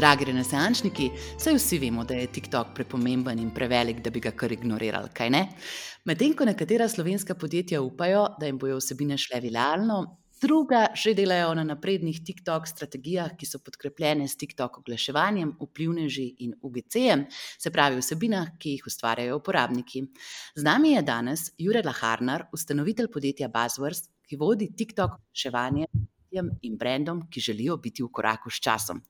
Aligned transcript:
Dragi 0.00 0.24
renesančniki, 0.24 1.10
saj 1.36 1.58
vsi 1.58 1.76
vemo, 1.82 2.06
da 2.08 2.16
je 2.16 2.28
TikTok 2.32 2.70
prepomemben 2.72 3.38
in 3.38 3.50
prevelik, 3.52 3.98
da 4.00 4.08
bi 4.10 4.22
ga 4.24 4.30
kar 4.32 4.52
ignorirali, 4.54 5.10
kaj 5.12 5.28
ne? 5.34 5.40
Medtem 6.08 6.32
ko 6.38 6.46
nekatera 6.48 6.86
slovenska 6.88 7.34
podjetja 7.36 7.82
upajo, 7.84 8.22
da 8.40 8.48
jim 8.48 8.56
bojo 8.58 8.78
vsebine 8.78 9.18
šle 9.20 9.42
viralno, 9.44 9.98
druga 10.40 10.86
že 10.96 11.12
delajo 11.18 11.50
na 11.58 11.66
naprednih 11.68 12.22
TikTok 12.24 12.68
strategijah, 12.70 13.34
ki 13.36 13.44
so 13.44 13.60
podkrepljene 13.60 14.28
s 14.28 14.40
TikTok 14.40 14.78
oglaševanjem, 14.78 15.50
vplivneži 15.60 16.24
in 16.46 16.54
UGC-jem, 16.62 17.26
se 17.60 17.72
pravi 17.74 18.00
vsebinah, 18.00 18.54
ki 18.56 18.78
jih 18.78 18.86
ustvarjajo 18.88 19.36
uporabniki. 19.36 20.06
Z 20.54 20.64
nami 20.64 20.94
je 20.94 21.02
danes 21.02 21.50
Jure 21.58 21.84
Laharnar, 21.84 22.46
ustanovitelj 22.56 23.12
podjetja 23.12 23.52
Buzzwords, 23.52 24.08
ki 24.24 24.40
vodi 24.40 24.70
TikTok 24.72 25.18
oglaševanje 25.18 25.90
in 26.32 26.76
brendom, 26.78 27.24
ki 27.30 27.40
želijo 27.40 27.76
biti 27.76 28.02
v 28.02 28.10
koraku 28.12 28.50
s 28.50 28.60
časom. 28.60 29.02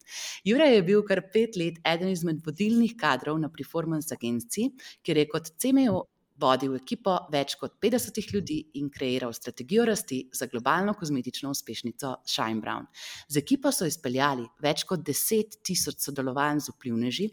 Jure 0.45 0.69
je 0.71 0.83
bil 0.83 1.03
kar 1.07 1.23
pet 1.33 1.57
let 1.57 1.81
eden 1.85 2.09
izmed 2.13 2.41
vodilnih 2.47 2.97
kadrov 3.01 3.39
na 3.39 3.51
performance 3.53 4.15
agenciji, 4.15 4.73
kjer 5.03 5.23
je 5.23 5.29
kot 5.29 5.53
CMO 5.59 6.05
vodil 6.41 6.75
ekipo 6.79 7.17
več 7.33 7.55
kot 7.61 7.77
50 7.83 8.33
ljudi 8.35 8.59
in 8.81 8.89
kreiral 8.93 9.33
strategijo 9.37 9.85
rasti 9.89 10.23
za 10.33 10.49
globalno 10.51 10.95
kozmetično 10.99 11.51
uspešnico 11.53 12.15
Shine 12.27 12.63
Brown. 12.65 12.89
Z 13.29 13.43
ekipo 13.43 13.73
so 13.73 13.89
izpeljali 13.89 14.47
več 14.63 14.87
kot 14.89 15.05
10 15.07 15.61
tisoč 15.67 16.01
sodelovanj 16.07 16.65
z 16.65 16.77
vplivneži, 16.77 17.29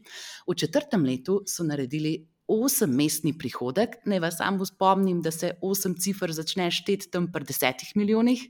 v 0.48 0.58
četrtem 0.64 1.06
letu 1.08 1.42
so 1.48 1.66
naredili 1.68 2.18
osemmestni 2.48 3.34
prihodek. 3.38 3.98
Naj 4.06 4.20
vas 4.24 4.38
samo 4.40 4.66
spomnim, 4.66 5.22
da 5.22 5.32
se 5.32 5.54
osem 5.62 5.96
cifr 6.00 6.32
začne 6.34 6.70
šteti 6.72 7.12
tam 7.12 7.28
pri 7.32 7.46
desetih 7.48 7.92
milijonih, 7.96 8.44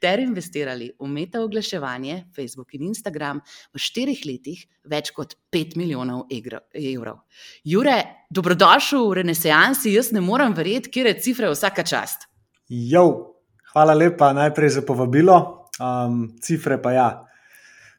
ter 0.00 0.20
investirali 0.20 0.90
v 1.00 1.08
meta 1.10 1.42
oglaševanje, 1.44 2.24
Facebook 2.36 2.74
in 2.76 2.88
Instagram 2.90 3.40
v 3.74 3.82
štirih 3.82 4.24
letih 4.28 4.66
več 4.88 5.12
kot 5.16 5.36
pet 5.52 5.76
milijonov 5.76 6.26
evrov. 6.32 7.22
Jure, 7.64 7.98
dobrodošel 8.30 9.04
v 9.08 9.20
Renesansi, 9.22 9.92
jaz 9.96 10.12
ne 10.16 10.22
morem 10.24 10.56
verjeti, 10.56 10.92
kje 10.92 11.08
je 11.08 11.20
cifre 11.28 11.52
vsaka 11.52 11.84
čast. 11.84 12.28
Jo, 12.68 13.04
hvala 13.72 13.96
lepa 13.96 14.32
najprej 14.36 14.78
za 14.78 14.82
povabilo, 14.84 15.38
um, 15.80 16.26
cifre 16.44 16.80
pa 16.82 16.92
ja 16.92 17.08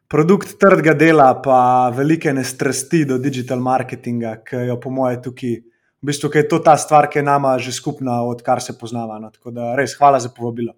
produkt 0.09 0.57
trdega 0.59 0.95
dela, 0.97 1.29
pa 1.41 1.89
velike 1.95 2.33
nestrasti 2.33 3.05
do 3.05 3.19
digital 3.21 3.61
marketinga, 3.61 4.39
ki 4.45 4.65
jo 4.71 4.79
po 4.81 4.91
mojem 4.93 5.21
tukaj, 5.29 5.57
v 5.99 6.07
bistvu, 6.07 6.31
je 6.33 6.47
to 6.47 6.59
ta 6.63 6.77
stvar, 6.79 7.09
ki 7.11 7.19
je 7.19 7.25
nama 7.27 7.57
že 7.59 7.75
skupna, 7.75 8.21
odkar 8.23 8.61
se 8.63 8.77
poznava. 8.77 9.19
No. 9.19 9.29
Tako 9.29 9.51
da 9.51 9.75
res 9.75 9.97
hvala 9.99 10.19
za 10.19 10.31
povabilo. 10.35 10.73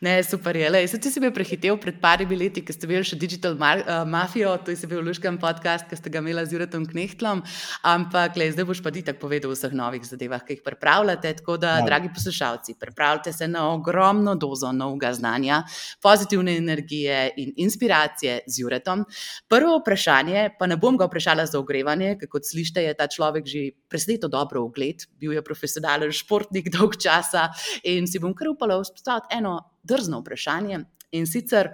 Ne, 0.00 0.22
super 0.22 0.56
je. 0.56 0.70
Lej, 0.70 0.88
ti 1.00 1.10
si 1.10 1.20
me 1.20 1.30
prehitev 1.34 1.76
pred 1.80 1.96
parimi 2.00 2.36
leti, 2.36 2.62
ko 2.64 2.74
ste 2.74 2.88
bili 2.90 3.04
še 3.06 3.16
Digital 3.20 3.56
Mar 3.58 3.82
uh, 3.82 4.02
Mafia, 4.08 4.54
to 4.62 4.74
je 4.74 4.88
bil 4.90 5.02
luškan 5.04 5.38
podcast, 5.40 5.88
ki 5.88 5.98
ste 5.98 6.12
ga 6.12 6.22
imeli 6.22 6.44
z 6.46 6.56
Juretom 6.56 6.86
Knehtlom. 6.88 7.42
Ampak 7.86 8.38
lej, 8.40 8.54
zdaj 8.54 8.68
boš 8.68 8.82
pa 8.84 8.92
ti 8.94 9.04
tako 9.06 9.26
povedal 9.26 9.52
o 9.52 9.56
vseh 9.56 9.72
novih 9.76 10.04
zadevah, 10.06 10.44
ki 10.44 10.58
jih 10.58 10.64
pripravljate. 10.66 11.34
Tako 11.40 11.56
da, 11.62 11.78
ja. 11.80 11.86
dragi 11.88 12.12
poslušalci, 12.14 12.76
pripravite 12.80 13.32
se 13.32 13.48
na 13.48 13.66
ogromno 13.72 14.34
dozo 14.34 14.72
novega 14.72 15.12
znanja, 15.16 15.62
pozitivne 16.02 16.56
energije 16.60 17.32
in 17.40 17.52
inspiracije 17.64 18.40
z 18.46 18.60
Juretom. 18.60 19.04
Prvo 19.48 19.78
vprašanje, 19.80 20.48
pa 20.58 20.68
ne 20.70 20.76
bom 20.80 20.98
ga 21.00 21.08
vprašala 21.08 21.46
za 21.50 21.58
ogrevanje, 21.58 22.14
ker 22.20 22.30
kot 22.30 22.46
slište, 22.48 22.82
je 22.84 22.94
ta 22.94 23.08
človek 23.10 23.48
že 23.48 23.64
presneto 23.88 24.28
dobro 24.28 24.64
ugled, 24.64 25.06
bil 25.20 25.34
je 25.36 25.42
profesionalen 25.44 26.12
športnik 26.12 26.70
dolg 26.74 26.98
časa 27.00 27.48
in 27.84 28.08
si 28.10 28.20
bom 28.22 28.34
kar 28.36 28.50
upala 28.52 28.80
vzpostaviti 28.82 29.38
eno 29.38 29.58
drzno 29.82 30.20
vprašanje. 30.20 30.80
In 31.12 31.26
sicer, 31.26 31.70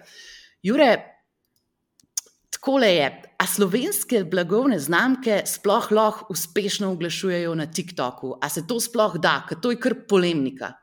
Jure, 0.63 0.91
tako 2.51 2.79
le 2.79 2.91
je, 2.95 3.09
a 3.39 3.47
slovenske 3.47 4.25
blagovne 4.25 4.79
znamke 4.79 5.43
sploh 5.47 5.89
lahko 5.93 6.27
uspešno 6.35 6.91
oglašujejo 6.93 7.55
na 7.55 7.67
TikToku? 7.67 8.35
A 8.43 8.49
se 8.49 8.67
to 8.67 8.81
sploh 8.81 9.17
da, 9.17 9.41
ker 9.49 9.61
to 9.61 9.73
je 9.73 9.81
kar 9.81 9.97
polemika? 10.09 10.75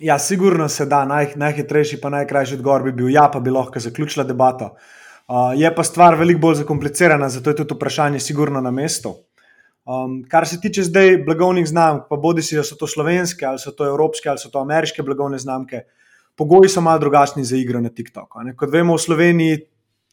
Ja, 0.00 0.18
sigurno 0.18 0.68
se 0.68 0.86
da. 0.86 1.04
Naj, 1.04 1.34
najhitrejši, 1.36 2.00
pa 2.00 2.10
najkrajši 2.10 2.54
odgovor 2.54 2.82
bi 2.82 2.92
bil: 2.92 3.10
ja, 3.10 3.28
pa 3.32 3.40
bi 3.40 3.50
lahko 3.50 3.80
zaključila 3.80 4.24
debato. 4.24 4.76
Uh, 5.28 5.52
je 5.56 5.74
pa 5.74 5.84
stvar 5.84 6.14
veliko 6.18 6.40
bolj 6.40 6.62
zakomplicirana, 6.62 7.28
zato 7.28 7.50
je 7.50 7.56
tudi 7.56 7.74
vprašanje, 7.74 8.20
sigurno 8.20 8.60
na 8.60 8.70
mestu. 8.70 9.14
Um, 9.84 10.20
kar 10.30 10.46
se 10.46 10.60
tiče 10.60 10.82
zdaj 10.86 11.16
blagovnih 11.26 11.66
znamk, 11.66 12.04
pa 12.10 12.16
bodi 12.16 12.42
si, 12.42 12.54
da 12.54 12.62
so 12.62 12.76
to 12.78 12.86
slovenske, 12.86 13.46
ali 13.46 13.58
so 13.58 13.72
to 13.74 13.86
evropske, 13.86 14.28
ali 14.30 14.38
so 14.38 14.50
to 14.50 14.60
ameriške 14.62 15.02
blagovne 15.02 15.38
znamke, 15.42 15.80
pogoji 16.38 16.70
so 16.70 16.80
malo 16.80 17.02
drugačni 17.02 17.44
za 17.44 17.56
igro 17.56 17.80
na 17.80 17.90
TikToku. 17.90 18.44
Kot 18.56 18.70
vemo, 18.70 18.94
v 18.94 19.02
Sloveniji 19.02 19.56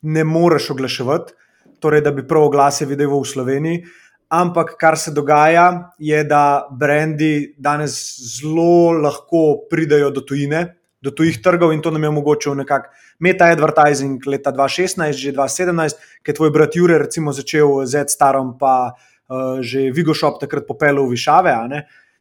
ne 0.02 0.24
moreš 0.24 0.72
oglaševati, 0.74 1.34
torej 1.80 2.02
da 2.02 2.12
bi 2.12 2.26
prav 2.28 2.48
oglase 2.50 2.88
videl 2.90 3.14
v 3.14 3.26
Sloveniji. 3.26 3.84
Ampak 4.30 4.74
kar 4.78 4.98
se 4.98 5.12
dogaja, 5.14 5.94
je, 6.00 6.24
da 6.24 6.66
brendi 6.72 7.54
danes 7.58 7.94
zelo 8.40 8.92
lahko 8.98 9.68
pridejo 9.70 10.10
do 10.10 10.22
tujine, 10.22 10.64
do 11.02 11.14
tujih 11.14 11.38
trgov 11.42 11.74
in 11.74 11.82
to 11.82 11.92
nam 11.92 12.04
je 12.04 12.10
omogočil 12.10 12.58
nekako 12.58 12.90
meta-advertising 13.20 14.26
leta 14.26 14.52
2016, 14.52 15.14
že 15.14 15.34
2017, 15.34 16.10
ki 16.24 16.32
je 16.32 16.38
tvoj 16.42 16.52
brat 16.52 16.76
Jure 16.76 16.98
recimo 16.98 17.34
začel 17.34 17.86
z 17.86 18.04
Ed-Starom, 18.04 18.58
pa 18.60 18.74
uh, 18.92 19.09
uh, 19.30 19.62
že 19.62 19.92
Vigošop 19.94 20.42
takrat 20.42 20.68
popeljal 20.68 21.06
v 21.06 21.14
Višave, 21.14 21.54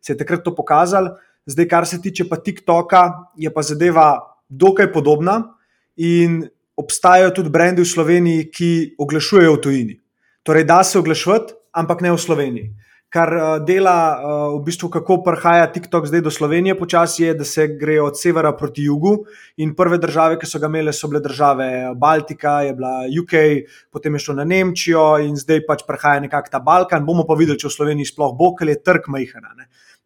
se 0.01 0.13
je 0.13 0.17
takrat 0.17 0.45
to 0.45 0.55
pokazalo. 0.55 1.17
Zdaj, 1.47 1.69
kar 1.69 1.87
se 1.87 2.01
tiče 2.01 2.29
pa 2.29 2.37
TikToka, 2.37 3.33
je 3.37 3.51
pa 3.51 3.63
zadeva 3.63 4.21
dokaj 4.49 4.93
podobna 4.93 5.57
in 5.97 6.45
obstajajo 6.77 7.31
tudi 7.31 7.51
brendi 7.51 7.83
v 7.83 7.89
Sloveniji, 7.89 8.51
ki 8.53 8.71
oglašujejo 8.99 9.57
v 9.57 9.61
tujini. 9.61 9.97
Torej, 10.43 10.65
da 10.65 10.85
se 10.85 10.99
oglašati, 10.99 11.57
ampak 11.73 12.05
ne 12.05 12.13
v 12.13 12.21
Sloveniji. 12.21 12.69
Kar 13.09 13.31
uh, 13.33 13.65
dela, 13.65 14.21
uh, 14.21 14.59
v 14.59 14.65
bistvu, 14.67 14.91
kako 14.93 15.23
prihaja 15.25 15.71
TikTok 15.73 16.11
zdaj 16.11 16.21
do 16.27 16.31
Slovenije, 16.31 16.75
počasi 16.77 17.23
je, 17.25 17.35
da 17.39 17.45
se 17.49 17.65
grejo 17.81 18.11
od 18.11 18.21
severa 18.21 18.53
proti 18.53 18.85
jugu. 18.85 19.15
In 19.65 19.73
prve 19.75 19.97
države, 19.99 20.37
ki 20.37 20.47
so 20.47 20.61
ga 20.61 20.69
imele, 20.69 20.93
so 20.93 21.09
bile 21.09 21.23
države 21.25 21.69
Baltika, 21.97 22.61
je 22.69 22.75
bila 22.77 23.09
UK, 23.09 23.33
potem 23.93 24.15
je 24.15 24.27
šlo 24.27 24.37
na 24.43 24.45
Nemčijo 24.45 25.07
in 25.25 25.41
zdaj 25.41 25.65
pač 25.65 25.87
prihaja 25.89 26.21
nekako 26.21 26.53
ta 26.53 26.61
Balkan. 26.61 27.07
Bomo 27.09 27.25
pa 27.25 27.39
videli, 27.39 27.57
če 27.57 27.71
v 27.71 27.77
Sloveniji 27.79 28.13
sploh 28.13 28.37
bo, 28.37 28.53
ker 28.59 28.69
je 28.69 28.83
trg 28.85 29.09
majhen. 29.09 29.49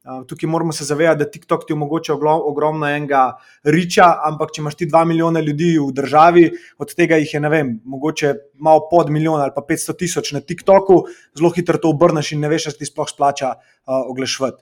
Tukaj 0.02 0.48
moramo 0.50 0.72
se 0.72 0.84
zavedati, 0.84 1.18
da 1.18 1.30
TikTok 1.30 1.66
ti 1.66 1.72
omogoča 1.72 2.14
ogromno 2.14 2.88
enega 2.90 3.36
riča, 3.62 4.08
ampak 4.26 4.50
če 4.50 4.58
imaš 4.62 4.74
ti 4.80 4.88
2 4.90 5.04
milijona 5.06 5.40
ljudi 5.40 5.76
v 5.78 5.92
državi, 5.94 6.42
od 6.82 6.94
tega 6.98 7.20
jih 7.22 7.34
je, 7.36 7.40
ne 7.40 7.50
vem, 7.52 7.70
mogoče 7.86 8.32
malo 8.58 8.88
pod 8.90 9.12
milijon 9.14 9.40
ali 9.40 9.54
pa 9.54 9.62
500 9.68 9.94
tisoč 9.98 10.32
na 10.34 10.40
TikToku, 10.42 10.96
zelo 11.38 11.52
hitro 11.54 11.78
to 11.78 11.94
obrneš 11.94 12.32
in 12.34 12.42
ne 12.42 12.50
veš, 12.50 12.66
ali 12.72 12.80
ti 12.80 12.90
sploh 12.90 13.06
splača 13.06 13.52
uh, 13.54 14.00
oglašvati. 14.10 14.58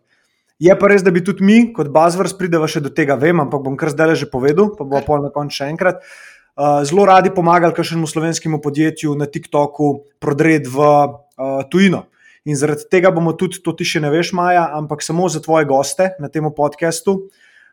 Je 0.61 0.77
pa 0.77 0.93
res, 0.93 1.01
da 1.01 1.09
bi 1.09 1.25
tudi 1.25 1.45
mi, 1.45 1.59
kot 1.73 1.89
Buzzwords, 1.89 2.37
prideva 2.37 2.69
še 2.69 2.85
do 2.85 2.93
tega, 2.93 3.17
vem, 3.17 3.41
ampak 3.41 3.65
bom 3.65 3.81
kar 3.81 3.95
zdaj 3.95 4.19
že 4.21 4.29
povedal, 4.29 4.75
pa 4.77 4.85
bo 4.85 5.01
pa 5.01 5.23
na 5.25 5.33
koncu 5.33 5.57
še 5.57 5.71
enkrat. 5.73 6.05
Uh, 6.53 6.85
zelo 6.85 7.09
radi 7.09 7.33
pomagali 7.33 7.73
kakšnemu 7.73 8.05
slovenskemu 8.05 8.61
podjetju 8.61 9.17
na 9.17 9.25
TikToku 9.25 9.93
prodreti 10.21 10.69
v 10.69 10.85
uh, 10.85 11.65
tujino. 11.73 12.11
In 12.51 12.59
zaradi 12.59 12.89
tega 12.91 13.13
bomo 13.15 13.37
tudi, 13.39 13.61
to 13.63 13.77
ti 13.79 13.87
še 13.87 14.03
ne 14.03 14.11
veš, 14.11 14.33
Maja, 14.35 14.67
ampak 14.75 15.05
samo 15.07 15.29
za 15.31 15.39
tvoje 15.45 15.69
goste 15.71 16.11
na 16.19 16.31
tem 16.33 16.49
podkastu 16.51 17.21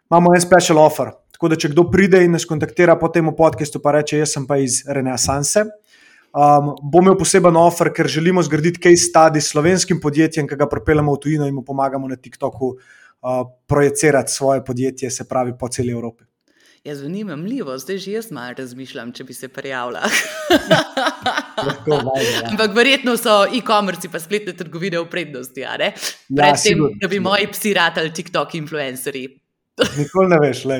imamo 0.10 0.36
en 0.36 0.42
special 0.42 0.78
offer. 0.78 1.12
Tako 1.32 1.52
da, 1.52 1.58
če 1.60 1.72
kdo 1.74 1.86
pride 1.92 2.24
in 2.26 2.34
nas 2.34 2.48
kontaktira 2.50 2.96
po 2.98 3.12
tem 3.14 3.28
podkastu, 3.36 3.82
pa 3.84 3.98
reče: 3.98 4.22
Jaz 4.24 4.38
sem 4.38 4.48
pa 4.48 4.58
iz 4.62 4.82
Renesanse. 4.88 5.68
Um, 6.38 6.74
bom 6.84 7.06
imel 7.06 7.16
poseben 7.18 7.56
offer, 7.58 7.90
ker 7.96 8.10
želimo 8.12 8.44
zgraditi 8.46 8.82
case 8.84 9.08
study 9.08 9.42
s 9.42 9.54
slovenskim 9.54 10.02
podjetjem, 10.04 10.48
ki 10.48 10.58
ga 10.60 10.68
pripeljemo 10.70 11.16
v 11.16 11.22
tujino 11.24 11.48
in 11.50 11.56
mu 11.56 11.64
pomagamo 11.66 12.10
na 12.10 12.18
TikToku 12.20 12.72
uh, 12.76 13.44
projicirati 13.66 14.34
svoje 14.34 14.64
podjetje, 14.66 15.12
se 15.12 15.26
pravi 15.28 15.56
po 15.58 15.70
celi 15.70 15.96
Evropi. 15.96 16.27
Ja, 16.88 16.96
zanimivo, 16.96 17.78
zdaj 17.78 17.98
že 17.98 18.12
jaz 18.12 18.30
malo 18.32 18.54
razmišljam, 18.58 19.10
če 19.12 19.24
bi 19.28 19.34
se 19.34 19.48
prijavila. 19.52 20.08
Ja. 21.88 22.02
Ampak 22.52 22.76
verjetno 22.76 23.16
so 23.18 23.48
e-commerce 23.50 24.12
pa 24.14 24.20
spletne 24.22 24.54
trgovine 24.54 25.00
v 25.02 25.08
prednosti, 25.10 25.64
ja, 25.64 25.74
predvsem, 25.80 26.84
ja, 26.84 26.90
da 27.02 27.10
bi 27.10 27.20
moji 27.20 27.48
psi 27.50 27.72
ratali 27.74 28.12
TikTok 28.14 28.54
influencerji. 28.60 29.26
Nikoli 29.98 30.30
ne 30.30 30.40
veš, 30.44 30.62
le. 30.70 30.78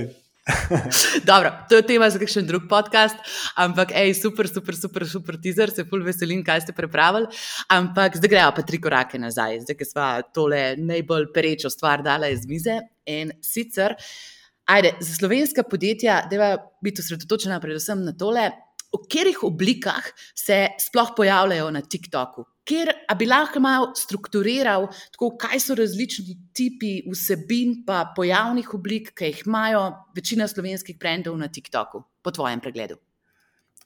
Dobro, 1.30 1.52
to 1.70 1.82
je 1.82 1.88
tema 1.90 2.12
za 2.14 2.22
kakšen 2.22 2.46
drug 2.48 2.70
podcast, 2.70 3.18
ampak 3.58 3.92
ej, 3.98 4.14
super, 4.20 4.48
super, 4.48 4.78
super, 4.78 5.08
super 5.10 5.42
teaser, 5.44 5.74
se 5.74 5.88
ful 5.90 6.06
veselim, 6.06 6.46
kaj 6.46 6.68
ste 6.68 6.78
pripravili. 6.78 7.28
Ampak 7.74 8.20
zdaj 8.22 8.36
grejo 8.36 8.54
pa 8.56 8.64
tri 8.68 8.80
korake 8.82 9.20
nazaj, 9.20 9.64
zdaj, 9.66 9.80
ki 9.82 9.92
smo 9.92 10.08
tole 10.36 10.64
najbolj 10.78 11.32
perečo 11.34 11.74
stvar 11.74 12.06
dala 12.06 12.30
iz 12.32 12.46
mize. 12.48 12.80
In 13.08 13.34
sicer. 13.42 13.98
Ajde, 14.68 14.94
za 15.00 15.16
slovenska 15.16 15.64
podjetja, 15.64 16.28
je 16.32 16.58
biti 16.84 17.02
osredotočena 17.02 17.60
predvsem 17.64 18.04
na 18.04 18.12
tole, 18.12 18.50
v 18.92 19.00
katerih 19.04 19.44
oblikah 19.44 20.04
se 20.36 20.68
sploh 20.80 21.14
pojavljajo 21.16 21.70
na 21.72 21.82
TikToku. 21.82 22.44
Ker 22.68 22.92
bi 23.16 23.26
lahko 23.26 23.62
malo 23.64 23.94
strukturiral, 23.96 24.90
tako, 25.16 25.32
kaj 25.40 25.62
so 25.64 25.76
različni 25.76 26.36
tipi 26.52 26.98
vsebin, 27.08 27.86
pa 27.88 28.10
pojavnih 28.16 28.74
oblik, 28.76 29.14
ki 29.16 29.32
jih 29.32 29.44
imajo 29.48 29.86
večina 30.16 30.48
slovenskih 30.52 31.00
brendov 31.00 31.38
na 31.40 31.48
TikToku, 31.48 32.04
po 32.24 32.32
tvojem 32.36 32.60
pregledu. 32.60 33.00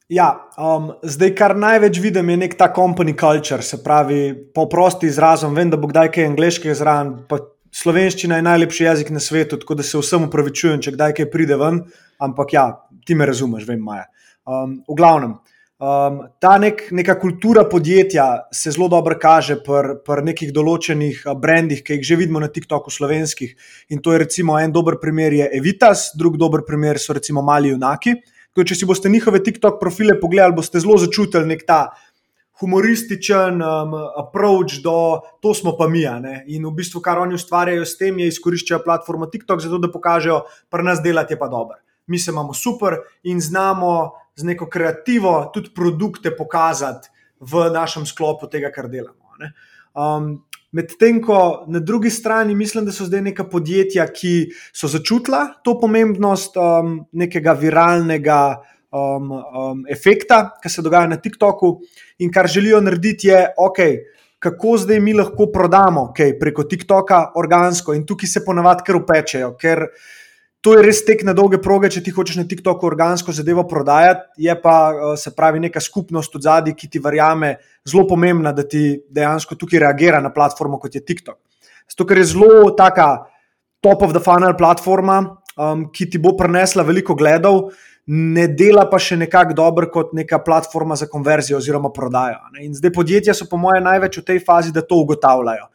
Ja, 0.10 0.50
um, 0.58 0.90
zdaj, 1.06 1.36
kar 1.38 1.54
največ 1.56 2.02
vidim, 2.02 2.34
je 2.34 2.42
nek 2.42 2.58
ta 2.60 2.74
company 2.74 3.14
culture, 3.14 3.62
se 3.62 3.84
pravi, 3.84 4.34
po 4.56 4.66
prosti 4.70 5.08
izrazom. 5.08 5.54
Vem, 5.56 5.70
da 5.70 5.78
bo 5.78 5.88
kdaj 5.88 6.10
kaj 6.18 6.32
angliškega 6.34 6.76
zraven, 6.76 7.14
pa 7.30 7.38
slovenščina 7.72 8.40
je 8.40 8.48
najlepši 8.48 8.84
jezik 8.84 9.12
na 9.16 9.20
svetu, 9.24 9.60
tako 9.62 9.80
da 9.80 9.86
se 9.88 10.00
vsem 10.00 10.28
upravičujem, 10.28 10.82
če 10.84 10.96
kdaj 10.98 11.16
kaj 11.20 11.30
pride 11.32 11.58
ven, 11.60 11.82
ampak 12.22 12.54
ja, 12.58 12.66
ti 13.08 13.16
me 13.16 13.28
razumeš, 13.30 13.66
vem, 13.68 13.82
Maja. 13.84 14.10
Um, 14.46 14.80
v 14.90 14.98
glavnem, 14.98 15.38
um, 15.82 16.20
ta 16.42 16.56
nek, 16.62 16.88
neka 16.92 17.16
kultura 17.22 17.64
podjetja 17.70 18.28
se 18.54 18.74
zelo 18.74 18.90
dobro 18.92 19.16
kaže 19.22 19.60
pri 19.64 19.96
pr 20.06 20.24
nekih 20.26 20.52
določenih 20.56 21.24
brendih, 21.42 21.84
ki 21.86 22.00
jih 22.00 22.06
že 22.12 22.20
vidimo 22.20 22.42
na 22.44 22.52
TikToku 22.52 22.92
slovenskih. 22.92 23.56
In 23.94 24.04
to 24.04 24.16
je 24.16 24.22
recimo 24.26 24.60
en 24.60 24.74
dober 24.74 25.00
primer, 25.02 25.34
je 25.34 25.50
Evitas, 25.58 26.12
drug 26.18 26.38
dober 26.42 26.66
primer 26.68 27.00
so 27.00 27.14
recimo 27.14 27.46
Mali 27.46 27.74
Junaki. 27.74 28.18
Tako, 28.52 28.66
če 28.68 28.76
si 28.76 28.86
boste 28.86 29.08
njihove 29.08 29.40
TikTok 29.46 29.78
profile 29.80 30.18
pogledali, 30.20 30.58
boste 30.58 30.82
zelo 30.84 30.98
začutili 31.00 31.48
nek 31.48 31.62
ta 31.64 31.86
humorističen 32.62 33.62
um, 33.62 33.96
approach 34.18 34.82
do 34.84 35.22
to 35.42 35.54
smo 35.54 35.74
pa 35.78 35.88
mi. 35.88 36.06
In 36.48 36.66
v 36.66 36.74
bistvu, 36.78 37.02
kar 37.02 37.20
oni 37.20 37.36
ustvarjajo 37.36 37.86
s 37.86 37.98
tem, 37.98 38.20
je 38.20 38.28
izkoriščajo 38.28 38.84
platformo 38.86 39.26
TikTok, 39.26 39.62
zato 39.62 39.82
da 39.82 39.92
pokažejo, 39.92 40.44
pri 40.70 40.84
nas 40.84 41.02
delati 41.02 41.34
je 41.34 41.40
pa 41.40 41.48
dobro. 41.48 41.82
Mi 42.08 42.20
se 42.20 42.32
imamo 42.32 42.54
super 42.54 43.02
in 43.24 43.42
znamo 43.42 44.12
z 44.36 44.44
neko 44.44 44.70
kreativo 44.70 45.52
tudi 45.54 45.74
produkte 45.76 46.32
pokazati 46.36 47.10
v 47.40 47.70
našem 47.74 48.06
sklopu 48.06 48.48
tega, 48.48 48.72
kar 48.72 48.90
delamo. 48.90 49.36
Um, 49.94 50.44
Medtem 50.72 51.18
ko 51.20 51.66
na 51.68 51.82
drugi 51.84 52.10
strani 52.10 52.56
mislim, 52.56 52.86
da 52.86 52.94
so 52.96 53.04
zdaj 53.04 53.22
neka 53.22 53.44
podjetja, 53.52 54.06
ki 54.08 54.54
so 54.72 54.88
začutila 54.88 55.60
to 55.68 55.74
pomembnost 55.80 56.56
um, 56.56 57.02
nekega 57.12 57.52
viralnega 57.60 58.62
um, 58.92 59.32
um, 59.32 59.84
efekta, 59.90 60.58
ki 60.62 60.70
se 60.70 60.84
dogaja 60.84 61.08
na 61.08 61.18
TikToku, 61.18 61.76
in 62.20 62.32
kar 62.32 62.48
želijo 62.48 62.82
narediti, 62.82 63.28
je, 63.28 63.46
ok, 63.58 63.80
kako 64.42 64.78
zdaj 64.82 65.00
mi 65.00 65.14
lahko 65.14 65.52
prodamo 65.54 66.10
okay, 66.10 66.34
preko 66.40 66.64
TikToka 66.64 67.32
organsko, 67.38 67.94
in 67.94 68.06
tukaj 68.06 68.30
se 68.30 68.46
ponavadi 68.46 68.88
kar 68.88 68.98
upečejo, 68.98 69.54
ker 69.60 69.86
to 70.62 70.76
je 70.78 70.86
res 70.86 71.02
tek 71.06 71.24
na 71.26 71.34
dolge 71.38 71.58
proge, 71.62 71.90
če 71.90 72.04
ti 72.06 72.14
hočeš 72.14 72.38
na 72.38 72.46
TikToku 72.50 72.86
organsko 72.86 73.34
zadevo 73.34 73.64
prodajati, 73.70 74.44
je 74.46 74.56
pa 74.62 74.76
uh, 74.94 75.14
se 75.18 75.34
pravi 75.38 75.62
neka 75.64 75.82
skupnost 75.82 76.36
od 76.38 76.46
zadaj, 76.46 76.76
ki 76.78 76.90
ti 76.90 77.02
verjame 77.02 77.56
zelo 77.88 78.06
pomembna, 78.10 78.54
da 78.54 78.66
ti 78.68 79.00
dejansko 79.10 79.58
tukaj 79.58 79.82
reagira 79.82 80.22
na 80.22 80.30
platformo, 80.34 80.78
kot 80.82 80.96
je 80.96 81.02
TikTok. 81.06 81.40
Zato, 81.90 82.06
ker 82.06 82.22
je 82.22 82.30
zelo 82.34 82.70
taka 82.78 83.08
top 83.82 84.06
of 84.06 84.14
the 84.14 84.22
funnel 84.22 84.54
platforma, 84.58 85.18
um, 85.58 85.88
ki 85.94 86.10
ti 86.14 86.22
bo 86.22 86.36
prinesla 86.38 86.86
veliko 86.86 87.18
gledov, 87.18 87.72
ne 88.08 88.48
dela 88.48 88.88
pa 88.90 89.00
še 89.00 89.18
nekako 89.22 89.54
dobro 89.54 89.90
kot 89.94 90.14
neka 90.18 90.42
platforma 90.46 90.96
za 90.96 91.08
konverzijo 91.08 91.60
oziroma 91.60 91.92
prodajo. 91.94 92.40
Ne? 92.54 92.66
In 92.66 92.74
zdaj 92.76 92.94
podjetja 92.96 93.36
so, 93.38 93.46
po 93.50 93.60
mojem, 93.62 93.84
največ 93.86 94.18
v 94.22 94.26
tej 94.26 94.40
fazi, 94.46 94.74
da 94.74 94.82
to 94.82 94.98
ugotavljajo. 95.04 95.68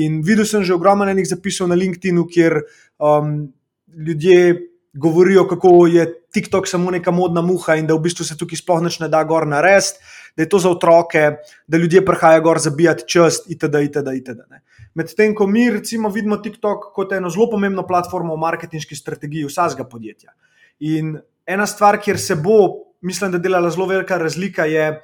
In 0.00 0.20
videl 0.22 0.46
sem 0.46 0.64
že 0.64 0.76
ogromno 0.76 1.08
enih 1.08 1.26
zapisov 1.26 1.70
na 1.70 1.74
LinkedIn, 1.74 2.20
kjer 2.30 2.60
um, 2.98 3.48
ljudje 3.90 4.70
govorijo, 4.92 5.46
kako 5.48 5.86
je 5.86 6.06
TikTok 6.32 6.68
samo 6.68 6.90
neka 6.90 7.10
modna 7.10 7.42
muha 7.42 7.74
in 7.78 7.86
da 7.86 7.94
v 7.94 8.04
bistvu 8.06 8.24
se 8.26 8.36
tukaj 8.38 8.58
sploh 8.58 8.82
ne 8.82 9.08
da 9.08 9.22
gor 9.24 9.46
narediti, 9.46 9.98
da 10.36 10.42
je 10.42 10.48
to 10.48 10.58
za 10.58 10.70
otroke, 10.70 11.42
da 11.66 11.78
ljudje 11.78 12.04
prihajajo 12.04 12.42
gor 12.42 12.58
zabijati 12.58 13.08
čas, 13.08 13.42
itd. 13.48 13.74
itd., 13.82 14.14
itd. 14.16 14.40
Medtem 14.94 15.34
ko 15.34 15.46
mi 15.46 15.70
recimo 15.70 16.08
vidimo 16.08 16.36
TikTok 16.36 16.92
kot 16.94 17.12
eno 17.12 17.30
zelo 17.30 17.50
pomembno 17.50 17.86
platformo 17.86 18.34
v 18.34 18.42
marketinški 18.42 18.96
strategiji 18.96 19.46
vsakega 19.46 19.86
podjetja. 19.88 20.34
In 20.80 21.18
ena 21.50 21.66
stvar, 21.66 21.98
kjer 22.00 22.18
se 22.18 22.36
bo, 22.36 22.60
mislim, 23.00 23.32
da 23.32 23.38
delala 23.38 23.70
zelo 23.70 23.86
velika 23.86 24.18
razlika, 24.18 24.64
je, 24.64 25.00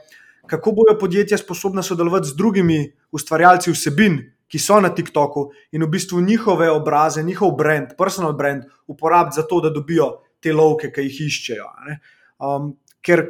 kako 0.47 0.73
bojo 0.73 0.99
podjetja 1.01 1.39
sposobna 1.39 1.83
sodelovati 1.83 2.29
z 2.29 2.37
drugimi 2.37 2.81
ustvarjalci 3.13 3.73
vsebin, 3.73 4.21
ki 4.47 4.59
so 4.63 4.79
na 4.81 4.93
TikToku 4.95 5.49
in 5.75 5.83
v 5.83 5.89
bistvu 5.91 6.21
njihove 6.23 6.71
obraze, 6.71 7.23
njihov 7.23 7.57
brand, 7.59 7.97
personal 7.99 8.33
brand, 8.33 8.63
uporabiti 8.87 9.41
za 9.41 9.43
to, 9.43 9.61
da 9.61 9.73
dobijo 9.75 10.13
te 10.41 10.53
lovke, 10.53 10.93
ki 10.95 11.03
jih 11.09 11.21
iščejo. 11.27 11.67
Um, 12.39 12.77
ker 13.03 13.25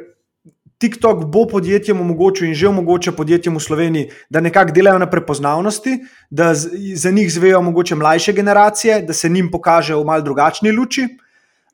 TikTok 0.77 1.23
bo 1.33 1.47
podjetjem 1.49 2.01
omogočil 2.01 2.51
in 2.51 2.53
že 2.53 2.67
omogoča 2.69 3.11
podjetjem 3.17 3.55
v 3.57 3.61
Sloveniji, 3.63 4.09
da 4.29 4.43
nekako 4.45 4.75
delajo 4.75 4.99
na 5.01 5.09
prepoznavnosti, 5.09 5.95
da 6.29 6.51
za 6.53 7.11
njih 7.11 7.31
zvejo 7.33 7.61
mogoče 7.65 7.95
mlajše 7.95 8.33
generacije, 8.33 9.01
da 9.01 9.13
se 9.13 9.29
njim 9.29 9.49
pokažejo 9.51 10.03
v 10.03 10.05
mal 10.05 10.21
drugačni 10.21 10.71
luči, 10.71 11.07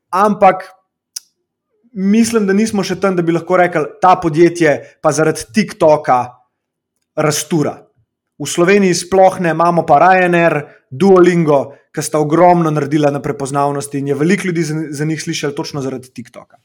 ampak. 0.09 0.63
Mislim, 1.93 2.47
da 2.47 2.53
nismo 2.53 2.83
še 2.83 2.97
tam, 2.99 3.15
da 3.15 3.21
bi 3.21 3.35
lahko 3.35 3.57
rekli, 3.57 3.83
da 3.85 3.99
ta 4.01 4.13
podjetje 4.21 4.99
pa 5.01 5.11
zaradi 5.13 5.45
TikToka 5.53 6.19
rastura. 7.21 7.77
V 8.39 8.49
Sloveniji 8.49 8.95
sploh 9.05 9.37
ne, 9.45 9.51
imamo 9.53 9.85
pa 9.85 9.99
Ryanair, 10.01 10.57
Duolingo, 10.89 11.75
ki 11.93 12.01
sta 12.01 12.19
ogromno 12.19 12.71
naredila 12.73 13.11
na 13.13 13.21
prepoznavnosti 13.21 14.01
in 14.01 14.09
je 14.09 14.17
veliko 14.17 14.49
ljudi 14.49 14.63
za, 14.65 14.79
za 14.89 15.05
njih 15.05 15.21
slišalo 15.21 15.53
točno 15.53 15.81
zaradi 15.85 16.09
TikToka. 16.09 16.57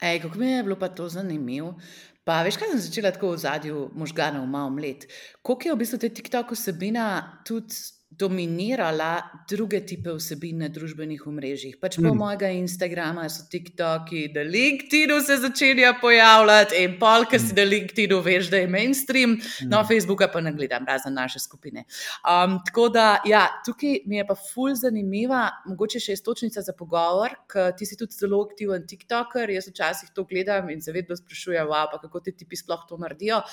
Ej, 0.00 0.20
kako 0.24 0.38
mi 0.38 0.50
je 0.50 0.62
bilo 0.62 0.76
pa 0.76 0.88
to 0.88 1.08
zanimivo. 1.08 1.76
Pa 2.24 2.42
veš, 2.42 2.58
kaj 2.60 2.72
sem 2.72 2.82
začela 2.82 3.12
tako 3.14 3.32
v 3.32 3.40
zadju 3.40 3.86
možganov, 3.94 4.46
malo 4.46 4.70
mlet. 4.70 5.06
Koliko 5.42 5.68
je 5.68 5.74
v 5.74 5.80
bistvu 5.80 5.98
te 6.02 6.08
TikTok 6.08 6.52
vsebina 6.52 7.06
tudi 7.46 7.74
dominirala 8.10 9.22
druge 9.48 9.80
type 9.86 10.10
vsebin 10.16 10.58
na 10.64 10.68
družbenih 10.68 11.22
omrežjih. 11.30 11.76
Pač 11.78 11.96
po 12.00 12.10
mm. 12.10 12.18
mojega 12.18 12.48
Instagrama 12.58 13.28
so 13.30 13.44
TikToki, 13.50 14.24
da 14.34 14.42
LinkedIn 14.42 15.12
se 15.22 15.36
začenja 15.44 15.92
pojavljati, 16.02 16.82
in 16.82 16.96
pol, 16.98 17.24
ki 17.30 17.38
si 17.38 17.52
mm. 17.52 17.58
na 17.60 17.66
LinkedIn 17.70 18.16
veš, 18.26 18.50
da 18.50 18.60
je 18.64 18.72
mainstream, 18.72 19.36
mm. 19.38 19.70
no, 19.70 19.84
Facebooka 19.86 20.26
pa 20.32 20.42
ne 20.42 20.52
gledam, 20.56 20.84
razen 20.88 21.14
naše 21.14 21.38
skupine. 21.38 21.86
Um, 22.26 22.58
tako 22.66 22.88
da, 22.90 23.06
ja, 23.30 23.46
tukaj 23.66 24.02
mi 24.10 24.18
je 24.18 24.26
pa 24.26 24.34
ful 24.34 24.74
zanimiva, 24.74 25.46
mogoče 25.70 26.02
še 26.02 26.18
istočnica 26.18 26.66
za 26.66 26.74
pogovor, 26.76 27.38
ker 27.50 27.70
ti 27.78 27.86
si 27.86 27.98
tudi 28.00 28.18
zelo 28.18 28.42
aktiven 28.42 28.90
TikToker, 28.90 29.54
jaz 29.54 29.70
včasih 29.70 30.10
to 30.14 30.26
gledam 30.26 30.68
in 30.74 30.82
se 30.82 30.92
vedno 30.92 31.16
sprašujem, 31.16 31.70
wow, 31.70 31.94
kako 31.94 32.26
ti 32.26 32.34
tipi 32.34 32.58
sploh 32.58 32.82
to 32.90 32.98
naredijo. 32.98 33.44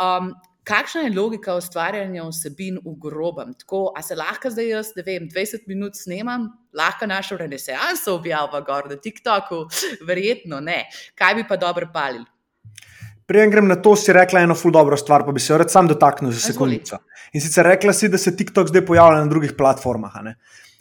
Um, 0.00 0.32
kakšna 0.66 1.06
je 1.06 1.14
logika 1.14 1.54
ustvarjanja 1.54 2.26
vsebin 2.26 2.78
v 2.84 2.94
grobem? 3.00 3.54
Tako, 3.60 3.92
a 3.96 4.02
se 4.02 4.16
lahko 4.18 4.50
zdaj 4.50 4.70
jaz, 4.70 4.92
ne 4.96 5.04
vem, 5.06 5.28
20 5.30 5.68
minut 5.70 5.98
snemam, 5.98 6.48
lahko 6.74 7.06
našo 7.06 7.38
renesanso 7.38 8.16
objavim 8.18 8.64
gor 8.66 8.90
na 8.90 8.96
TikToku, 8.96 9.62
verjetno 10.08 10.60
ne. 10.60 10.84
Kaj 11.14 11.38
bi 11.38 11.46
pa 11.48 11.56
dobro 11.60 11.90
palili? 11.94 12.26
Prej 13.26 13.48
grem 13.50 13.66
na 13.66 13.74
to, 13.82 13.96
si 13.98 14.14
rekla 14.14 14.44
eno 14.46 14.54
ful 14.54 14.70
dobro 14.70 14.96
stvar, 14.96 15.24
pa 15.26 15.32
bi 15.34 15.42
se 15.42 15.56
rad 15.58 15.70
sam 15.70 15.88
dotaknil 15.90 16.30
za 16.30 16.52
sekundico. 16.52 17.00
In 17.34 17.42
sicer 17.42 17.66
rekla 17.66 17.92
si, 17.92 18.08
da 18.08 18.18
se 18.18 18.36
TikTok 18.36 18.70
zdaj 18.70 18.84
pojavlja 18.86 19.24
na 19.24 19.30
drugih 19.30 19.56
platformah. 19.58 20.20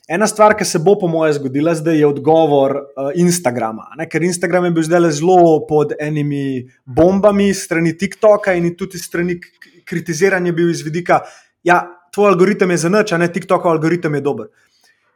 Ena 0.05 0.27
stvar, 0.29 0.53
ki 0.53 0.65
se 0.69 0.77
bo, 0.85 0.93
po 1.01 1.07
mojem, 1.09 1.33
zgodila 1.39 1.73
zdaj, 1.73 1.97
je 1.97 2.05
odgovor 2.05 2.75
uh, 2.77 3.07
Instagrama. 3.17 3.87
Ne? 3.97 4.05
Ker 4.09 4.21
Instagram 4.21 4.67
je 4.69 4.75
bil 4.77 4.85
zdaj 4.85 5.09
zelo 5.17 5.65
pod 5.65 5.95
enimi 5.97 6.67
bombami 6.85 7.49
strani 7.57 7.95
TikToka 7.97 8.53
in 8.53 8.75
tudi 8.77 9.01
strani 9.01 9.39
kritiziranja 9.85 10.51
bil 10.53 10.69
iz 10.69 10.81
vidika, 10.85 11.21
da 11.23 11.45
ja, 11.65 11.81
tvoj 12.13 12.29
algoritem 12.31 12.71
je 12.71 12.77
za 12.77 12.89
noč, 12.89 13.11
a 13.11 13.17
ne 13.17 13.27
TikTokov 13.31 13.71
algoritem 13.71 14.13
je 14.15 14.21
dober. 14.21 14.47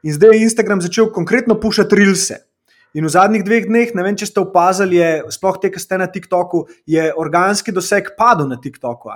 In 0.04 0.16
zdaj 0.16 0.34
je 0.34 0.44
Instagram 0.44 0.82
začel 0.82 1.12
konkretno 1.14 1.60
pušati 1.60 1.96
rilse. 1.96 2.40
In 2.98 3.06
v 3.06 3.12
zadnjih 3.14 3.44
dveh 3.46 3.68
dneh, 3.70 3.92
ne 3.94 4.04
vem, 4.04 4.16
če 4.18 4.26
ste 4.32 4.42
opazili, 4.42 4.98
je, 4.98 5.10
sploh 5.36 5.60
te, 5.62 5.70
ki 5.70 5.82
ste 5.82 6.00
na 6.02 6.08
TikToku, 6.10 6.64
je 6.90 7.12
organski 7.22 7.74
doseg 7.76 8.16
padel 8.18 8.50
na 8.50 8.58
TikToku. 8.58 9.14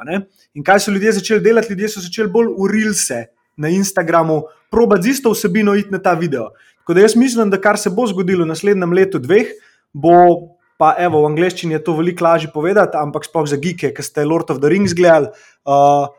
In 0.53 0.63
kaj 0.63 0.83
so 0.85 0.93
ljudje 0.93 1.17
začeli 1.17 1.41
delati? 1.41 1.73
Ljudje 1.73 1.89
so 1.95 2.03
začeli 2.03 2.29
bolj 2.29 2.53
urilse 2.53 3.23
na 3.57 3.73
Instagramu, 3.73 4.43
proba 4.69 5.01
z 5.01 5.15
isto 5.17 5.33
vsebino 5.33 5.73
iti 5.75 5.89
na 5.89 5.97
ta 5.97 6.13
video. 6.13 6.51
Tako 6.83 6.93
da 6.93 7.01
jaz 7.01 7.15
mislim, 7.17 7.49
da 7.49 7.57
kar 7.57 7.79
se 7.81 7.89
bo 7.89 8.05
zgodilo 8.05 8.45
v 8.45 8.53
naslednjem 8.53 8.93
letu, 8.93 9.19
dveh, 9.19 9.55
bo. 9.93 10.52
Pa 10.83 10.89
evo, 10.99 11.21
v 11.23 11.29
angleščini 11.31 11.77
je 11.77 11.79
to 11.79 11.93
veliko 11.95 12.25
lažje 12.25 12.49
povedati, 12.51 12.99
ampak 12.99 13.23
sploh 13.23 13.45
za 13.47 13.55
geeke, 13.55 13.93
ki 13.95 14.03
ste 14.03 14.25
Lord 14.27 14.49
of 14.51 14.59
the 14.59 14.67
Rings 14.67 14.91
gledali. 14.91 15.29
Uh, 15.63 16.09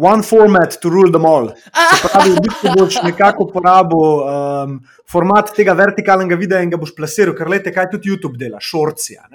one 0.00 0.24
format 0.24 0.78
to 0.80 0.88
rule 0.88 1.12
them 1.12 1.26
all. 1.28 1.50
Se 1.52 2.08
pravi, 2.08 2.38
da 2.40 2.72
boš 2.72 2.96
nekako 3.04 3.50
uporabil 3.50 4.00
um, 4.00 4.78
format 5.12 5.52
tega 5.52 5.74
vertikalnega 5.76 6.38
videa 6.40 6.62
in 6.64 6.72
ga 6.72 6.80
boš 6.80 6.94
plasiral, 6.96 7.36
ker 7.36 7.52
lete, 7.52 7.74
kaj 7.74 7.90
tudi 7.92 8.14
YouTube 8.14 8.40
dela, 8.40 8.62
šorcija. 8.64 9.28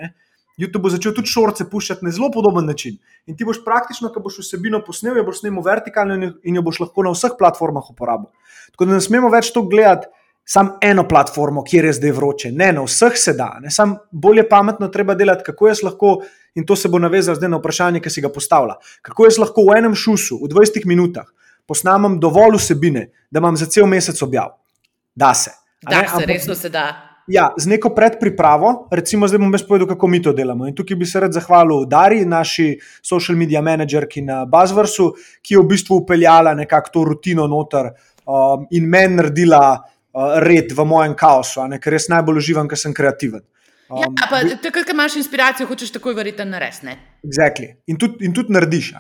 YouTube 0.57 0.87
bo 0.87 0.93
začel 0.93 1.13
tudi 1.19 1.29
šorce 1.29 1.67
puščati 1.69 2.05
na 2.07 2.13
zelo 2.15 2.31
podoben 2.33 2.65
način. 2.65 2.97
In 3.29 3.37
ti 3.37 3.45
boš 3.45 3.61
praktično, 3.65 4.09
ko 4.09 4.25
boš 4.25 4.39
vsebino 4.41 4.81
posnel, 4.85 5.21
jo 5.21 5.27
boš 5.29 5.43
snimil 5.43 5.61
vertikalno 5.69 6.17
in 6.17 6.57
jo 6.57 6.65
boš 6.65 6.81
lahko 6.81 7.05
na 7.05 7.13
vseh 7.13 7.37
platformah 7.37 7.93
uporabil. 7.93 8.31
Tako 8.73 8.89
da 8.89 8.97
ne 8.97 9.05
smemo 9.05 9.29
več 9.29 9.53
to 9.53 9.61
gledati 9.69 10.09
samo 10.45 10.77
eno 10.81 11.07
platformo, 11.07 11.63
kjer 11.63 11.85
je 11.85 11.93
zdaj 11.93 12.11
vroče. 12.11 12.51
Ne, 12.51 12.71
na 12.73 12.83
vseh 12.83 13.13
se 13.15 13.33
da, 13.33 13.53
samo 13.69 13.97
bolje 14.11 14.49
pametno 14.49 14.87
treba 14.87 15.15
delati, 15.15 15.43
kako 15.45 15.67
jaz 15.67 15.83
lahko, 15.83 16.17
in 16.55 16.65
to 16.65 16.75
se 16.75 16.89
bo 16.89 16.99
navezalo 16.99 17.35
zdaj 17.35 17.49
na 17.49 17.57
vprašanje, 17.57 18.01
ki 18.01 18.09
si 18.09 18.21
ga 18.21 18.29
postavlja. 18.29 18.75
Kako 19.01 19.29
jaz 19.29 19.37
lahko 19.39 19.65
v 19.69 19.77
enem 19.77 19.95
šusu, 19.95 20.41
v 20.43 20.49
20 20.51 20.85
minutah, 20.85 21.29
posnamem 21.67 22.19
dovolj 22.19 22.57
vsebine, 22.57 23.07
da 23.31 23.39
imam 23.39 23.55
za 23.57 23.65
cel 23.65 23.87
mesec 23.87 24.21
objav. 24.21 24.57
Da 25.15 25.33
se. 25.33 25.51
Da 25.81 26.03
se, 26.17 26.25
resno 26.25 26.55
se 26.55 26.69
da. 26.69 27.11
Ja, 27.27 27.51
z 27.57 27.69
neko 27.69 27.93
predpripravo, 27.95 28.89
recimo, 28.91 29.27
zdaj 29.27 29.39
bom 29.39 29.53
jaz 29.53 29.63
povedal, 29.67 29.87
kako 29.87 30.07
mi 30.07 30.19
to 30.21 30.33
delamo. 30.33 30.67
In 30.67 30.75
tukaj 30.75 30.97
bi 30.97 31.05
se 31.05 31.19
rad 31.21 31.31
zahvalil 31.31 31.85
Dari, 31.87 32.25
naši 32.25 32.73
social 33.01 33.37
media 33.37 33.61
managerki 33.61 34.23
na 34.25 34.41
Buzzwordu, 34.45 35.13
ki 35.41 35.55
je 35.55 35.61
v 35.61 35.67
bistvu 35.69 36.01
upeljala 36.01 36.53
nekako 36.57 36.91
to 36.93 37.03
rutino 37.07 37.47
noter 37.47 37.93
um, 38.25 38.65
in 38.71 38.89
meni 38.89 39.21
naredila 39.21 39.61
uh, 39.77 40.00
red 40.43 40.73
v 40.75 40.85
mojem 40.85 41.15
kaosu, 41.15 41.63
ne, 41.71 41.79
ker 41.79 41.95
res 41.95 42.09
najbolj 42.11 42.41
uživam, 42.43 42.67
ker 42.67 42.79
sem 42.79 42.93
kreativen. 42.93 43.43
Ja, 43.91 44.07
um, 44.07 44.15
ja, 44.15 44.27
pa 44.29 44.39
takrat, 44.63 44.87
ko 44.87 44.95
imaš 44.95 45.17
inspiracijo, 45.19 45.67
hočeš 45.67 45.91
takoj 45.97 46.15
verjeti 46.15 46.45
na 46.47 46.61
res. 46.63 46.79
Exactly. 47.27 47.73
In 47.91 47.99
tudi 47.99 48.29
tud 48.35 48.51
narediš. 48.53 48.93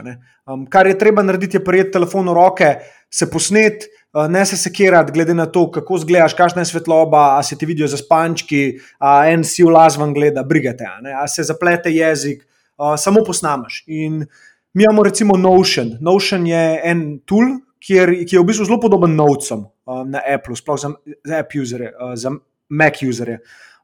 Um, 0.43 0.65
kar 0.71 0.87
je 0.87 0.97
treba 0.99 1.23
narediti, 1.23 1.57
je 1.59 1.63
prijeti 1.63 1.95
telefon 1.95 2.27
v 2.27 2.35
roke, 2.35 2.71
se 3.11 3.29
posnet, 3.31 3.87
uh, 4.11 4.27
ne 4.31 4.43
se 4.45 4.59
sekirati, 4.59 5.15
glede 5.15 5.35
na 5.37 5.47
to, 5.47 5.69
kako 5.71 6.01
zgledaš, 6.03 6.35
kakšna 6.35 6.65
je 6.65 6.73
svetloba, 6.73 7.37
a 7.37 7.43
se 7.43 7.55
ti 7.55 7.65
vidijo 7.65 7.87
za 7.87 7.99
spančki, 8.01 8.81
a 8.99 9.31
en 9.31 9.45
si 9.47 9.63
v 9.63 9.71
lazvan 9.71 10.13
gleda, 10.13 10.43
brigate, 10.43 10.87
a, 10.87 10.99
a 11.23 11.27
se 11.27 11.47
zaplete 11.47 11.93
jezik, 11.95 12.43
uh, 12.75 12.97
samo 12.99 13.23
posnamaš. 13.23 13.83
In 13.87 14.25
mi 14.73 14.83
imamo 14.83 15.03
recimo 15.07 15.37
Notion. 15.37 15.97
Notion 16.01 16.47
je 16.47 16.81
en 16.83 17.19
tool, 17.25 17.61
kjer, 17.81 18.13
ki 18.25 18.35
je 18.35 18.41
v 18.41 18.47
bistvu 18.47 18.69
zelo 18.69 18.79
podoben 18.81 19.15
Notesom 19.17 19.65
um, 19.65 20.05
na 20.09 20.21
Apple, 20.21 20.55
sploh 20.55 20.79
za, 20.79 20.93
za 21.25 21.41
App 21.41 21.55
userje, 21.57 21.91
uh, 21.97 22.15
za 22.15 22.31
Mac 22.69 23.01
userje. 23.03 23.41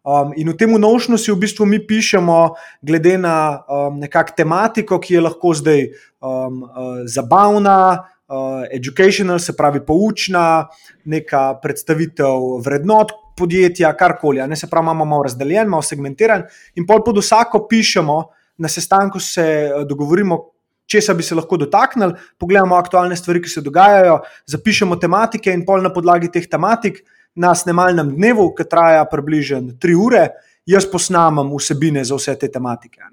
Um, 0.07 0.31
in 0.39 0.47
v 0.47 0.55
tem 0.55 0.71
nošnu 0.71 1.17
si 1.19 1.33
v 1.33 1.41
bistvu 1.41 1.65
mi 1.67 1.81
pišemo, 1.83 2.55
glede 2.79 3.17
na 3.19 3.59
um, 3.67 3.97
nekakšno 3.99 4.37
tematiko, 4.39 5.01
ki 5.03 5.17
je 5.17 5.23
lahko 5.25 5.51
zdaj 5.51 5.81
um, 6.23 6.63
uh, 6.63 7.01
zabavna, 7.03 8.07
uh, 8.31 8.63
educational, 8.71 9.39
se 9.39 9.51
pravi 9.57 9.83
poučna, 9.83 10.69
neka 11.03 11.59
predstavitev 11.59 12.63
vrednot 12.63 13.11
podjetja, 13.37 13.91
karkoli. 13.99 14.39
Ne 14.47 14.55
se 14.55 14.69
pravi, 14.71 14.85
imamo 14.87 15.05
malo 15.05 15.27
razdeljen, 15.27 15.67
malo 15.67 15.83
segmentiran, 15.83 16.47
in 16.75 16.87
pol 16.87 17.03
pod 17.03 17.19
vsako 17.19 17.65
pišemo, 17.67 18.21
na 18.63 18.71
sestanku 18.71 19.19
se 19.19 19.43
uh, 19.67 19.83
dogovorimo. 19.83 20.56
Česa 20.87 21.13
bi 21.13 21.23
se 21.23 21.35
lahko 21.35 21.57
dotaknili, 21.59 22.15
pogledamo 22.39 22.75
aktualne 22.75 23.15
stvari, 23.15 23.41
ki 23.43 23.51
se 23.51 23.61
dogajajo, 23.61 24.21
zapišemo 24.47 24.95
tematike, 24.95 25.51
in 25.51 25.65
pol 25.67 25.83
na 25.83 25.91
podlagi 25.93 26.31
teh 26.31 26.47
tematik 26.47 27.01
na 27.35 27.53
snemalnem 27.55 28.15
dnevu, 28.15 28.49
ki 28.55 28.65
traja 28.69 29.03
približno 29.11 29.75
tri 29.81 29.95
ure, 29.95 30.29
jaz 30.67 30.87
posnamem 30.91 31.51
vsebine 31.55 32.03
za 32.07 32.15
vse 32.15 32.35
te 32.39 32.49
tematike. 32.51 33.03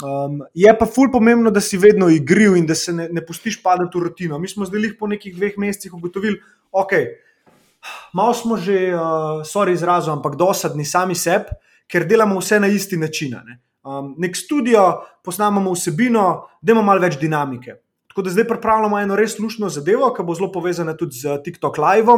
Um, 0.00 0.38
je 0.54 0.70
pa 0.78 0.86
ful 0.88 1.10
pomembno, 1.12 1.50
da 1.50 1.60
si 1.60 1.78
vedno 1.78 2.08
igriv 2.08 2.56
in 2.56 2.66
da 2.66 2.74
se 2.74 2.92
ne, 2.92 3.08
ne 3.12 3.24
pustiš 3.26 3.58
padati 3.62 3.98
v 3.98 4.06
rutino. 4.06 4.38
Mi 4.38 4.48
smo 4.48 4.64
zdaj 4.64 4.94
po 4.98 5.10
nekih 5.10 5.34
dveh 5.36 5.58
mesecih 5.58 5.94
ugotovili, 5.94 6.40
da 6.40 6.80
okay, 6.84 7.10
smo 8.34 8.56
že, 8.56 8.94
uh, 8.94 9.42
sorry, 9.44 9.74
izrazom, 9.76 10.18
ampak 10.18 10.38
dosadni 10.40 10.84
sami 10.84 11.14
sebi, 11.14 11.52
ker 11.90 12.06
delamo 12.06 12.38
vse 12.40 12.60
na 12.60 12.66
isti 12.66 12.96
način. 12.96 13.36
Ne? 13.44 13.60
Um, 13.80 14.14
nek 14.20 14.36
studio, 14.36 15.00
posnamemo 15.24 15.72
vsebino, 15.72 16.26
da 16.60 16.72
imamo 16.74 16.86
malo 16.86 17.00
več 17.00 17.16
dinamike. 17.20 17.78
Tako 18.10 18.22
da 18.26 18.32
zdaj 18.34 18.44
pripravljamo 18.48 18.98
eno 18.98 19.16
res 19.16 19.38
lušno 19.38 19.68
zadevo, 19.70 20.08
ki 20.12 20.24
bo 20.26 20.34
zelo 20.34 20.50
povezana 20.52 20.96
tudi 20.98 21.20
z 21.22 21.36
TikTok 21.44 21.78
Live, 21.78 22.16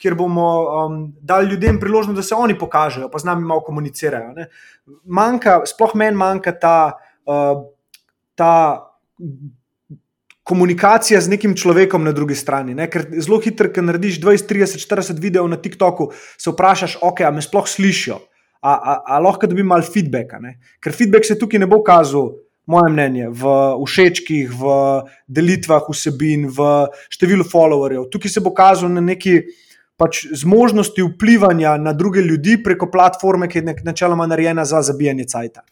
kjer 0.00 0.14
bomo 0.14 0.46
um, 0.62 0.96
dali 1.20 1.50
ljudem 1.50 1.80
priložnost, 1.82 2.16
da 2.16 2.22
se 2.22 2.38
oni 2.38 2.54
pokažejo, 2.58 3.10
pa 3.10 3.18
z 3.18 3.28
nami 3.28 3.44
malo 3.44 3.60
komunicirajo. 3.66 4.46
Manjka, 5.04 5.60
sploh 5.66 5.96
meni 5.98 6.16
manjka 6.16 6.54
ta, 6.62 6.76
uh, 7.26 7.66
ta 8.38 8.52
komunikacija 10.42 11.20
z 11.20 11.34
nekim 11.34 11.56
človekom 11.58 12.04
na 12.04 12.12
drugi 12.12 12.38
strani. 12.38 12.74
Ne? 12.78 12.88
Ker 12.90 13.06
zelo 13.18 13.40
hitro, 13.42 13.70
ker 13.70 13.84
narediš 13.84 14.20
20, 14.22 14.46
30, 14.50 14.86
40 14.86 15.20
videov 15.22 15.50
na 15.50 15.58
TikToku, 15.58 16.12
se 16.38 16.50
vprašaš, 16.50 17.00
ok, 17.02 17.26
a 17.26 17.34
me 17.34 17.42
sploh 17.42 17.68
slišijo, 17.68 18.18
a, 18.62 18.72
a, 18.72 18.94
a 19.06 19.18
lahko 19.18 19.46
dobim 19.50 19.66
malo 19.66 19.82
feedbacka. 19.82 20.38
Ne? 20.40 20.56
Ker 20.80 20.94
feedback 20.94 21.26
se 21.26 21.38
tukaj 21.38 21.60
ne 21.62 21.68
bo 21.70 21.82
kazal. 21.84 22.32
Moje 22.70 22.92
mnenje 22.94 23.26
v 23.34 23.52
všečkih, 23.82 24.52
v 24.54 24.74
delitvah 25.26 25.88
vsebin, 25.90 26.46
v 26.46 26.68
številu 27.10 27.42
followerjev. 27.42 28.06
Tukaj 28.12 28.30
se 28.30 28.42
bo 28.44 28.52
kazal 28.54 28.92
na 28.94 29.02
neki 29.02 29.40
pač 29.98 30.22
zmožnosti 30.30 31.02
vplivanja 31.02 31.74
na 31.82 31.92
druge 31.92 32.22
ljudi 32.22 32.54
preko 32.62 32.86
platforme, 32.90 33.50
ki 33.50 33.58
je 33.58 33.74
načeloma 33.82 34.28
narejena 34.30 34.64
za 34.64 34.82
zabijanje 34.82 35.26
cajta. 35.34 35.66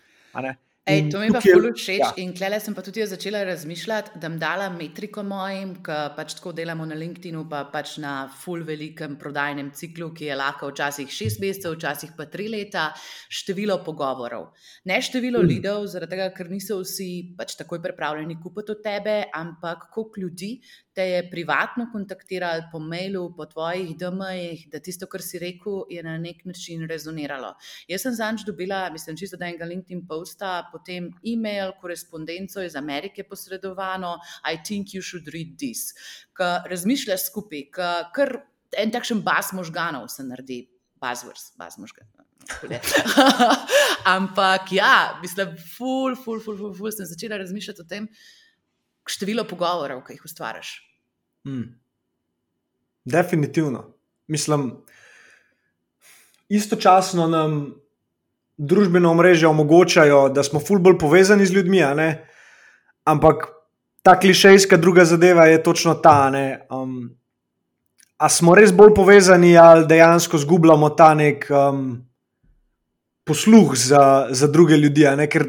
Ej, 0.90 1.04
to 1.11 1.20
mi 1.20 1.28
je 1.28 1.35
pa 1.35 1.40
zelo 1.44 1.70
všeč. 1.75 2.00
Ja. 2.00 2.11
In 2.23 2.32
klele 2.37 2.59
sem 2.61 2.75
pa 2.75 2.82
tudi 2.82 3.04
začela 3.06 3.42
razmišljati, 3.47 4.18
da 4.20 4.28
bom 4.28 4.38
dala 4.40 4.68
metriko 4.75 5.23
mojim, 5.26 5.76
ki 5.87 5.99
pač 6.16 6.35
tako 6.38 6.52
delamo 6.56 6.87
na 6.88 6.99
LinkedIn, 6.99 7.38
pa 7.50 7.62
pač 7.73 7.97
na 8.02 8.14
full 8.42 8.64
velikem 8.66 9.16
prodajnem 9.20 9.70
ciklu, 9.76 10.11
ki 10.16 10.30
je 10.30 10.38
lahko 10.40 10.73
včasih 10.73 11.11
šest 11.11 11.40
mesecev, 11.42 11.76
včasih 11.78 12.16
pa 12.18 12.26
tri 12.32 12.49
leta, 12.52 12.90
število 13.30 13.80
pogovorov. 13.87 14.50
Ne 14.90 15.00
število 15.04 15.44
mm. 15.44 15.52
lidov, 15.54 15.87
zaradi 15.92 16.16
tega, 16.16 16.30
ker 16.35 16.50
niso 16.50 16.80
vsi 16.82 17.11
pač 17.38 17.56
takoj 17.61 17.82
pripravljeni 17.85 18.40
kupiti 18.42 18.75
od 18.75 18.85
tebe, 18.85 19.16
ampak 19.35 19.88
koliko 19.94 20.26
ljudi 20.26 20.52
te 21.00 21.07
je 21.09 21.21
privatno 21.30 21.87
kontaktiralo 21.92 22.62
po 22.73 22.78
mailu, 22.78 23.23
po 23.37 23.47
tvojih 23.47 23.95
DM-jih, 23.97 24.66
da 24.69 24.80
tisto, 24.85 25.07
kar 25.09 25.23
si 25.25 25.38
rekel, 25.40 25.87
je 25.88 26.02
na 26.04 26.19
nek 26.21 26.42
način 26.45 26.83
rezoniralo. 26.88 27.54
Jaz 27.88 28.02
sem 28.04 28.16
zanj 28.19 28.42
dobila, 28.45 28.83
mislim, 28.92 29.16
čisto 29.16 29.38
da 29.40 29.49
enega 29.49 29.64
LinkedIn 29.64 30.02
posta 30.09 30.50
potem 30.73 31.07
e-mail, 31.25 31.73
korespondenco 31.80 32.61
iz 32.62 32.76
Amerike 32.76 33.25
posredovano, 33.25 34.19
I 34.45 34.59
think 34.61 34.92
you 34.92 35.00
should 35.00 35.30
read 35.33 35.54
this. 35.57 35.95
Ker 36.37 36.69
razmišljaš 36.69 37.30
skupaj, 37.30 37.64
ker 38.16 38.35
en 38.76 38.92
takšen 38.92 39.25
bas 39.25 39.54
možganov 39.57 40.11
se 40.12 40.26
naredi, 40.28 40.66
buzzwords, 41.00 41.54
bas 41.57 41.80
možganov. 41.80 42.28
Ampak 44.16 44.69
ja, 44.76 45.16
mislim, 45.23 45.57
ful, 45.78 46.12
ful, 46.12 46.45
ful, 46.45 46.61
ful, 46.61 46.76
ful, 46.76 46.92
sem 46.92 47.09
začela 47.09 47.40
razmišljati 47.40 47.87
o 47.87 47.88
tem, 47.88 48.12
število 49.09 49.49
pogovorov, 49.49 50.04
ki 50.04 50.19
jih 50.19 50.28
ustvariš. 50.28 50.76
Hmm. 51.44 51.80
Definitivno. 53.04 53.94
Mislim, 54.26 54.73
istočasno 56.49 57.26
nam 57.26 57.75
družbeno 58.56 59.11
omrežje 59.11 59.49
omogočajo, 59.49 60.28
da 60.28 60.42
smo 60.42 60.61
ful 60.61 60.78
bolj 60.78 60.99
povezani 60.99 61.47
z 61.47 61.56
ljudmi. 61.56 61.80
Ampak 63.04 63.49
ta 64.02 64.18
klišejska 64.20 64.76
druga 64.76 65.04
zadeva 65.04 65.47
je 65.47 65.62
točno 65.62 65.94
ta. 65.94 66.30
Um, 66.70 67.16
a 68.16 68.28
smo 68.28 68.54
res 68.54 68.73
bolj 68.73 68.94
povezani, 68.94 69.56
ali 69.59 69.87
dejansko 69.88 70.38
zgubljamo 70.38 70.90
ta 70.90 71.14
nek 71.14 71.47
um, 71.50 72.04
posluh 73.25 73.73
za, 73.75 74.28
za 74.30 74.47
druge 74.47 74.76
ljudi? 74.76 75.06
A, 75.06 75.16
Ker, 75.26 75.47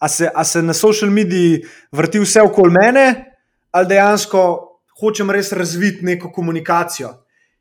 a, 0.00 0.08
se, 0.08 0.30
a 0.34 0.44
se 0.44 0.62
na 0.62 0.76
social 0.76 1.10
mediji 1.10 1.62
vrti 1.92 2.20
vse 2.20 2.42
okoli 2.42 2.76
mene, 2.76 3.06
ali 3.70 3.86
dejansko 3.86 4.69
hočem 5.00 5.30
res 5.30 5.52
razviti 5.52 6.04
neko 6.04 6.30
komunikacijo. 6.32 7.14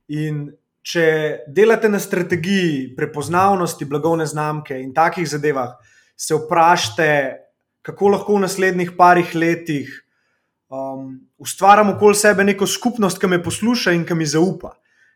In 0.10 0.48
če 0.81 1.05
delate 1.48 1.89
na 1.89 2.00
strategiji 2.00 2.96
prepoznavnosti 2.98 3.86
blagovne 3.86 4.25
znamke 4.25 4.77
in 4.79 4.93
takih 4.93 5.27
zadevah, 5.27 5.75
se 6.19 6.36
vprašajte, 6.36 7.10
kako 7.86 8.13
lahko 8.15 8.36
v 8.36 8.43
naslednjih 8.43 8.91
parih 8.98 9.31
letih 9.36 9.91
um, 10.69 11.19
ustvarjam 11.38 11.93
okoli 11.96 12.15
sebe 12.15 12.43
neko 12.43 12.67
skupnost, 12.67 13.19
ki 13.22 13.29
me 13.31 13.41
posluša 13.43 13.93
in 13.96 14.05
ki 14.05 14.17
mi 14.17 14.27
zaupa. 14.27 14.75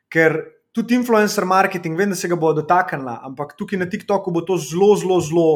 Ker 0.09 0.39
tudi 0.73 0.95
influencer 0.97 1.45
marketing, 1.45 1.97
vem, 1.97 2.13
da 2.13 2.17
se 2.17 2.29
ga 2.31 2.37
bo 2.39 2.53
dotaknila, 2.55 3.19
ampak 3.27 3.53
tukaj 3.59 3.81
na 3.81 3.89
TikToku 3.89 4.31
bo 4.33 4.41
to 4.45 4.57
zelo, 4.57 4.93
zelo, 4.97 5.19
zelo 5.21 5.47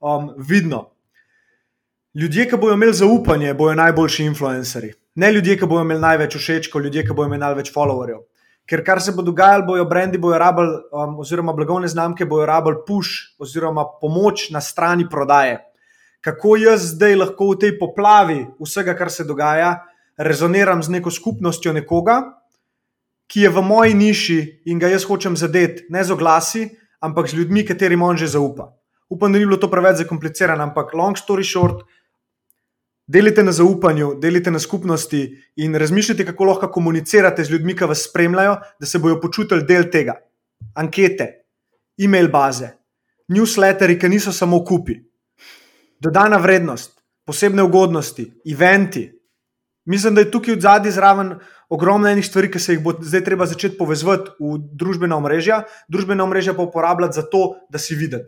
um, 0.00 0.32
vidno. 0.38 0.88
Ljudje, 2.14 2.48
ki 2.50 2.58
bodo 2.58 2.74
imeli 2.78 2.94
zaupanje, 2.94 3.54
bodo 3.58 3.74
najboljši 3.74 4.28
influencerji. 4.30 4.92
Ne 5.14 5.32
ljudje, 5.32 5.58
ki 5.58 5.66
bodo 5.70 5.84
imeli 5.84 6.00
največ 6.02 6.36
všečkov, 6.36 6.82
ljudje, 6.82 7.04
ki 7.06 7.14
bodo 7.14 7.28
imeli 7.28 7.44
največ 7.44 7.70
followerjev. 7.74 8.24
Ker 8.66 8.80
kar 8.84 9.00
se 9.02 9.12
bo 9.12 9.22
dogajalo, 9.22 9.66
bojo 9.68 9.84
brendi, 9.86 10.18
bojo 10.18 10.38
rabili, 10.40 10.78
um, 10.90 11.18
oziroma 11.22 11.52
blagovne 11.52 11.88
znamke, 11.88 12.26
bojo 12.26 12.46
rabili 12.48 12.80
push 12.86 13.36
oziroma 13.38 13.84
pomoč 14.00 14.48
na 14.50 14.60
strani 14.60 15.06
prodaje. 15.10 15.60
Kako 16.24 16.56
jaz 16.56 16.94
zdaj 16.94 17.18
lahko 17.20 17.50
v 17.52 17.58
tej 17.60 17.74
poplavi 17.78 18.38
vsega, 18.58 18.96
kar 18.96 19.12
se 19.12 19.26
dogaja, 19.28 19.84
rezoniram 20.16 20.82
z 20.82 20.96
neko 20.96 21.10
skupnostjo 21.10 21.72
nekoga, 21.76 22.22
ki 23.28 23.44
je 23.44 23.50
v 23.50 23.62
moji 23.62 23.94
niši 23.94 24.38
in 24.72 24.80
ga 24.80 24.88
jaz 24.88 25.04
hočem 25.04 25.36
zadeti, 25.36 25.84
ne 25.90 26.04
z 26.04 26.10
oglasi, 26.10 26.68
ampak 27.04 27.28
z 27.28 27.38
ljudmi, 27.38 27.66
katerim 27.68 28.02
on 28.02 28.16
že 28.16 28.32
zaupa. 28.34 28.72
Upam, 29.10 29.32
da 29.32 29.38
ni 29.38 29.46
bilo 29.46 29.60
to 29.60 29.68
preveč 29.70 30.00
zakomplicirano, 30.02 30.62
ampak 30.64 30.94
long 30.94 31.14
story 31.16 31.44
short, 31.44 31.84
delite 33.06 33.42
na 33.42 33.52
zaupanju, 33.52 34.14
delite 34.20 34.50
na 34.50 34.58
skupnosti 34.58 35.42
in 35.56 35.74
razmišljate, 35.74 36.24
kako 36.24 36.44
lahko 36.44 36.68
komunicirate 36.68 37.44
z 37.44 37.50
ljudmi, 37.50 37.76
ki 37.76 37.84
vas 37.84 38.06
spremljajo, 38.08 38.56
da 38.80 38.86
se 38.86 38.98
bodo 38.98 39.20
počutili 39.20 39.66
del 39.68 39.90
tega. 39.92 40.16
Ankete, 40.74 41.26
e-mail 41.98 42.30
baze, 42.32 42.70
newsletteri, 43.28 43.98
ki 44.00 44.08
niso 44.08 44.32
samo 44.32 44.62
kupi, 44.64 44.96
dodana 46.00 46.38
vrednost, 46.40 47.00
posebne 47.26 47.62
ugodnosti, 47.62 48.30
eventi. 48.52 49.10
Mislim, 49.84 50.14
da 50.14 50.22
je 50.24 50.30
tukaj 50.30 50.54
v 50.56 50.60
zadnji 50.64 50.90
zraven 50.96 51.34
ogromno 51.68 52.08
enih 52.08 52.24
stvari, 52.26 52.48
ki 52.50 52.58
se 52.58 52.72
jih 52.72 52.80
bo 52.82 52.94
zdaj 53.00 53.24
treba 53.24 53.46
začeti 53.46 53.76
povezati 53.76 54.32
v 54.40 54.56
družbena 54.72 55.16
omrežja, 55.20 55.64
družbena 55.88 56.24
omrežja 56.24 56.54
pa 56.56 56.64
uporabljati 56.64 57.20
za 57.20 57.26
to, 57.28 57.50
da 57.68 57.78
si 57.78 57.94
viden. 57.94 58.24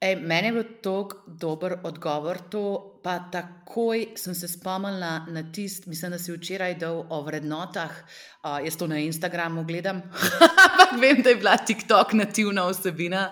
Ej, 0.00 0.16
meni 0.20 0.50
je 0.50 0.52
bil 0.52 0.64
to 0.84 1.08
dober 1.26 1.78
odgovor, 1.82 2.38
to 2.52 2.95
pa 3.06 3.20
takoj 3.30 4.06
sem 4.18 4.34
se 4.34 4.48
spomnila 4.48 5.26
na 5.30 5.42
tist, 5.52 5.86
mislim, 5.86 6.10
da 6.10 6.18
si 6.18 6.32
včeraj 6.32 6.74
dal 6.74 7.04
o 7.10 7.20
vrednotah. 7.22 7.92
Uh, 8.42 8.58
jaz 8.64 8.76
to 8.78 8.86
na 8.86 8.98
Instagramu 8.98 9.64
gledam, 9.66 10.00
ampak 10.66 11.00
vem, 11.00 11.22
da 11.22 11.30
je 11.30 11.36
bila 11.36 11.56
TikTok 11.56 12.12
nativna 12.12 12.64
vsebina. 12.70 13.30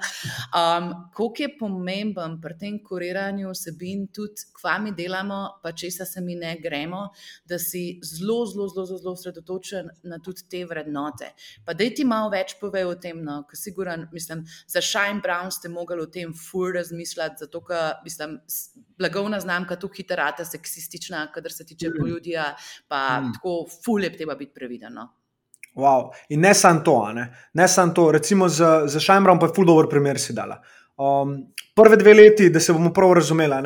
Um, 0.54 0.92
koliko 1.14 1.42
je 1.42 1.48
pomemben 1.58 2.36
pri 2.42 2.58
tem 2.58 2.78
kuriranju 2.84 3.50
vsebin, 3.50 4.06
tudi 4.14 4.46
kva 4.60 4.76
mi 4.78 4.92
delamo, 4.94 5.40
pa 5.62 5.72
česa 5.72 6.06
se 6.06 6.20
mi 6.20 6.34
ne 6.34 6.54
gremo, 6.62 7.08
da 7.44 7.58
si 7.58 7.98
zelo, 8.02 8.46
zelo, 8.46 8.68
zelo, 8.68 8.86
zelo 8.86 9.12
osredotočen 9.12 9.90
na 10.02 10.18
tudi 10.18 10.46
te 10.50 10.64
vrednote. 10.64 11.32
Pa 11.66 11.74
da 11.74 11.90
ti 11.90 12.06
malo 12.06 12.30
več 12.30 12.54
pove 12.60 12.86
o 12.86 12.94
tem, 12.94 13.22
no, 13.26 13.40
ker 13.50 13.58
siguran, 13.58 14.06
mislim, 14.12 14.46
za 14.66 14.82
Shine 14.82 15.22
Brown 15.22 15.50
ste 15.50 15.68
mogli 15.68 16.02
o 16.02 16.06
tem 16.06 16.34
fur 16.34 16.74
razmišljati, 16.74 17.46
zato 17.46 17.62
ker, 17.66 18.02
mislim, 18.06 18.38
blagovna 18.98 19.40
znamka 19.40 19.63
znamka 19.64 19.76
tu 19.76 19.88
hitrata, 19.88 20.44
seksistična, 20.44 21.32
kadar 21.32 21.52
se 21.52 21.64
tiče 21.64 21.88
mm. 21.88 21.92
poljudja, 22.00 22.54
pa 22.88 23.20
mm. 23.20 23.32
tako 23.34 23.66
fulje 23.84 24.12
treba 24.12 24.34
biti 24.34 24.52
prevideno. 24.54 25.00
No. 25.00 25.14
Wow. 25.74 26.10
In 26.28 26.40
ne 26.40 26.54
samo 26.54 26.80
to, 26.80 27.12
ne, 27.12 27.34
ne 27.54 27.68
samo 27.68 27.92
to, 27.92 28.12
recimo 28.12 28.48
za, 28.48 28.86
za 28.86 29.00
Šajmrom 29.00 29.38
pa 29.38 29.46
je 29.46 29.52
ful 29.54 29.64
dobro 29.64 29.88
primer 29.88 30.18
si 30.18 30.32
dala. 30.32 30.60
Um, 30.96 31.52
prve 31.74 31.96
dve 31.96 32.14
leti, 32.14 32.50
da 32.50 32.60
se 32.60 32.72
bomo 32.72 32.92
prav 32.92 33.12
razumeli, 33.12 33.56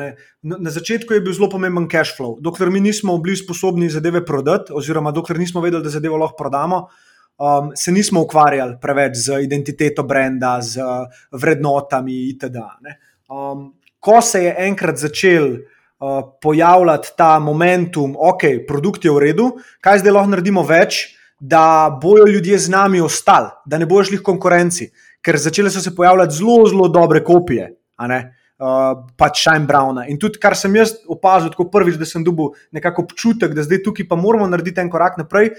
na, 0.41 0.57
na 0.57 0.69
začetku 0.69 1.13
je 1.13 1.21
bil 1.21 1.33
zelo 1.33 1.49
pomemben 1.49 1.85
cash 1.89 2.17
flow. 2.17 2.39
Dokler 2.41 2.69
mi 2.69 2.79
nismo 2.79 3.17
bili 3.17 3.37
sposobni 3.37 3.89
zadeve 3.89 4.25
prodati, 4.25 4.73
oziroma 4.73 5.11
dokler 5.11 5.39
nismo 5.39 5.61
vedeli, 5.61 5.83
da 5.83 5.89
zadevo 5.89 6.17
lahko 6.17 6.37
prodamo, 6.37 6.87
um, 7.37 7.71
se 7.75 7.91
nismo 7.91 8.21
ukvarjali 8.21 8.79
preveč 8.81 9.17
z 9.17 9.43
identiteto 9.43 10.03
brenda, 10.03 10.57
z 10.61 10.81
vrednotami 11.31 12.23
itd. 12.31 12.65
Um, 13.29 13.75
ko 13.99 14.21
se 14.21 14.43
je 14.43 14.55
enkrat 14.57 14.97
začel 14.97 15.57
pojavljati 16.41 17.13
ta 17.17 17.39
momentum, 17.39 18.15
ok, 18.19 18.43
produkt 18.67 19.05
je 19.05 19.11
v 19.11 19.19
redu, 19.19 19.49
kaj 19.83 19.99
zdaj 19.99 20.15
lahko 20.15 20.31
naredimo 20.31 20.63
več, 20.63 21.01
da 21.39 21.89
bojo 22.01 22.27
ljudje 22.27 22.57
z 22.59 22.71
nami 22.71 23.01
ostali, 23.01 23.51
da 23.65 23.77
ne 23.77 23.87
bojo 23.87 24.07
šli 24.07 24.19
v 24.19 24.23
konkurenci, 24.23 24.89
ker 25.23 25.37
začele 25.39 25.71
so 25.71 25.83
se 25.83 25.95
pojavljati 25.95 26.35
zelo, 26.35 26.63
zelo 26.67 26.87
dobre 26.87 27.23
kopije. 27.23 27.73
Uh, 27.99 29.05
pač 29.15 29.39
Shine 29.39 29.67
Browna. 29.67 30.03
In 30.11 30.17
tudi, 30.19 30.39
kar 30.39 30.55
sem 30.55 30.73
jaz 30.75 30.97
opazil, 31.07 31.47
tako 31.51 31.69
prvič, 31.71 31.95
da 31.95 32.07
sem 32.07 32.23
dobil 32.27 32.51
nekako 32.75 33.05
občutek, 33.07 33.53
da 33.55 33.63
zdaj 33.63 33.85
tukaj 33.85 34.07
pa 34.07 34.17
moramo 34.19 34.47
narediti 34.51 34.83
en 34.83 34.91
korak 34.91 35.15
naprej, 35.19 35.53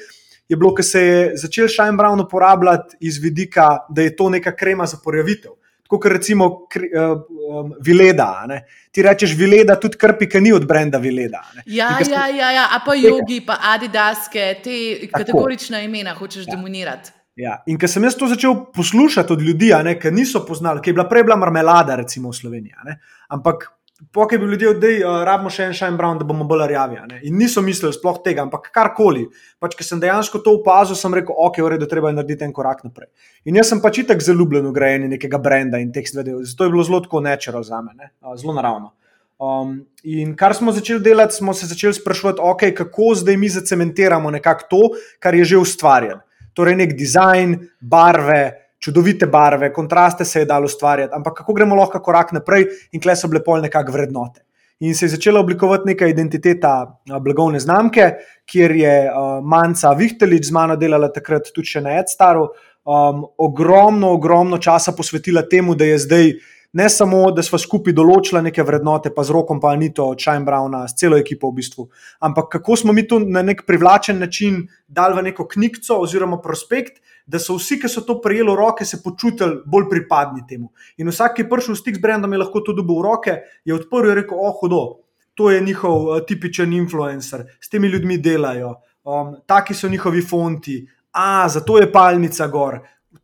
je 0.48 0.56
bilo, 0.56 0.74
ker 0.76 0.84
se 0.84 1.00
je 1.00 1.22
začel 1.40 1.68
Shine 1.68 1.96
Brown 1.96 2.20
uporabljati 2.20 3.00
iz 3.00 3.16
vidika, 3.22 3.86
da 3.88 4.04
je 4.04 4.12
to 4.16 4.28
neka 4.28 4.52
krema 4.52 4.84
za 4.88 5.00
porjavitev 5.04 5.56
kot 5.98 6.06
recimo 6.12 6.46
um, 6.46 7.72
Vileda. 7.82 8.30
Ne? 8.48 8.62
Ti 8.94 9.02
rečeš 9.02 9.34
Vileda, 9.38 9.76
tudi 9.80 9.98
krpi, 9.98 10.28
ki 10.30 10.40
ni 10.40 10.52
od 10.54 10.66
brenda 10.68 10.98
Vileda. 11.02 11.42
Ja, 11.66 11.96
ja, 11.98 12.06
ja, 12.10 12.26
ja, 12.28 12.50
ja, 12.52 12.66
a 12.76 12.82
pa 12.86 12.94
jogi, 12.98 13.40
pa 13.46 13.58
Adidaske, 13.74 14.52
te 14.62 14.76
kategorične 15.10 15.82
imena 15.84 16.14
hočeš 16.14 16.46
ja. 16.46 16.54
demonirati. 16.54 17.16
Ja. 17.40 17.60
In 17.70 17.78
ker 17.80 17.88
sem 17.88 18.04
jaz 18.04 18.16
to 18.18 18.28
začel 18.28 18.56
poslušati 18.74 19.32
od 19.32 19.42
ljudi, 19.42 19.70
ki 20.00 20.10
niso 20.12 20.42
poznali, 20.46 20.82
ki 20.84 20.90
je 20.90 20.98
bila 20.98 21.08
prej 21.08 21.24
bila 21.24 21.38
marmelada, 21.40 21.96
recimo 21.96 22.30
v 22.30 22.36
Sloveniji. 22.36 22.96
Ampak 23.30 23.70
Pokaj 24.12 24.38
bi 24.38 24.46
ljudje 24.48 24.68
odej, 24.70 24.94
uh, 25.04 25.20
rabimo 25.28 25.50
še 25.52 25.66
en 25.68 25.74
Shine 25.76 25.98
Brown, 25.98 26.18
da 26.18 26.24
bomo 26.24 26.46
bolj 26.48 26.64
rjavi. 26.70 27.00
In 27.28 27.36
niso 27.36 27.60
mislili 27.62 27.92
sploh 27.92 28.22
tega, 28.24 28.46
ampak 28.46 28.70
karkoli. 28.74 29.26
Pač, 29.60 29.76
ker 29.76 29.86
sem 29.86 30.00
dejansko 30.00 30.40
to 30.44 30.54
opazil, 30.56 30.96
sem 30.96 31.14
rekel, 31.14 31.36
ok, 31.36 31.60
v 31.60 31.74
redu, 31.74 31.88
treba 31.90 32.08
je 32.08 32.16
narediti 32.16 32.46
en 32.46 32.54
korak 32.56 32.80
naprej. 32.86 33.10
In 33.44 33.60
jaz 33.60 33.68
sem 33.72 33.82
pač 33.84 34.00
itak 34.02 34.24
zaljubljen 34.24 34.70
v 34.70 34.72
grajenje 34.76 35.10
nekega 35.12 35.38
brenda 35.42 35.82
in 35.82 35.92
teh 35.92 36.08
stvari. 36.08 36.38
Zato 36.48 36.66
je 36.66 36.72
bilo 36.72 36.86
zelo 36.88 37.02
tako 37.04 37.20
nečero 37.26 37.62
za 37.66 37.82
me, 37.84 38.10
uh, 38.24 38.32
zelo 38.40 38.56
naravno. 38.56 38.94
Um, 39.40 39.86
in 40.04 40.34
kar 40.36 40.52
smo 40.56 40.72
začeli 40.72 41.00
delati, 41.00 41.34
smo 41.34 41.54
se 41.56 41.66
začeli 41.66 41.94
sprašovati, 41.96 42.40
okay, 42.44 42.74
kako 42.76 43.14
zdaj 43.14 43.36
mi 43.36 43.48
zacementiramo 43.48 44.30
nekako 44.30 44.66
to, 44.70 44.82
kar 45.18 45.34
je 45.34 45.44
že 45.44 45.60
ustvarjeno. 45.60 46.20
Torej, 46.52 46.76
nek 46.76 46.92
dizajn, 46.98 47.54
barve, 47.80 48.59
čudovite 48.80 49.26
barve, 49.26 49.72
kontraste 49.72 50.24
se 50.24 50.40
je 50.40 50.48
dalo 50.48 50.64
ustvarjati, 50.64 51.12
ampak 51.16 51.36
kako 51.42 51.52
gremo 51.52 51.76
lahko 51.76 52.00
korak 52.00 52.32
naprej 52.32 52.66
in 52.92 53.00
kle 53.00 53.16
so 53.16 53.28
bile 53.28 53.44
pol 53.44 53.60
nekakšne 53.60 53.92
vrednote. 53.92 54.42
In 54.80 54.94
se 54.96 55.04
je 55.04 55.12
začela 55.12 55.40
oblikovati 55.40 55.90
neka 55.92 56.06
identiteta 56.08 57.00
blagovne 57.20 57.60
znamke, 57.60 58.06
kjer 58.48 58.72
je 58.76 58.94
uh, 59.10 59.44
Manca 59.44 59.92
Vihtelič 59.92 60.46
z 60.48 60.54
mano 60.56 60.76
delala 60.80 61.10
takrat 61.12 61.50
tudi 61.52 61.68
še 61.68 61.82
na 61.84 61.98
Edstaru, 62.00 62.46
um, 62.88 63.26
ogromno, 63.36 64.14
ogromno 64.16 64.58
časa 64.58 64.96
posvetila 64.96 65.42
temu, 65.42 65.76
da 65.76 65.84
je 65.84 65.98
zdaj 65.98 66.32
ne 66.72 66.88
samo, 66.90 67.30
da 67.34 67.42
smo 67.42 67.58
skupaj 67.58 67.94
določili 67.96 68.42
neke 68.46 68.62
vrednote, 68.62 69.10
pa 69.14 69.24
z 69.26 69.34
rokom, 69.34 69.60
pa 69.60 69.74
ni 69.76 69.90
to 69.94 70.12
Shine 70.18 70.46
Browna, 70.46 70.84
s 70.88 70.94
celo 70.98 71.18
ekipo 71.18 71.50
v 71.50 71.58
bistvu, 71.60 71.88
ampak 72.20 72.50
kako 72.56 72.76
smo 72.76 72.94
mi 72.94 73.06
to 73.08 73.18
na 73.18 73.42
nek 73.42 73.64
privlačen 73.66 74.20
način 74.22 74.62
dali 74.86 75.18
v 75.18 75.30
neko 75.30 75.48
knjigo 75.50 75.98
oziroma 75.98 76.38
prospekt, 76.42 77.00
da 77.30 77.38
so 77.38 77.54
vsi, 77.58 77.78
ki 77.78 77.88
so 77.88 78.02
to 78.06 78.18
prijeli 78.22 78.50
v 78.50 78.56
roke, 78.58 78.84
se 78.84 79.02
počutili 79.02 79.60
bolj 79.66 79.86
pripadni 79.90 80.42
temu. 80.48 80.72
In 80.98 81.10
vsak, 81.10 81.36
ki 81.36 81.44
je 81.44 81.50
prišel 81.50 81.76
v 81.76 81.78
stik 81.78 81.98
z 81.98 82.02
brendom, 82.02 82.32
je 82.32 82.40
lahko 82.42 82.62
to 82.66 82.74
dobil 82.74 82.98
v 82.98 83.06
roke, 83.06 83.36
je 83.64 83.74
odprl 83.74 84.10
in 84.10 84.18
rekel: 84.18 84.38
Oh, 84.38 84.54
hudo, 84.58 85.04
to 85.38 85.50
je 85.50 85.60
njihov 85.62 86.08
uh, 86.08 86.22
tipičen 86.26 86.72
influencer, 86.74 87.46
s 87.60 87.70
temi 87.70 87.88
ljudmi 87.88 88.18
delajo, 88.18 88.74
um, 89.06 89.36
taki 89.46 89.74
so 89.74 89.88
njihovi 89.88 90.22
fonti, 90.22 90.80
a 91.14 91.48
zato 91.48 91.78
je 91.78 91.92
palnica 91.92 92.48
gor. 92.50 92.80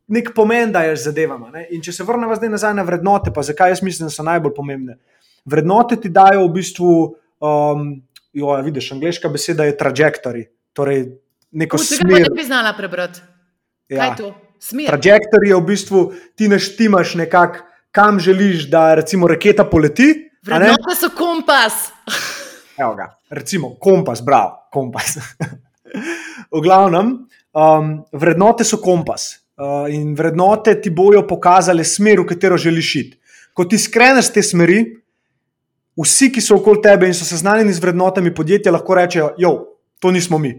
Nek 0.07 0.31
pomen, 0.35 0.71
da 0.71 0.85
je 0.87 0.95
z 0.95 1.09
zadevama. 1.09 1.49
Ne? 1.51 1.65
In 1.75 1.81
če 1.83 1.91
se 1.91 2.05
vrnemo 2.07 2.35
zdaj 2.35 2.51
nazaj 2.53 2.73
na 2.77 2.83
vrednote, 2.87 3.31
pa 3.35 3.43
zakaj 3.43 3.73
jaz 3.75 3.83
mislim, 3.83 4.07
da 4.07 4.15
so 4.15 4.23
najbolj 4.23 4.53
pomembne. 4.55 4.97
Vrednote 5.47 5.97
ti 5.99 6.11
dajo 6.13 6.45
v 6.45 6.51
bistvu, 6.55 6.91
um, 7.43 7.87
jo, 8.35 8.53
vidiš, 8.63 8.93
angliška 8.95 9.31
beseda 9.31 9.67
je 9.67 9.75
trajektori, 9.79 10.45
torej 10.75 11.09
neko 11.51 11.79
smer. 11.81 12.23
Ne 12.23 12.35
bi 12.35 12.45
znala 12.47 12.71
prebrati. 12.77 13.19
Ja. 13.91 13.99
Kaj 13.99 14.07
je 14.07 14.15
to? 14.21 14.29
Smer. 14.63 14.87
Trajektor 14.95 15.43
je 15.45 15.55
v 15.55 15.65
bistvu 15.67 16.03
ti 16.39 16.47
naštimaš 16.51 17.15
nekako, 17.19 17.65
kam 17.91 18.19
želiš, 18.19 18.69
da 18.71 18.93
recimo 18.95 19.27
raketa 19.27 19.65
poleti. 19.67 20.13
Vrednote 20.47 20.95
so 20.95 21.11
kompas. 21.17 21.89
Evo 22.81 22.95
ga, 22.95 23.09
recimo 23.29 23.73
kompas, 23.79 24.23
bravo, 24.23 24.55
kompas. 24.71 25.17
v 26.55 26.63
glavnem, 26.63 27.11
um, 27.51 27.91
vrednote 28.15 28.63
so 28.63 28.79
kompas 28.79 29.46
uh, 29.57 29.89
in 29.93 30.13
vrednote 30.15 30.75
ti 30.81 30.89
bojo 30.89 31.25
pokazale 31.27 31.83
smer, 31.83 32.21
v 32.21 32.29
katero 32.29 32.57
želiš 32.57 32.95
iti. 32.95 33.19
Ko 33.53 33.65
ti 33.65 33.77
skreneš 33.77 34.31
te 34.33 34.43
smeri, 34.45 34.83
vsi, 35.97 36.31
ki 36.31 36.41
so 36.41 36.61
okoli 36.61 36.81
tebe 36.85 37.09
in 37.09 37.17
so 37.17 37.25
seznanjeni 37.25 37.73
z 37.73 37.81
vrednotami 37.81 38.33
podjetja, 38.33 38.71
lahko 38.71 38.95
rečejo: 38.95 39.33
Jo, 39.37 39.53
to 39.99 40.11
nismo 40.11 40.37
mi 40.37 40.55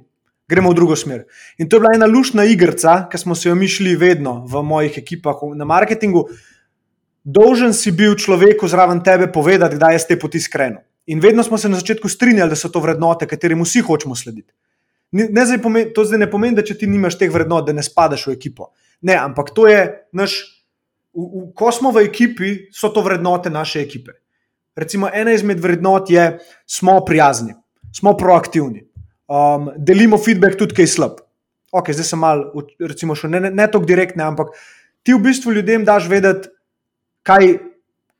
gremo 0.48 0.72
v 0.72 0.74
drugo 0.74 0.96
smer. 0.96 1.28
In 1.58 1.68
to 1.68 1.76
je 1.76 1.80
bila 1.80 1.94
ena 1.94 2.06
lušna 2.08 2.44
igrica, 2.48 3.06
ki 3.12 3.18
smo 3.18 3.34
se 3.34 3.48
jo 3.48 3.54
mišli 3.54 3.96
vedno 3.96 4.46
v 4.48 4.62
mojih 4.64 4.98
ekipah 4.98 5.44
na 5.54 5.68
marketingu. 5.68 6.24
Dolžen 7.24 7.74
si 7.76 7.92
bil 7.92 8.16
človeku 8.16 8.68
zraven 8.68 9.02
tebe 9.04 9.28
povedati, 9.32 9.76
da 9.76 9.92
je 9.92 10.00
z 10.00 10.08
te 10.08 10.18
poti 10.18 10.40
skrenil. 10.40 10.80
In 11.06 11.20
vedno 11.20 11.44
smo 11.44 11.58
se 11.58 11.68
na 11.68 11.76
začetku 11.76 12.08
strinjali, 12.08 12.50
da 12.50 12.56
so 12.56 12.72
to 12.72 12.80
vrednote, 12.80 13.28
katerim 13.28 13.60
vsi 13.64 13.84
hočemo 13.84 14.16
slediti. 14.16 14.52
Ne, 15.12 15.28
ne 15.32 15.44
zdaj 15.44 15.60
pomeni, 15.62 15.92
to 15.92 16.04
zdaj 16.04 16.20
ne 16.24 16.30
pomeni, 16.30 16.56
da 16.56 16.64
če 16.64 16.78
ti 16.80 16.88
nimaš 16.88 17.16
teh 17.20 17.32
vrednot, 17.32 17.66
da 17.68 17.72
ne 17.72 17.84
spadaš 17.84 18.26
v 18.28 18.36
ekipo. 18.36 18.72
Ne, 19.00 19.14
ampak 19.14 19.50
to 19.54 19.66
je 19.70 20.08
naš. 20.12 20.40
V, 21.14 21.22
v, 21.22 21.44
ko 21.56 21.70
smo 21.74 21.90
v 21.94 22.06
ekipi, 22.06 22.68
so 22.74 22.90
to 22.94 23.02
vrednote 23.02 23.50
naše 23.50 23.82
ekipe. 23.82 24.18
Recimo, 24.78 25.08
ena 25.10 25.32
izmed 25.34 25.58
vrednot 25.60 26.10
je, 26.10 26.24
da 26.38 26.66
smo 26.66 27.00
prijazni, 27.04 27.56
smo 27.94 28.12
proaktivni, 28.16 28.84
um, 29.26 29.72
delimo 29.76 30.18
feedback 30.18 30.58
tudi, 30.58 30.76
kaj 30.76 30.86
je 30.86 30.92
slab. 30.92 31.16
Ok, 31.74 31.90
zdaj 31.92 32.06
sem 32.06 32.22
mal, 32.22 32.44
recimo, 32.80 33.16
še 33.18 33.28
ne, 33.28 33.40
ne, 33.48 33.50
ne 33.50 33.66
tako 33.66 33.88
direktne, 33.88 34.22
ampak 34.24 34.54
ti 35.02 35.16
v 35.16 35.24
bistvu 35.24 35.56
ljudem 35.56 35.82
daš 35.84 36.06
vedeti, 36.08 36.52
kaj, 37.26 37.48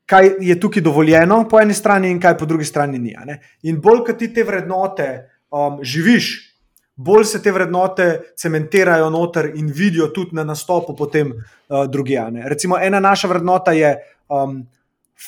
kaj 0.09 0.29
je 0.43 0.59
tukaj 0.59 0.83
dovoljeno 0.85 1.43
po 1.49 1.61
eni 1.61 1.73
strani 1.73 2.11
in 2.11 2.19
kaj 2.21 2.35
po 2.37 2.49
drugi 2.49 2.67
strani 2.67 2.99
ni. 2.99 3.15
In 3.63 3.79
bolj, 3.81 4.03
kot 4.09 4.19
ti 4.19 4.29
te 4.33 4.43
vrednote 4.43 5.09
um, 5.49 5.79
živiš, 5.81 6.48
bolj 6.99 7.25
se 7.25 7.39
te 7.41 7.51
vrednote 7.51 8.33
cementirajo 8.35 9.09
noter 9.09 9.51
in 9.55 9.71
vidijo 9.71 10.09
tudi 10.11 10.35
na 10.35 10.43
nastopu 10.43 10.95
potem 10.95 11.31
uh, 11.31 11.85
druge. 11.87 12.19
Recimo, 12.45 12.77
ena 12.77 12.99
naša 12.99 13.27
vrednota 13.27 13.71
je 13.71 13.95
um, 14.27 14.59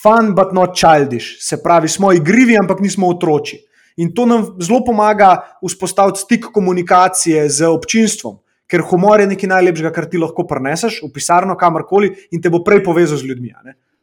fun, 0.01 0.33
but 0.35 0.51
not 0.53 0.75
childish. 0.75 1.39
Se 1.39 1.61
pravi, 1.63 1.87
smo 1.87 2.11
igrivi, 2.11 2.57
ampak 2.59 2.79
nismo 2.79 3.07
otroci. 3.07 3.61
In 3.97 4.13
to 4.15 4.25
nam 4.25 4.45
zelo 4.59 4.83
pomaga 4.85 5.37
vzpostaviti 5.63 6.19
stik 6.19 6.45
komunikacije 6.53 7.49
z 7.49 7.67
občinstvom, 7.67 8.39
ker 8.67 8.83
humor 8.87 9.19
je 9.19 9.31
nekaj 9.31 9.49
najlepšega, 9.51 9.91
kar 9.95 10.07
ti 10.11 10.19
lahko 10.19 10.47
preneseš 10.47 11.01
v 11.03 11.11
pisarno, 11.13 11.55
kamorkoli 11.59 12.13
in 12.31 12.41
te 12.41 12.49
bo 12.49 12.63
prej 12.63 12.83
povezal 12.83 13.19
z 13.19 13.31
ljudmi. 13.31 13.51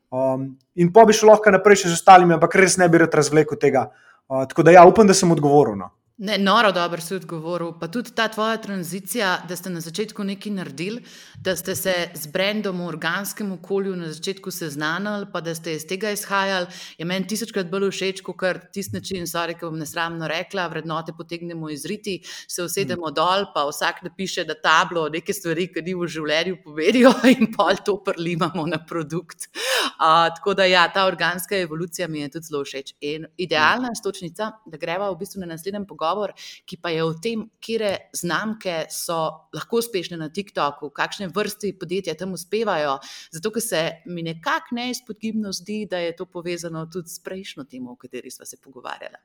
Um, 0.09 0.55
in 0.77 0.93
pa 0.93 1.05
bi 1.05 1.17
šel 1.17 1.33
lahko 1.33 1.53
naprej 1.53 1.85
še 1.85 1.93
z 1.93 2.01
ostalimi, 2.01 2.37
ampak 2.37 2.57
res 2.57 2.77
ne 2.81 2.89
bi 2.89 3.01
rad 3.01 3.17
razvlekel 3.17 3.61
tega 3.61 3.91
Uh, 4.29 4.45
tako 4.49 4.63
da 4.63 4.71
ja, 4.71 4.85
upam, 4.85 5.07
da 5.07 5.15
sem 5.15 5.31
odgovoril. 5.33 5.77
No. 5.81 5.89
Ne, 6.21 6.35
noro, 6.39 6.73
dobro 6.73 7.01
si 7.01 7.15
odgovoril. 7.15 7.77
Pa 7.79 7.87
tudi 7.89 8.11
ta 8.11 8.25
tvoja 8.29 8.57
tranzicija, 8.59 9.37
da 9.49 9.57
ste 9.57 9.71
na 9.71 9.79
začetku 9.81 10.25
nekaj 10.27 10.53
naredili, 10.53 11.03
da 11.39 11.53
ste 11.57 11.77
se 11.79 11.93
z 12.15 12.27
brendom 12.35 12.81
v 12.83 12.89
organskem 12.91 13.53
okolju 13.55 13.95
na 13.97 14.09
začetku 14.11 14.51
seznanili, 14.51 15.29
pa 15.33 15.41
da 15.41 15.55
ste 15.55 15.77
iz 15.79 15.87
tega 15.87 16.11
izhajali, 16.11 16.67
je 16.99 17.07
meni 17.07 17.27
tisočkrat 17.31 17.71
bolj 17.71 17.93
všeč, 17.93 18.23
kot 18.27 18.37
kar 18.41 18.59
tisti 18.75 18.97
način, 18.97 19.29
sorry, 19.31 19.55
ki 19.55 19.69
bom 19.69 19.79
nesramno 19.79 20.27
rekla, 20.27 20.65
vrednote 20.73 21.15
potegnemo 21.15 21.71
iz 21.71 21.85
riti, 21.87 22.17
se 22.49 22.67
usedemo 22.67 23.13
mm. 23.13 23.15
dol, 23.15 23.47
pa 23.55 23.69
vsak 23.71 24.03
napiše, 24.09 24.43
da 24.45 24.59
tablo 24.59 25.07
neke 25.15 25.31
stvari, 25.33 25.69
ki 25.71 25.87
ni 25.87 25.95
v 25.95 26.11
življenju 26.17 26.59
povedijo 26.65 27.15
in 27.37 27.53
pol 27.55 27.79
to 27.87 27.95
prlimamo 28.03 28.67
na 28.67 28.83
produkt. 28.83 29.47
Uh, 29.55 30.27
tako 30.35 30.59
da 30.59 30.67
ja, 30.67 30.83
ta 30.91 31.07
organska 31.07 31.55
evolucija 31.63 32.11
mi 32.11 32.27
je 32.27 32.35
tudi 32.35 32.51
zelo 32.51 32.67
všeč. 32.67 32.97
In 33.07 33.31
idealna 33.39 33.95
stočnica, 33.95 34.51
da 34.67 34.83
greva 34.83 35.13
v 35.15 35.23
bistvu 35.23 35.47
na 35.47 35.53
naslednjem 35.55 35.87
pogovoru 35.87 36.08
pogovor, 36.09 36.33
ki 36.65 36.79
pa 36.81 36.91
je 36.91 37.05
o 37.05 37.13
tem, 37.15 37.45
kje 37.61 37.97
znamke 38.17 38.87
so 38.91 39.49
lahko 39.55 39.81
uspešne 39.83 40.17
na 40.17 40.29
TikToku, 40.29 40.91
kakšne 40.91 41.29
vrste 41.35 41.73
podjetja 41.79 42.15
tam 42.15 42.33
uspevajo. 42.33 42.99
Zato, 43.33 43.51
ker 43.51 43.63
se 43.63 43.83
mi 44.07 44.23
nekako 44.23 44.75
neizpodgibno 44.75 45.53
zdi, 45.53 45.87
da 45.91 45.99
je 45.99 46.17
to 46.17 46.27
povezano 46.27 46.87
tudi 46.87 47.09
s 47.09 47.23
prejšnjo 47.23 47.65
temo, 47.65 47.93
o 47.93 47.97
kateri 47.97 48.31
smo 48.31 48.47
se 48.47 48.57
pogovarjali. 48.63 49.19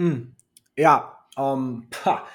Mm, 0.00 0.34
ja, 0.76 0.96
um, 1.38 1.86
pa, 1.90 2.26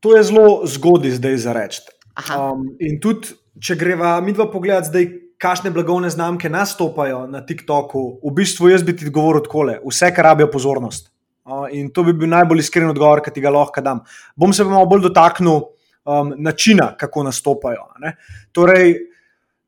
to 0.00 0.16
je 0.16 0.22
zelo 0.22 0.66
zgodaj 0.66 1.18
zdaj 1.20 1.36
za 1.36 1.52
reči. 1.52 1.82
Um, 2.30 2.68
in 2.78 3.00
tudi, 3.02 3.34
če 3.60 3.76
greva 3.76 4.20
mi 4.20 4.32
dva 4.32 4.50
pogledati 4.50 4.92
zdaj. 4.92 5.12
Kakšne 5.44 5.72
blagovne 5.74 6.08
znamke 6.08 6.48
nastopajo 6.48 7.24
na 7.28 7.40
TikToku, 7.44 8.00
v 8.22 8.30
bistvu 8.32 8.70
jaz 8.70 8.84
bi 8.86 8.94
ti 8.96 9.10
govoril 9.12 9.42
tako: 9.44 9.66
vse, 9.82 10.08
kar 10.14 10.30
rabijo 10.30 10.46
pozornost. 10.48 11.10
In 11.44 11.90
to 11.92 12.02
bi 12.06 12.14
bil 12.16 12.30
najbolj 12.32 12.62
iskren 12.62 12.88
odgovor, 12.88 13.20
ki 13.20 13.34
ti 13.34 13.42
ga 13.44 13.50
lahko 13.52 13.82
dam. 13.84 14.00
Bom 14.36 14.52
se 14.56 14.64
pa 14.64 14.72
malo 14.72 14.88
bolj 14.88 15.02
dotaknil 15.04 15.58
um, 15.60 16.30
načina, 16.40 16.94
kako 16.96 17.26
nastopajo. 17.26 17.90
Ne? 18.00 18.14
Torej, 18.52 18.94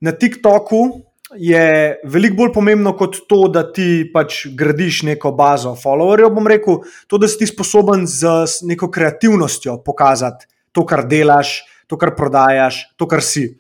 na 0.00 0.14
TikToku 0.16 0.80
je 1.36 1.98
veliko 2.08 2.38
bolj 2.38 2.52
pomembno 2.54 2.94
kot 2.96 3.18
to, 3.28 3.42
da 3.52 3.66
ti 3.76 4.06
pač 4.12 4.46
gradiš 4.56 5.02
neko 5.10 5.34
bazo 5.36 5.74
followerjev. 5.76 6.32
Bom 6.32 6.48
rekel, 6.48 6.78
to, 7.10 7.20
da 7.20 7.28
si 7.28 7.42
ti 7.42 7.48
sposoben 7.50 8.06
z 8.08 8.64
neko 8.64 8.88
kreativnostjo 8.92 9.82
pokazati 9.84 10.48
to, 10.72 10.84
kar 10.88 11.04
delaš, 11.08 11.58
to, 11.90 11.98
kar 12.00 12.14
prodajaš, 12.16 12.86
to, 12.96 13.08
kar 13.10 13.20
si. 13.24 13.50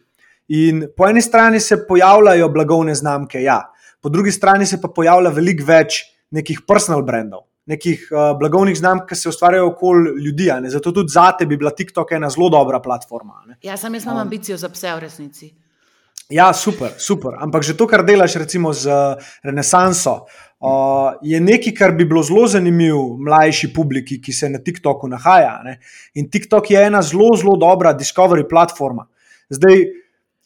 In 0.56 0.86
po 0.96 1.04
eni 1.08 1.20
strani 1.20 1.60
se 1.60 1.82
pojavljajo 1.84 2.48
blagovne 2.54 2.94
znamke, 2.96 3.42
ja, 3.44 3.58
po 4.00 4.08
drugi 4.08 4.32
strani 4.32 4.64
se 4.66 4.80
pa 4.80 4.88
pojavlja 4.88 5.34
veliko 5.36 5.68
več 5.68 6.00
nekih 6.32 6.62
personal 6.64 7.04
brandov 7.04 7.44
nekih 7.66 8.08
uh, 8.10 8.38
blagovnih 8.38 8.76
znamk, 8.78 9.08
ki 9.08 9.18
se 9.18 9.28
ustvarjajo 9.28 9.66
okoli 9.72 10.22
ljudi. 10.24 10.50
Zato 10.70 10.92
tudi 10.92 11.12
za 11.12 11.32
te 11.38 11.46
bi 11.46 11.56
bila 11.56 11.70
TikTok 11.70 12.12
ena 12.12 12.30
zelo 12.30 12.48
dobra 12.48 12.80
platforma. 12.80 13.42
Ne? 13.46 13.58
Ja, 13.62 13.76
sam 13.76 13.94
jaz 13.94 14.04
imam 14.04 14.16
um, 14.16 14.22
ambicijo 14.22 14.56
za 14.56 14.70
vse 14.72 14.94
v 14.94 15.00
resnici. 15.00 15.52
Ja, 16.30 16.52
super, 16.52 16.90
super. 16.98 17.36
Ampak 17.38 17.62
že 17.62 17.76
to, 17.78 17.86
kar 17.86 18.02
delaš, 18.02 18.34
recimo 18.34 18.72
z 18.74 18.90
Renesanso, 19.46 20.26
uh, 20.58 21.14
je 21.22 21.38
nekaj, 21.40 21.74
kar 21.74 21.94
bi 21.94 22.04
bilo 22.04 22.22
zelo 22.26 22.46
zanimivo 22.50 23.16
mlajši 23.22 23.70
publiki, 23.74 24.18
ki 24.22 24.32
se 24.32 24.50
na 24.50 24.58
TikToku 24.58 25.08
nahaja. 25.08 25.60
Ne? 25.62 25.78
In 26.14 26.30
TikTok 26.30 26.70
je 26.70 26.82
ena 26.82 27.02
zelo, 27.02 27.30
zelo 27.38 27.54
dobra 27.56 27.94
discovery 27.94 28.46
platforma. 28.48 29.06
Zdaj, 29.50 29.86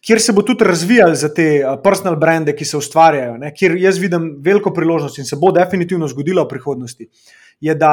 kjer 0.07 0.21
se 0.21 0.33
bo 0.33 0.43
tudi 0.43 0.65
razvijal 0.65 1.15
za 1.15 1.29
te 1.35 1.47
eh, 1.61 1.77
personal 1.85 2.17
brande, 2.17 2.57
ki 2.57 2.65
se 2.65 2.77
ustvarjajo, 2.77 3.37
ne, 3.39 3.53
kjer 3.55 3.77
jaz 3.81 3.99
vidim 3.99 4.33
veliko 4.45 4.73
priložnost 4.75 5.19
in 5.19 5.29
se 5.29 5.37
bo 5.37 5.53
definitivno 5.53 6.09
zgodilo 6.09 6.45
v 6.45 6.49
prihodnosti, 6.49 7.09
je 7.61 7.75
da 7.75 7.93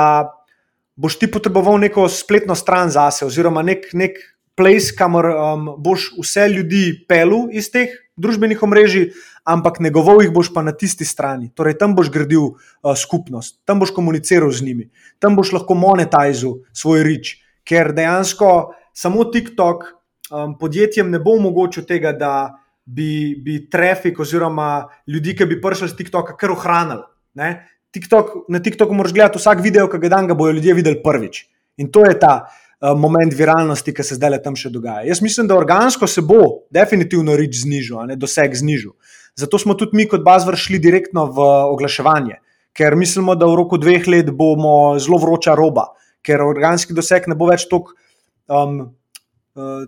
boš 0.96 1.20
ti 1.20 1.32
potreboval 1.32 1.78
neko 1.80 2.08
spletno 2.10 2.56
stran 2.56 2.90
zase, 2.90 3.26
oziroma 3.26 3.62
nek, 3.62 3.92
nek 3.94 4.18
place, 4.58 4.96
kamor 4.98 5.30
um, 5.30 5.68
boš 5.78 6.12
vse 6.18 6.48
ljudi 6.50 6.84
pelu 7.08 7.46
iz 7.54 7.70
teh 7.72 7.92
družbenih 8.18 8.64
omrežij, 8.66 9.12
ampak 9.46 9.78
negoval 9.84 10.24
jih 10.24 10.32
boš 10.34 10.50
pa 10.56 10.64
na 10.66 10.74
tisti 10.74 11.06
strani. 11.06 11.52
Torej, 11.56 11.78
tam 11.78 11.94
boš 11.96 12.10
gradil 12.12 12.48
uh, 12.50 12.96
skupnost, 12.98 13.60
tam 13.70 13.84
boš 13.84 13.94
komuniciral 13.94 14.50
z 14.52 14.66
njimi, 14.66 14.90
tam 15.22 15.38
boš 15.38 15.54
lahko 15.60 15.78
monetiziral 15.78 16.64
svoj 16.74 17.06
rič, 17.06 17.36
ker 17.68 17.94
dejansko 17.94 18.74
samo 18.98 19.28
TikTok 19.30 19.86
um, 20.32 20.58
podjetjem 20.60 21.12
ne 21.12 21.20
bo 21.20 21.38
omogočil 21.38 21.86
tega, 21.88 22.14
da 22.14 22.34
bi, 22.86 23.36
bi 23.44 23.60
trafik 23.70 24.20
oziroma 24.20 24.88
ljudi, 25.08 25.36
ki 25.36 25.46
bi 25.46 25.60
prišli 25.62 25.92
z 25.92 25.98
TikToka, 26.00 26.38
kar 26.40 26.54
ohranili. 26.56 27.04
TikTok, 27.92 28.48
na 28.50 28.62
TikToku 28.64 28.96
moraš 28.96 29.14
gledati 29.14 29.40
vsak 29.40 29.62
video, 29.64 29.88
ki 29.92 30.00
ga 30.04 30.14
dan 30.18 30.28
ga 30.28 30.38
bodo 30.38 30.56
ljudje 30.56 30.74
videli 30.78 31.02
prvič. 31.04 31.46
In 31.78 31.92
to 31.92 32.06
je 32.08 32.16
ta 32.20 32.48
uh, 32.48 32.94
moment 33.00 33.34
viralnosti, 33.34 33.94
ki 33.94 34.04
se 34.04 34.18
zdaj 34.18 34.34
le 34.36 34.42
tam 34.44 34.58
še 34.58 34.72
dogaja. 34.74 35.06
Jaz 35.08 35.22
mislim, 35.22 35.48
da 35.48 35.58
organsko 35.58 36.08
se 36.08 36.24
bo 36.26 36.68
definitivno 36.74 37.36
rič 37.38 37.62
znižal, 37.64 38.08
ne 38.10 38.18
doseg 38.20 38.56
znižal. 38.56 38.96
Zato 39.38 39.60
smo 39.62 39.76
tudi 39.78 39.98
mi 39.98 40.08
kot 40.10 40.24
baz 40.26 40.48
vršili 40.48 40.80
direktno 40.82 41.28
v 41.30 41.48
oglaševanje, 41.74 42.40
ker 42.78 42.96
mislimo, 42.98 43.36
da 43.38 43.50
v 43.50 43.58
roku 43.60 43.78
dveh 43.78 44.08
let 44.10 44.32
bomo 44.34 44.98
zelo 45.02 45.20
vroča 45.22 45.54
roba, 45.58 45.92
ker 46.26 46.42
organski 46.42 46.98
doseg 46.98 47.30
ne 47.30 47.38
bo 47.38 47.50
več 47.50 47.68
tako 47.70 47.94
um, 48.50 48.80
uh, 49.54 49.86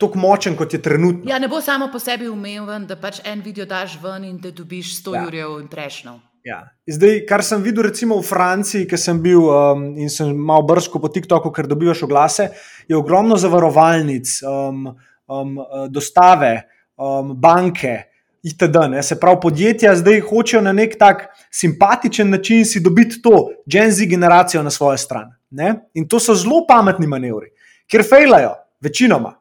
tako 0.00 0.18
močen, 0.18 0.56
kot 0.56 0.72
je 0.74 0.82
trenutno. 0.82 1.30
Ja, 1.30 1.38
ne 1.38 1.48
bo 1.48 1.60
samo 1.60 1.90
po 1.92 1.98
sebi 1.98 2.28
umeven, 2.28 2.86
da 2.88 2.96
pač 2.96 3.20
en 3.24 3.42
video 3.44 3.66
daš 3.68 3.98
ven 4.02 4.24
in 4.24 4.38
da 4.40 4.50
dobiš 4.50 4.96
100 5.02 5.14
ja. 5.14 5.24
jurjev 5.24 5.56
in 5.60 5.68
prejšnjo. 5.68 6.18
Ja. 6.44 6.62
Zdaj, 6.88 7.18
kar 7.28 7.44
sem 7.44 7.60
videl, 7.62 7.84
recimo 7.90 8.16
v 8.16 8.24
Franciji, 8.24 8.86
ki 8.88 8.96
sem 8.96 9.18
bil 9.20 9.44
um, 9.44 9.90
in 10.00 10.08
sem 10.08 10.30
malo 10.32 10.64
brsko 10.64 11.00
po 11.02 11.10
TikToku, 11.12 11.52
ker 11.52 11.68
dobivaš 11.68 12.06
oglase, 12.08 12.48
je 12.88 12.96
ogromno 12.96 13.36
zavarovalnic, 13.36 14.38
um, 14.48 14.86
um, 15.28 15.58
dostave, 15.92 16.54
um, 16.96 17.34
banke. 17.36 18.06
Itd. 18.40 18.86
Ne? 18.88 19.02
Se 19.04 19.18
pravi, 19.20 19.36
podjetja 19.42 19.92
zdaj 20.00 20.22
hočejo 20.24 20.62
na 20.64 20.72
nek 20.72 20.94
tak 20.96 21.26
simpatičen 21.52 22.30
način 22.32 22.64
si 22.64 22.80
dobiti 22.80 23.20
to 23.20 23.50
Gen 23.68 23.92
Z 23.92 24.08
generacijo 24.08 24.62
na 24.64 24.72
svojo 24.72 24.96
stran. 24.96 25.28
Ne? 25.50 25.74
In 25.92 26.08
to 26.08 26.16
so 26.16 26.32
zelo 26.32 26.62
pametni 26.64 27.04
manevri, 27.04 27.52
ker 27.84 28.00
fejlajo, 28.00 28.54
večinoma 28.80 29.34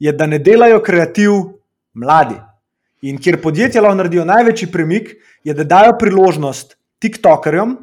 je, 0.00 0.12
da 0.12 0.26
ne 0.26 0.38
delajo 0.38 0.80
kreativ 0.82 1.30
mladi. 1.94 2.38
In 3.02 3.20
kjer 3.20 3.40
podjetja 3.42 3.82
lahko 3.82 4.00
naredijo 4.00 4.24
največji 4.28 4.68
premik, 4.72 5.14
je, 5.44 5.54
da 5.54 5.64
dajo 5.64 5.96
priložnost 5.98 6.76
TikTokerjem, 7.00 7.76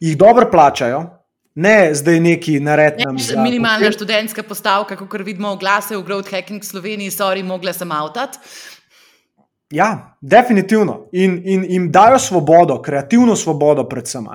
jih 0.00 0.16
dobro 0.18 0.48
plačajo, 0.50 1.04
ne 1.54 1.94
zdaj 1.94 2.20
neki 2.20 2.60
naredni. 2.60 3.06
Ne, 3.06 3.42
minimalna 3.42 3.90
študentska 3.92 4.42
postavka, 4.42 4.96
kot 4.96 5.20
vidimo, 5.24 5.54
oglase 5.56 5.96
v 5.96 6.02
Growth 6.04 6.30
Hacking 6.30 6.64
Sloveniji, 6.64 7.14
sorry, 7.14 7.44
mogla 7.44 7.72
sem 7.72 7.92
avtat. 7.92 8.38
Ja, 9.70 10.16
definitivno. 10.20 11.06
In, 11.12 11.40
in 11.44 11.64
jim 11.64 11.90
dajo 11.92 12.18
svobodo, 12.18 12.78
kreativno 12.82 13.36
svobodo, 13.36 13.86
predvsem, 13.88 14.26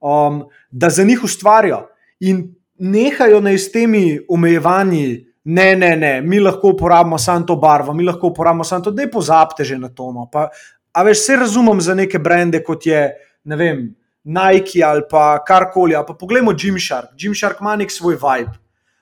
um, 0.00 0.42
da 0.70 0.90
za 0.90 1.04
njih 1.04 1.24
ustvarijo. 1.24 1.86
In 2.20 2.54
nehajo 2.78 3.40
naj 3.40 3.58
s 3.58 3.72
temi 3.72 4.20
omejevanji, 4.28 5.27
ne, 5.48 5.76
ne, 5.76 5.96
ne, 5.96 6.20
mi 6.20 6.40
lahko 6.40 6.74
uporabimo 6.74 7.18
samo 7.18 7.46
to 7.46 7.56
barvo, 7.56 7.94
mi 7.94 8.04
lahko 8.04 8.28
uporabimo 8.28 8.64
samo 8.64 8.84
to, 8.84 8.90
da 8.90 9.02
je 9.02 9.10
pozabite 9.10 9.64
že 9.64 9.78
na 9.78 9.88
to. 9.88 10.12
No. 10.12 10.26
Pa, 10.32 10.48
a 10.92 11.02
veš, 11.02 11.22
vse 11.22 11.36
razumem 11.40 11.80
za 11.80 11.94
neke 11.94 12.18
brende, 12.18 12.60
kot 12.64 12.86
je 12.86 13.00
vem, 13.44 13.86
Nike 14.28 14.82
ali 14.84 15.02
pa 15.10 15.38
karkoli. 15.44 15.96
Pa 16.06 16.14
poglejmo 16.14 16.52
Gymshark. 16.52 17.14
Gymshark 17.16 17.60
ima 17.60 17.76
nek 17.76 17.92
svoj 17.92 18.18
vibe. 18.20 18.58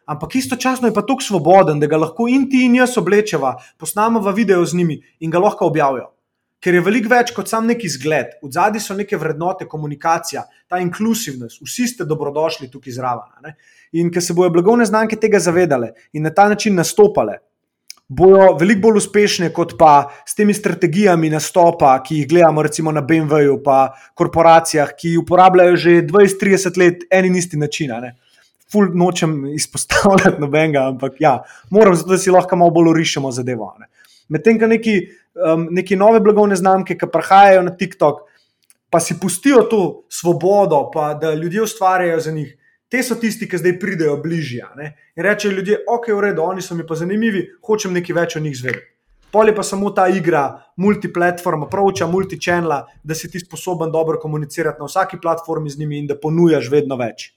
Ampak 0.07 0.37
istočasno 0.39 0.89
je 0.89 0.95
pa 0.95 1.03
tako 1.03 1.21
svoboden, 1.21 1.81
da 1.81 1.87
ga 1.91 1.99
lahko 1.99 2.29
in 2.31 2.47
ti 2.51 2.63
in 2.65 2.77
jaz 2.79 2.95
oblečeva, 2.99 3.57
posnamemo 3.79 4.31
video 4.31 4.65
z 4.65 4.79
njimi 4.79 5.01
in 5.21 5.31
ga 5.31 5.43
lahko 5.43 5.67
objavijo. 5.67 6.13
Ker 6.61 6.75
je 6.75 6.81
veliko 6.83 7.11
več 7.13 7.33
kot 7.37 7.51
sam 7.51 7.67
neki 7.69 7.89
zgled, 7.93 8.39
v 8.43 8.51
zadnji 8.51 8.81
so 8.81 8.95
neke 8.97 9.19
vrednote, 9.21 9.69
komunikacija, 9.69 10.47
ta 10.69 10.81
inkluzivnost, 10.83 11.61
vsi 11.63 11.89
ste 11.93 12.07
dobrodošli 12.09 12.71
tukaj 12.73 12.97
zraven. 12.97 13.53
In 14.01 14.09
ker 14.11 14.25
se 14.25 14.35
bodo 14.35 14.55
blagovne 14.57 14.87
znamke 14.89 15.19
tega 15.21 15.39
zavedale 15.43 15.93
in 16.17 16.25
na 16.27 16.33
ta 16.35 16.49
način 16.49 16.75
nastopale, 16.75 17.39
bodo 18.09 18.55
veliko 18.61 18.87
bolj 18.87 19.01
uspešne 19.03 19.51
kot 19.55 19.75
pa 19.79 20.09
s 20.25 20.35
temi 20.39 20.55
strategijami 20.55 21.31
nastopa, 21.31 21.97
ki 22.03 22.23
jih 22.23 22.29
gledamo 22.31 22.63
recimo 22.63 22.93
na 22.93 23.03
BMW-ju, 23.03 23.59
pa 23.65 23.97
korporacijah, 24.15 24.95
ki 24.99 25.17
uporabljajo 25.19 25.77
že 25.77 25.97
20-30 26.07 26.79
let 26.79 27.05
en 27.11 27.27
in 27.27 27.37
isti 27.37 27.57
način. 27.57 27.93
Ful 28.73 28.89
nočem 28.95 29.45
izpostavljati 29.55 30.41
nobenega, 30.41 30.89
ampak 30.89 31.21
ja, 31.21 31.43
moram 31.71 31.95
zato, 31.95 32.15
da 32.15 32.19
si 32.19 32.31
lahko 32.31 32.57
malo 32.57 32.71
bolj 32.75 32.91
urišemo 32.95 33.31
zadevo. 33.31 33.75
Medtem, 34.29 34.59
ko 34.59 34.67
neki, 34.67 34.97
um, 35.39 35.69
neki 35.71 35.97
nove 35.97 36.21
blagovne 36.21 36.57
znamke, 36.57 36.97
ki 36.99 37.09
prihajajo 37.13 37.63
na 37.63 37.77
TikTok, 37.77 38.25
pa 38.91 39.01
si 39.01 39.19
pustijo 39.21 39.63
to 39.71 40.07
svobodo, 40.09 40.91
pa 40.95 41.15
da 41.15 41.35
ljudje 41.35 41.63
ustvarjajo 41.63 42.21
za 42.21 42.33
njih 42.33 42.57
te 42.89 43.03
so 43.03 43.17
tisti, 43.19 43.49
ki 43.49 43.59
zdaj 43.59 43.79
pridejo 43.81 44.17
bližje. 44.23 44.67
In 45.17 45.25
rečejo 45.25 45.55
ljudje, 45.57 45.79
ok, 45.91 46.09
v 46.15 46.21
redu, 46.29 46.43
oni 46.43 46.63
so 46.63 46.75
mi 46.75 46.87
pa 46.87 46.95
zanimivi, 46.95 47.47
hočem 47.67 47.97
nekaj 47.97 48.15
več 48.15 48.37
o 48.37 48.41
njih 48.41 48.57
zvedeti. 48.57 48.93
pol 49.31 49.49
je 49.49 49.55
pa 49.55 49.63
samo 49.63 49.91
ta 49.91 50.07
igra, 50.09 50.63
multiplatforma, 50.77 51.67
pravča, 51.69 52.07
multichannela, 52.07 52.87
da 53.05 53.15
si 53.15 53.29
ti 53.31 53.41
sposoben 53.41 53.91
dobro 53.93 54.19
komunicirati 54.19 54.81
na 54.81 54.87
vsaki 54.87 55.19
platformi 55.21 55.71
z 55.71 55.79
njimi 55.79 55.99
in 55.99 56.07
da 56.07 56.17
ponujaš 56.17 56.71
vedno 56.71 56.97
več. 56.97 57.35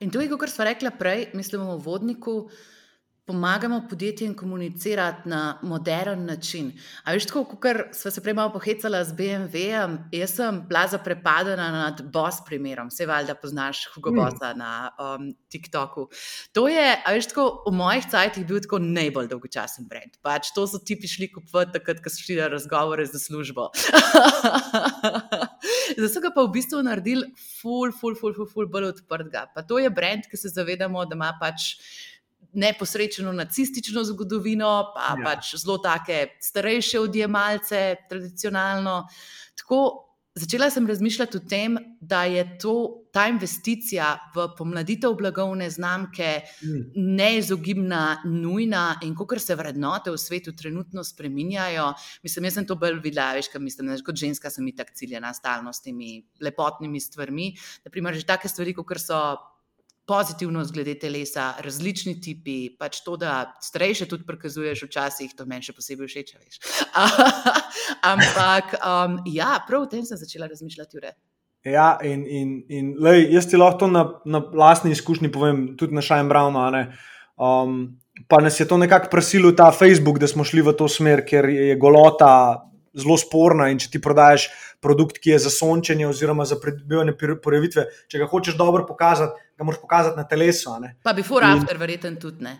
In 0.00 0.10
to 0.10 0.20
je, 0.20 0.28
kot 0.28 0.50
smo 0.50 0.64
rekli 0.64 0.90
prej, 0.98 1.30
mislim, 1.32 1.62
v 1.62 1.78
vodniku 1.84 2.50
pomagamo 3.30 3.86
podjetjem 3.90 4.36
komunicirati 4.36 5.28
na 5.28 5.58
moderen 5.62 6.24
način. 6.26 6.72
A 7.04 7.12
veš, 7.12 7.28
tako 7.30 7.44
kot 7.44 7.94
smo 7.94 8.10
se 8.10 8.20
prej 8.20 8.34
malo 8.34 8.50
pohecali 8.52 9.04
z 9.04 9.14
BMW-jem, 9.14 9.98
jaz 10.12 10.34
sem 10.34 10.58
bila 10.68 10.88
zaprepadena 10.90 11.68
nad 11.70 12.02
Boss 12.12 12.42
primerom, 12.46 12.88
vse 12.90 13.06
valjda 13.06 13.34
poznaš 13.38 13.84
Hugo 13.94 14.10
mm. 14.10 14.16
Bossa 14.16 14.50
na 14.54 14.90
um, 14.98 15.28
TikToku. 15.48 16.08
To 16.52 16.66
je, 16.68 16.88
a 17.06 17.12
veš, 17.14 17.30
tako 17.30 17.62
v 17.68 17.74
mojih 17.78 18.10
cajtih 18.10 18.46
bil 18.46 18.58
tako 18.66 18.82
najbolj 18.82 19.30
dolgočasen 19.30 19.86
brand. 19.86 20.18
Pač 20.26 20.50
to 20.56 20.66
so 20.66 20.82
ti 20.82 20.98
prišli 20.98 21.30
kupovati 21.30 21.78
takrat, 21.78 22.02
ko 22.02 22.10
so 22.10 22.24
šli 22.24 22.40
na 22.40 22.50
razgovore 22.50 23.06
za 23.06 23.22
službo. 23.22 23.70
Zdaj 26.00 26.10
so 26.10 26.26
ga 26.26 26.34
pa 26.34 26.42
v 26.42 26.50
bistvu 26.58 26.82
naredili 26.82 27.30
ful, 27.62 27.94
ful, 27.94 28.18
ful, 28.18 28.34
ful, 28.34 28.50
ful 28.50 28.66
bolj 28.66 28.90
odprtega. 28.90 29.46
Pa 29.54 29.62
to 29.62 29.78
je 29.78 29.90
brand, 29.90 30.26
ki 30.26 30.36
se 30.36 30.50
zavedamo, 30.50 31.06
da 31.06 31.14
ima 31.14 31.30
pač 31.38 31.76
neposrečeno 32.52 33.32
nacistično 33.32 34.04
zgodovino, 34.04 34.92
pa 34.94 35.14
ja. 35.14 35.24
pač 35.24 35.54
zelo 35.56 35.78
take 35.78 36.26
starejše 36.40 37.00
odjemalce, 37.00 37.96
tradicionalno. 38.08 39.02
Tako 39.58 40.10
začela 40.34 40.70
sem 40.70 40.86
razmišljati 40.86 41.36
o 41.36 41.40
tem, 41.48 41.76
da 42.00 42.24
je 42.24 42.58
to, 42.58 42.74
ta 43.12 43.26
investicija 43.28 44.12
v 44.34 44.46
pomladitev 44.58 45.14
blagovne 45.18 45.70
znamke 45.70 46.40
mm. 46.62 47.16
neizogibna, 47.16 48.22
nujna 48.24 49.00
in 49.02 49.16
kako 49.18 49.38
se 49.38 49.54
vrednote 49.54 50.10
v 50.10 50.18
svetu 50.18 50.52
trenutno 50.56 51.04
spreminjajo. 51.04 51.92
Mislim, 52.22 52.44
jaz 52.44 52.54
sem 52.54 52.66
to 52.66 52.76
bolj 52.78 53.00
videla, 53.02 53.32
veš, 53.34 53.50
kaj 53.50 53.60
mislim, 53.60 53.90
kot 54.06 54.16
ženska 54.16 54.50
sem 54.50 54.68
itak 54.68 54.94
ciljena 54.94 55.34
stalno 55.34 55.72
s 55.72 55.82
temi 55.82 56.22
lepotnimi 56.40 57.00
stvarmi. 57.00 57.52
Naprimer, 57.84 58.14
že 58.14 58.26
take 58.26 58.48
stvari, 58.48 58.74
kot 58.74 59.02
so 59.02 59.20
pozitivnost 60.10 60.74
glede 60.74 60.96
telesa, 60.98 61.52
različni 61.62 62.16
tipi, 62.22 62.58
pač 62.78 63.00
to, 63.06 63.14
da 63.20 63.54
starejše 63.62 64.08
tudi 64.10 64.26
prikazuješ 64.26 64.82
včasih, 64.88 65.36
to 65.38 65.46
meni 65.46 65.62
še 65.62 65.76
posebej 65.76 66.10
všeč. 66.10 66.32
Ampak 68.12 68.74
um, 68.80 69.20
ja, 69.30 69.58
prav 69.68 69.86
o 69.86 69.90
tem 69.90 70.02
sem 70.08 70.18
začela 70.18 70.50
razmišljati. 70.50 70.98
Ure. 70.98 71.14
Ja, 71.68 71.98
in, 72.02 72.24
in, 72.24 72.52
in 72.72 72.94
lej, 72.98 73.28
jaz 73.34 73.46
ti 73.50 73.58
lahko 73.60 73.84
to 73.84 73.90
na, 73.92 74.06
na 74.24 74.40
lastni 74.40 74.94
izkušnji 74.96 75.30
povem, 75.32 75.74
tudi 75.78 75.94
na 75.94 76.02
Šajem 76.02 76.30
Brownu. 76.32 76.86
Um, 77.40 77.76
pa 78.28 78.40
nas 78.42 78.58
je 78.60 78.66
to 78.68 78.80
nekako 78.80 79.12
prisilil 79.12 79.52
ta 79.56 79.70
Facebook, 79.72 80.18
da 80.18 80.28
smo 80.28 80.44
šli 80.44 80.64
v 80.64 80.74
to 80.76 80.88
smer, 80.88 81.22
ker 81.28 81.46
je 81.52 81.76
golota 81.80 82.69
zelo 82.96 83.16
sporna. 83.20 83.68
In 83.70 83.78
če 83.78 83.90
ti 83.92 84.00
prodajes 84.02 84.48
produkt, 84.80 85.20
ki 85.20 85.34
je 85.34 85.42
za 85.46 85.52
sončenje 85.52 86.08
oziroma 86.08 86.46
za 86.48 86.58
pridobivanje 86.60 87.14
porevitve, 87.42 87.86
če 88.08 88.22
ga 88.22 88.28
hočeš 88.30 88.56
dobro 88.58 88.86
pokazati, 88.88 89.38
ga 89.58 89.68
moraš 89.68 89.80
pokazati 89.82 90.18
na 90.18 90.26
telesu. 90.28 90.74
Pa 91.04 91.14
before 91.16 91.46
in, 91.46 91.60
after, 91.60 91.78
verjeten 91.80 92.18
tudi 92.20 92.44
ne. 92.44 92.56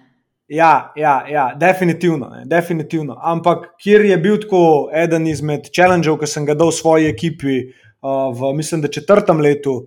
Ja, 0.51 0.93
ja, 0.97 1.21
ja 1.31 1.45
definitivno, 1.55 2.29
ne, 2.29 2.45
definitivno. 2.51 3.15
Ampak 3.23 3.69
kjer 3.79 4.05
je 4.09 4.17
bil 4.19 4.41
tako 4.43 4.63
eden 4.95 5.29
izmed 5.31 5.71
challengeov, 5.71 6.19
ki 6.19 6.27
sem 6.27 6.49
ga 6.49 6.57
dal 6.59 6.73
svoji 6.75 7.07
ekipi 7.07 7.61
uh, 7.71 8.33
v, 8.35 8.51
mislim, 8.59 8.83
da 8.83 8.91
četrtem 8.91 9.39
letu, 9.41 9.85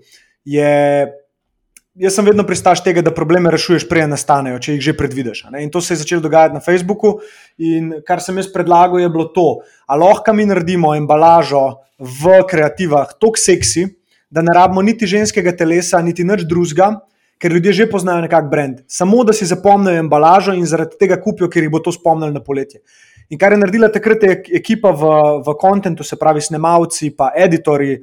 je 0.47 0.71
jaz 1.95 2.15
sem 2.15 2.25
vedno 2.25 2.43
pristaš 2.47 2.81
tega, 2.83 3.01
da 3.05 3.13
probleme 3.13 3.51
rešuješ, 3.53 3.85
prej 3.89 4.07
nastanejo, 4.09 4.59
če 4.59 4.77
jih 4.77 4.85
že 4.89 4.95
predvidiš. 4.97 5.45
In 5.61 5.71
to 5.71 5.81
se 5.81 5.93
je 5.93 6.01
začelo 6.01 6.23
dogajati 6.25 6.57
na 6.57 6.61
Facebooku. 6.63 7.19
In 7.57 7.99
kar 8.07 8.21
sem 8.21 8.37
jaz 8.37 8.49
predlagal, 8.53 8.99
je 9.01 9.09
bilo 9.13 9.29
to, 9.35 9.61
ali 9.87 10.03
lahko 10.03 10.33
mi 10.33 10.47
naredimo 10.49 10.95
embalažo 10.97 11.83
v 11.99 12.41
kreativah 12.49 13.13
tako 13.19 13.37
seksi, 13.37 13.87
da 14.33 14.41
ne 14.41 14.53
rabimo 14.55 14.81
niti 14.81 15.07
ženskega 15.07 15.53
telesa, 15.57 16.01
niti 16.01 16.25
nič 16.25 16.47
drugega. 16.49 16.95
Ker 17.41 17.51
ljudje 17.51 17.73
že 17.73 17.85
poznajo 17.91 18.21
nekakšen 18.23 18.49
brand, 18.49 18.75
samo 18.87 19.23
da 19.27 19.33
si 19.35 19.43
zapomnijo 19.45 19.99
embalažo 19.99 20.53
in 20.55 20.63
zaradi 20.69 20.95
tega 20.95 21.17
kupijo, 21.19 21.49
ker 21.51 21.65
jih 21.65 21.71
bo 21.73 21.81
to 21.83 21.91
spomnilo 21.91 22.31
na 22.31 22.39
poletje. 22.39 22.79
In 23.29 23.39
kar 23.41 23.51
je 23.51 23.57
naredila 23.59 23.89
takrat 23.91 24.23
ekipa 24.23 24.93
v, 24.95 25.09
v 25.43 25.55
kontentu, 25.59 26.05
se 26.07 26.15
pravi, 26.15 26.39
snemalci, 26.41 27.09
pa 27.17 27.33
editorji, 27.35 27.97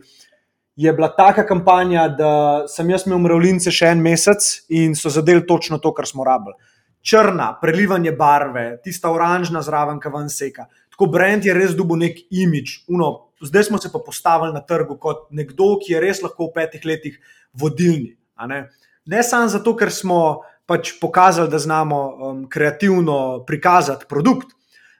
je 0.81 0.93
bila 0.93 1.09
taka 1.13 1.45
kampanja, 1.47 2.07
da 2.09 2.65
sem 2.69 2.89
jaz 2.91 3.05
imel 3.05 3.19
mravljince 3.21 3.73
še 3.75 3.91
en 3.93 4.01
mesec 4.01 4.47
in 4.73 4.95
so 4.97 5.13
zadeli 5.13 5.43
točno 5.47 5.77
to, 5.79 5.93
kar 5.93 6.07
smo 6.09 6.25
rabili. 6.25 6.57
Črna, 7.05 7.51
prelivanje 7.61 8.13
barve, 8.17 8.65
tista 8.85 9.11
oranžna 9.13 9.61
zraven, 9.65 9.99
ki 10.01 10.13
vam 10.13 10.29
seka. 10.33 10.69
Tako 10.93 11.11
brend 11.13 11.45
je 11.45 11.53
res 11.57 11.75
dobil 11.77 12.01
nek 12.01 12.23
imič. 12.33 12.79
Uno, 12.89 13.11
zdaj 13.45 13.69
smo 13.69 13.81
se 13.81 13.91
pa 13.93 14.01
postavili 14.05 14.55
na 14.57 14.63
trgu 14.65 14.97
kot 15.01 15.27
nekdo, 15.37 15.75
ki 15.83 15.95
je 15.95 16.01
res 16.01 16.23
lahko 16.25 16.49
v 16.49 16.55
petih 16.55 16.87
letih 16.89 17.19
vodilni. 17.53 18.15
Ne, 18.49 18.63
ne 19.05 19.25
samo 19.25 19.51
zato, 19.53 19.75
ker 19.77 19.93
smo 19.93 20.47
pač 20.69 20.95
pokazali, 21.01 21.51
da 21.53 21.61
znamo 21.61 21.99
um, 22.01 22.41
kreativno 22.49 23.43
prikazati 23.45 24.09
produkt, 24.09 24.55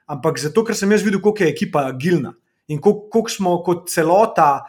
ampak 0.05 0.37
zato, 0.41 0.61
ker 0.67 0.77
sem 0.77 0.93
jaz 0.93 1.01
videl, 1.05 1.23
koliko 1.23 1.47
je 1.47 1.49
ekipa 1.55 1.87
agilna 1.89 2.35
in 2.69 2.77
koliko 2.81 3.25
smo 3.33 3.55
kot 3.65 3.89
celota 3.89 4.61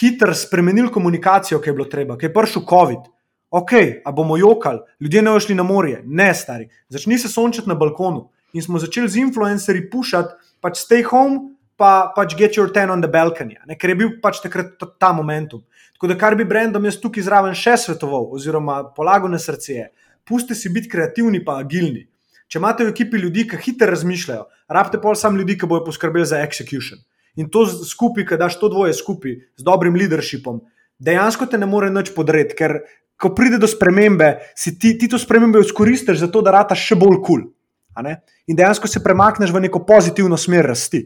hitro 0.00 0.34
spremenili 0.34 0.92
komunikacijo, 0.92 1.60
ki 1.60 1.70
je 1.70 1.74
bilo 1.74 1.88
treba, 1.90 2.18
ki 2.18 2.26
je 2.26 2.32
prišel 2.34 2.64
COVID. 2.68 3.10
Ok, 3.54 3.72
a 4.04 4.12
bomo 4.12 4.36
jokali, 4.36 4.80
ljudje 5.00 5.22
ne 5.22 5.30
ošli 5.30 5.54
na 5.54 5.62
morje, 5.62 6.02
ne 6.04 6.34
stari. 6.34 6.68
Začni 6.88 7.18
se 7.18 7.28
sončati 7.28 7.68
na 7.68 7.74
balkonu. 7.74 8.30
In 8.52 8.62
smo 8.62 8.78
začeli 8.78 9.08
z 9.08 9.20
influencerji 9.22 9.90
pušati, 9.90 10.34
pač 10.60 10.80
stay 10.82 11.04
home, 11.06 11.54
pa 11.76 12.12
pač 12.16 12.34
get 12.38 12.58
your 12.58 12.72
ten 12.72 12.90
on 12.90 13.02
the 13.02 13.10
balcony, 13.10 13.54
ne? 13.66 13.76
ker 13.78 13.90
je 13.90 13.96
bil 13.98 14.10
pač 14.22 14.40
takrat 14.42 14.74
ta 14.98 15.12
momentum. 15.12 15.62
Tako 15.94 16.10
da, 16.10 16.18
kar 16.18 16.34
bi 16.34 16.44
brendom 16.44 16.84
jaz 16.84 16.98
tukaj 17.02 17.26
zraven 17.26 17.54
še 17.54 17.76
svetoval, 17.78 18.26
oziroma 18.34 18.80
polagal 18.96 19.30
na 19.30 19.38
srce, 19.38 19.88
pusti 20.26 20.54
si 20.58 20.70
biti 20.70 20.90
kreativni, 20.90 21.42
pa 21.44 21.60
agilni. 21.62 22.06
Če 22.50 22.58
imate 22.58 22.84
v 22.84 22.92
ekipi 22.92 23.22
ljudi, 23.22 23.46
ki 23.50 23.62
hitro 23.62 23.90
razmišljajo, 23.90 24.44
rabite 24.70 25.00
pa 25.02 25.14
samo 25.18 25.38
ljudi, 25.38 25.58
ki 25.58 25.70
bojo 25.70 25.86
poskrbeli 25.86 26.26
za 26.26 26.42
execution. 26.42 27.02
In 27.36 27.50
to 27.50 27.66
skupaj, 27.66 28.26
ki 28.28 28.38
daš 28.38 28.58
to 28.60 28.70
dvoje 28.70 28.94
skupaj 28.94 29.40
z 29.56 29.66
dobrim 29.66 29.96
leadershipom, 29.98 30.60
dejansko 30.98 31.46
te 31.50 31.58
ne 31.58 31.66
more 31.66 31.90
nič 31.90 32.12
podreti, 32.14 32.54
ker 32.54 32.78
ko 33.18 33.32
pride 33.34 33.58
do 33.58 33.66
spremembe, 33.70 34.38
si 34.58 34.76
ti, 34.78 34.94
ti 34.98 35.08
to 35.10 35.18
spremembe 35.18 35.62
izkoristiš 35.62 36.22
za 36.22 36.28
to, 36.30 36.42
da 36.42 36.54
rata 36.54 36.78
še 36.78 36.98
bolj 36.98 37.18
kul. 37.22 37.44
Cool, 37.46 38.14
in 38.46 38.56
dejansko 38.56 38.90
se 38.90 39.02
premakneš 39.02 39.52
v 39.54 39.66
neko 39.66 39.84
pozitivno 39.86 40.36
smer 40.36 40.66
rasti. 40.66 41.04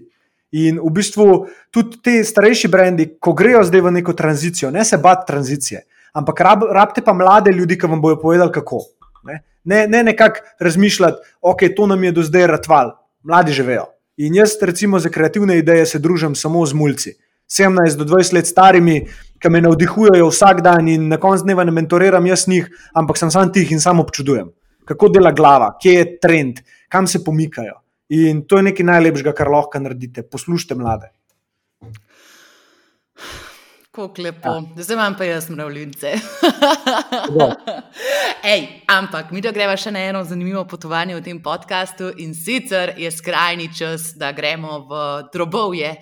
In 0.57 0.79
v 0.81 0.91
bistvu 0.97 1.27
tudi 1.71 2.01
ti 2.01 2.15
starejši 2.25 2.69
brendi, 2.73 3.07
ko 3.21 3.35
grejo 3.37 3.61
zdaj 3.69 3.85
v 3.85 3.93
neko 4.01 4.15
tranzicijo, 4.17 4.71
ne 4.73 4.85
se 4.85 4.97
bati 4.97 5.29
tranzicije, 5.29 5.83
ampak 6.17 6.41
rab, 6.41 6.65
rabite 6.73 7.05
pa 7.05 7.13
mlade 7.13 7.53
ljudi, 7.53 7.77
ki 7.77 7.91
vam 7.91 8.01
bodo 8.01 8.17
povedali, 8.21 8.53
kako. 8.53 8.81
Ne, 9.29 9.43
ne, 9.65 9.85
ne 9.89 10.03
nekako 10.09 10.41
razmišljati, 10.61 11.37
ok, 11.41 11.69
to 11.77 11.87
nam 11.87 12.05
je 12.05 12.13
do 12.17 12.25
zdaj 12.25 12.47
ratval, 12.49 12.97
mladi 13.23 13.53
živejo. 13.53 13.91
In 14.19 14.35
jaz, 14.35 14.57
recimo, 14.63 14.99
za 14.99 15.11
kreativne 15.15 15.59
ideje 15.59 15.87
se 15.87 15.99
družim 16.03 16.35
samo 16.35 16.65
z 16.67 16.75
mulci. 16.75 17.13
17 17.49 17.97
do 17.97 18.05
20 18.05 18.35
let 18.35 18.47
starimi, 18.47 18.97
ki 19.39 19.51
me 19.51 19.61
navdihujejo 19.63 20.27
vsak 20.29 20.61
dan 20.67 20.89
in 20.89 21.07
na 21.09 21.17
koncu 21.23 21.47
dneva 21.47 21.65
ne 21.65 21.73
mentoriram 21.73 22.27
jaz 22.27 22.49
njih, 22.51 22.67
ampak 22.99 23.17
sem 23.17 23.31
sam 23.31 23.53
tih 23.55 23.71
in 23.73 23.81
samo 23.81 24.03
občudujem, 24.03 24.51
kako 24.85 25.09
dela 25.15 25.31
glava, 25.33 25.71
kje 25.81 25.95
je 25.95 26.09
trend, 26.19 26.61
kam 26.89 27.07
se 27.07 27.23
pomikajo. 27.25 27.79
In 28.09 28.43
to 28.49 28.59
je 28.59 28.67
nekaj 28.73 28.87
najlepšega, 28.89 29.33
kar 29.39 29.53
lahko 29.53 29.79
naredite. 29.81 30.27
Poslušajte 30.27 30.75
mlade. 30.75 31.13
Kako 33.99 34.23
lepo, 34.23 34.49
ja. 34.49 34.83
zdaj 34.83 34.95
imam 34.95 35.15
pa 35.19 35.25
jaz 35.25 35.51
mravljince. 35.51 36.07
Ej, 38.53 38.69
ampak 38.87 39.31
mi 39.31 39.41
da 39.43 39.51
greva 39.51 39.75
še 39.77 39.91
na 39.91 40.05
eno 40.07 40.21
zanimivo 40.25 40.63
potovanje 40.71 41.17
v 41.17 41.25
tem 41.27 41.41
podkastu 41.43 42.13
in 42.23 42.31
sicer 42.35 42.93
je 42.95 43.11
skrajni 43.11 43.67
čas, 43.75 44.13
da 44.15 44.31
gremo 44.33 44.85
v 44.87 45.01
drobovje. 45.35 45.97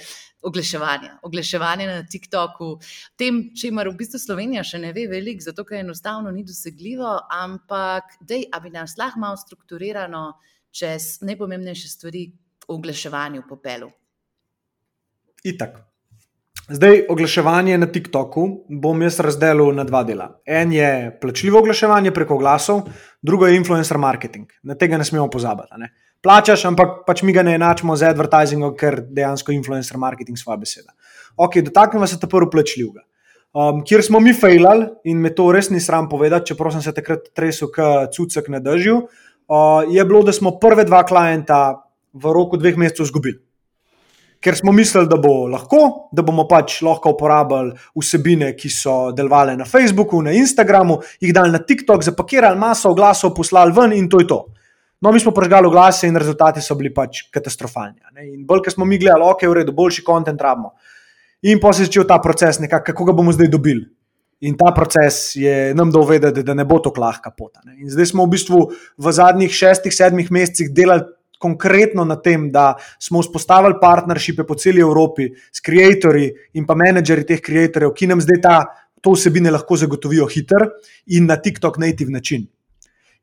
Oglaševanje. 0.46 1.08
oglaševanje 1.26 1.86
na 1.86 2.02
TikToku, 2.06 2.68
tem, 3.18 3.40
če 3.56 3.72
ima 3.72 3.82
v 3.88 3.96
bistvu 3.98 4.20
Slovenija 4.20 4.62
še 4.62 4.78
ne 4.78 4.92
ve 4.94 5.08
veliko, 5.10 5.42
zato 5.48 5.64
ker 5.64 5.80
enostavno 5.80 6.30
ni 6.30 6.44
dosegljivo, 6.46 7.16
ampak 7.32 8.14
da 8.20 8.60
bi 8.62 8.70
nas 8.70 8.94
lahko 9.00 9.24
malo 9.24 9.40
strukturirano 9.40 10.36
čez 10.70 11.16
najpomembnejše 11.24 11.88
stvari 11.88 12.28
v 12.62 12.72
oglaševanju 12.76 13.48
popelu. 13.48 13.90
Itak. 15.42 15.95
Zdaj, 16.68 17.04
oglaševanje 17.08 17.78
na 17.78 17.86
TikToku 17.86 18.44
bom 18.82 19.02
jaz 19.02 19.20
razdelil 19.22 19.70
na 19.74 19.84
dva 19.86 20.02
dela. 20.04 20.40
En 20.46 20.72
je 20.72 20.88
plačljivo 21.20 21.60
oglaševanje 21.62 22.10
preko 22.10 22.38
glasov, 22.38 22.80
drugo 23.22 23.46
je 23.46 23.56
influencer 23.56 23.98
marketing. 23.98 24.50
Na 24.62 24.74
tega 24.74 24.98
ne 24.98 25.04
smemo 25.04 25.28
pozabiti. 25.30 25.78
Ne? 25.78 25.92
Plačaš, 26.22 26.64
ampak 26.66 27.04
pač 27.06 27.22
mi 27.22 27.32
ga 27.32 27.44
ne 27.46 27.54
enačimo 27.54 27.94
z 27.96 28.10
advertizingom, 28.10 28.74
ker 28.74 28.98
dejansko 29.06 29.54
influencer 29.54 29.98
marketing 30.02 30.38
svoje 30.38 30.58
besede. 30.64 30.90
Ok, 31.36 31.60
dotaknemo 31.68 32.06
se 32.06 32.18
te 32.18 32.26
prvo 32.26 32.50
plačljivega. 32.50 33.06
Um, 33.56 33.84
kjer 33.86 34.02
smo 34.02 34.20
mi 34.20 34.34
fejlali 34.34 34.88
in 35.04 35.22
me 35.22 35.30
to 35.34 35.46
res 35.54 35.70
ni 35.70 35.78
sram 35.80 36.10
povedati, 36.10 36.50
čeprav 36.50 36.74
sem 36.74 36.82
se 36.82 36.92
takrat 36.92 37.30
tresel, 37.32 37.70
kot 37.72 38.10
cucek 38.12 38.50
na 38.52 38.58
držju, 38.60 38.98
uh, 39.06 39.86
je 39.88 40.04
bilo, 40.04 40.26
da 40.26 40.34
smo 40.34 40.58
prve 40.60 40.84
dva 40.84 41.04
klienta 41.06 41.60
v 42.12 42.32
roku 42.34 42.58
dveh 42.58 42.76
mesecev 42.76 43.06
izgubili. 43.06 43.38
Ker 44.46 44.54
smo 44.54 44.70
mislili, 44.70 45.08
da 45.10 45.16
bo 45.18 45.48
lahko, 45.50 45.78
da 46.14 46.22
bomo 46.22 46.44
pač 46.46 46.76
lahko 46.86 47.10
uporabljali 47.16 47.72
vsebine, 47.98 48.52
ki 48.54 48.68
so 48.70 48.92
delovale 49.10 49.56
na 49.58 49.64
Facebooku, 49.66 50.20
na 50.22 50.30
Instagramu, 50.38 51.00
jih 51.18 51.32
dali 51.34 51.50
na 51.50 51.58
TikTok, 51.58 52.04
zapakirali 52.06 52.58
maso 52.58 52.92
oglasov, 52.94 53.32
poslali 53.34 53.74
ven 53.74 53.96
in 53.96 54.06
to 54.06 54.20
je 54.22 54.28
to. 54.30 54.38
No, 55.02 55.10
mi 55.10 55.18
smo 55.18 55.32
prežgali 55.34 55.66
oglase 55.66 56.06
in 56.06 56.14
rezultati 56.16 56.62
so 56.62 56.76
bili 56.78 56.92
pač 56.94 57.24
katastrofalni. 57.34 57.98
Ne? 58.14 58.28
In 58.36 58.46
bolj, 58.46 58.62
ker 58.68 58.76
smo 58.76 58.86
mi 58.86 59.00
gledali, 59.02 59.26
ok, 59.26 59.42
v 59.50 59.58
redu, 59.58 59.74
boljši 59.74 60.06
kontent 60.06 60.40
rabimo. 60.40 60.76
In 61.50 61.58
pa 61.60 61.74
se 61.74 61.82
je 61.82 61.90
začel 61.90 62.06
ta 62.06 62.20
proces, 62.22 62.62
nekako, 62.62 62.92
kako 62.92 63.10
ga 63.10 63.16
bomo 63.18 63.34
zdaj 63.34 63.50
dobili. 63.50 63.82
In 64.46 64.54
ta 64.54 64.70
proces 64.76 65.34
je 65.34 65.74
nam 65.74 65.90
dal 65.90 66.06
vedeti, 66.06 66.46
da 66.46 66.54
ne 66.54 66.64
bo 66.64 66.78
to 66.78 66.94
lahka 66.94 67.34
pot. 67.34 67.58
In 67.80 67.90
zdaj 67.90 68.12
smo 68.12 68.30
v 68.30 68.36
bistvu 68.36 68.62
v 68.94 69.12
zadnjih 69.12 69.50
šestih, 69.50 69.90
sedmih 69.90 70.30
mesecih 70.30 70.70
delali 70.70 71.15
konkretno 71.38 72.04
na 72.04 72.16
tem, 72.16 72.50
da 72.52 72.74
smo 72.98 73.22
vzpostavili 73.22 73.78
partnershipe 73.80 74.44
po 74.46 74.54
celi 74.54 74.80
Evropi 74.80 75.28
s 75.52 75.60
ustvarjalci 75.60 76.32
in 76.54 76.66
pa 76.66 76.74
menedžerji 76.74 77.26
teh 77.26 77.40
ustvarjalcev, 77.40 77.92
ki 77.94 78.06
nam 78.06 78.20
zdaj 78.20 78.40
ta, 78.42 78.56
to 79.00 79.12
vsebine 79.12 79.50
lahko 79.50 79.76
zagotovijo 79.76 80.26
hiter 80.26 80.70
in 81.06 81.26
na 81.26 81.36
TikTok 81.36 81.78
native 81.78 82.10
način. 82.10 82.46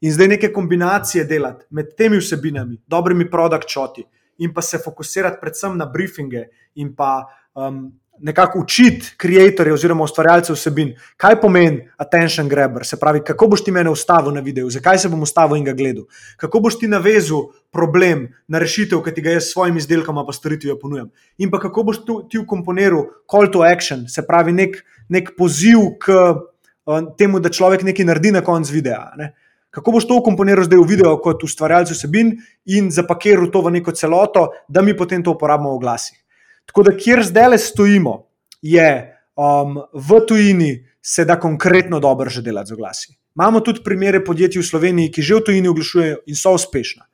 In 0.02 0.12
zdaj 0.12 0.28
neke 0.28 0.52
kombinacije 0.54 1.23
delati 1.26 1.65
med 1.69 1.95
temi 1.97 2.17
vsebinami, 2.19 2.78
dobrimi 2.88 3.30
produkt 3.32 3.67
čoti 3.67 4.04
in 4.38 4.54
pa 4.54 4.62
se 4.62 4.78
fokusirati 4.78 5.38
predvsem 5.41 5.78
na 5.78 5.86
briefinge 5.86 6.47
in 6.76 6.95
pa 6.95 7.26
um, 7.56 7.91
nekako 8.23 8.59
učiti 8.59 9.15
ustvarjalce 9.19 9.73
oziroma 9.73 10.03
ustvarjalce 10.03 10.53
vsebin, 10.55 10.93
kaj 11.19 11.36
pomeni 11.41 11.89
attention 11.97 12.47
grabber, 12.49 12.86
se 12.88 12.99
pravi, 12.99 13.19
kako 13.25 13.47
boš 13.51 13.63
ti 13.63 13.71
mene 13.71 13.91
ustavil 13.91 14.31
na 14.33 14.39
videu, 14.41 14.69
zakaj 14.71 15.01
se 15.03 15.12
bom 15.12 15.21
ustavil 15.21 15.59
in 15.59 15.67
ga 15.67 15.73
gledal, 15.75 16.05
kako 16.39 16.62
boš 16.63 16.79
ti 16.79 16.88
navezal 16.88 17.49
problem 17.71 18.29
na 18.47 18.63
rešitev, 18.63 19.01
ki 19.03 19.13
ti 19.13 19.25
ga 19.25 19.36
jaz 19.36 19.49
s 19.49 19.53
svojim 19.57 19.77
izdelkom 19.77 20.23
pa 20.23 20.33
storitvijo 20.33 20.77
ponujam. 20.79 21.12
In 21.38 21.51
pa 21.51 21.59
kako 21.59 21.83
boš 21.83 22.03
ti 22.31 22.39
vkomponiral 22.39 23.09
call 23.29 23.51
to 23.51 23.65
action, 23.67 24.07
se 24.07 24.23
pravi, 24.27 24.55
nek, 24.55 24.79
nek 25.09 25.36
poziv 25.38 25.97
k 25.99 26.15
uh, 26.15 26.99
temu, 27.17 27.43
da 27.43 27.51
človek 27.51 27.83
nekaj 27.83 28.07
naredi 28.07 28.31
na 28.31 28.41
koncu 28.41 28.73
videa. 28.73 29.12
Ne? 29.19 29.33
Kako 29.73 29.97
boš 29.97 30.07
to 30.07 30.15
ukomponiral 30.21 30.63
zdaj 30.63 30.79
v 30.79 30.88
video 30.88 31.17
kot 31.19 31.43
ustvarjalec 31.43 31.91
vsebin 31.91 32.36
in 32.71 32.91
zapakiral 32.93 33.49
to 33.51 33.65
v 33.65 33.79
neko 33.79 33.91
celoto, 33.91 34.51
da 34.69 34.81
mi 34.86 34.95
potem 34.95 35.23
to 35.23 35.33
uporabimo 35.36 35.75
v 35.75 35.81
glasih. 35.81 36.22
Tako 36.65 36.84
da, 36.84 36.93
kjer 36.97 37.23
zdaj 37.23 37.49
le 37.54 37.58
stojimo, 37.58 38.13
je 38.62 38.89
um, 39.36 39.82
v 39.93 40.19
tujini 40.28 40.71
se 41.02 41.26
da 41.26 41.39
konkretno 41.39 41.99
dobro 41.99 42.30
že 42.30 42.41
delati 42.41 42.69
z 42.69 42.73
oglasi. 42.73 43.17
Imamo 43.36 43.60
tudi 43.60 43.82
primere 43.84 44.23
podjetij 44.23 44.62
v 44.62 44.65
Sloveniji, 44.65 45.12
ki 45.12 45.21
že 45.21 45.36
v 45.36 45.43
tujini 45.49 45.67
oglašujejo 45.67 46.17
in 46.30 46.36
so 46.38 46.54
uspešna. 46.54 47.06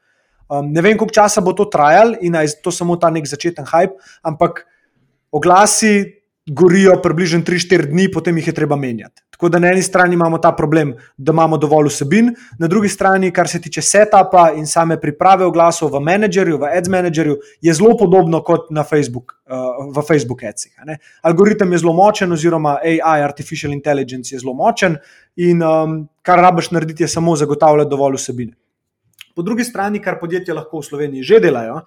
Um, 0.50 0.72
ne 0.74 0.82
vem, 0.82 0.98
koliko 0.98 1.14
časa 1.14 1.42
bo 1.42 1.54
to 1.54 1.66
trajalo 1.66 2.18
in 2.22 2.36
je 2.36 2.60
to 2.62 2.72
samo 2.72 2.98
ta 2.98 3.10
nek 3.10 3.26
začeten 3.26 3.66
hype, 3.66 3.96
ampak 4.24 4.66
oglasi 5.32 6.19
gorijo 6.50 6.96
približno 7.04 7.40
3-4 7.40 7.86
dni, 7.92 8.10
potem 8.12 8.38
jih 8.38 8.48
je 8.48 8.54
treba 8.54 8.76
menjati. 8.76 9.22
Tako 9.30 9.50
da 9.50 9.60
na 9.60 9.70
eni 9.72 9.82
strani 9.84 10.14
imamo 10.14 10.38
ta 10.38 10.52
problem, 10.52 10.94
da 11.18 11.32
imamo 11.32 11.58
dovolj 11.58 11.88
vsebin, 11.88 12.34
na 12.60 12.68
drugi 12.68 12.90
strani, 12.90 13.32
kar 13.32 13.48
se 13.48 13.62
tiče 13.62 13.82
setupa 13.82 14.50
in 14.56 14.68
same 14.68 14.98
priprave 15.02 15.46
oglasov 15.46 15.94
v 15.94 16.02
menedžerju, 16.04 16.58
v 16.58 16.72
ads 16.78 16.90
menedžerju, 16.90 17.38
je 17.62 17.74
zelo 17.74 17.98
podobno 17.98 18.42
kot 18.44 18.68
na 18.76 18.84
Facebook, 18.84 19.38
uh, 19.48 19.94
v 19.96 20.04
Facebook 20.08 20.44
adsih. 20.44 20.74
Algoritem 21.22 21.72
je 21.72 21.84
zelo 21.86 21.94
močen, 21.94 22.32
oziroma 22.32 22.80
AI, 22.84 23.22
artificial 23.24 23.74
intelligence 23.74 24.36
je 24.36 24.40
zelo 24.40 24.54
močen 24.54 24.98
in 25.38 25.64
um, 25.64 26.02
kar 26.22 26.42
rabiš 26.42 26.72
narediti, 26.72 27.04
je 27.04 27.08
samo 27.08 27.36
zagotavljati 27.36 27.90
dovolj 27.90 28.20
vsebine. 28.20 28.58
Po 29.36 29.42
drugi 29.42 29.64
strani, 29.64 30.02
kar 30.02 30.20
podjetja 30.20 30.54
lahko 30.58 30.82
v 30.82 30.86
Sloveniji 30.86 31.24
že 31.24 31.40
delajo, 31.40 31.84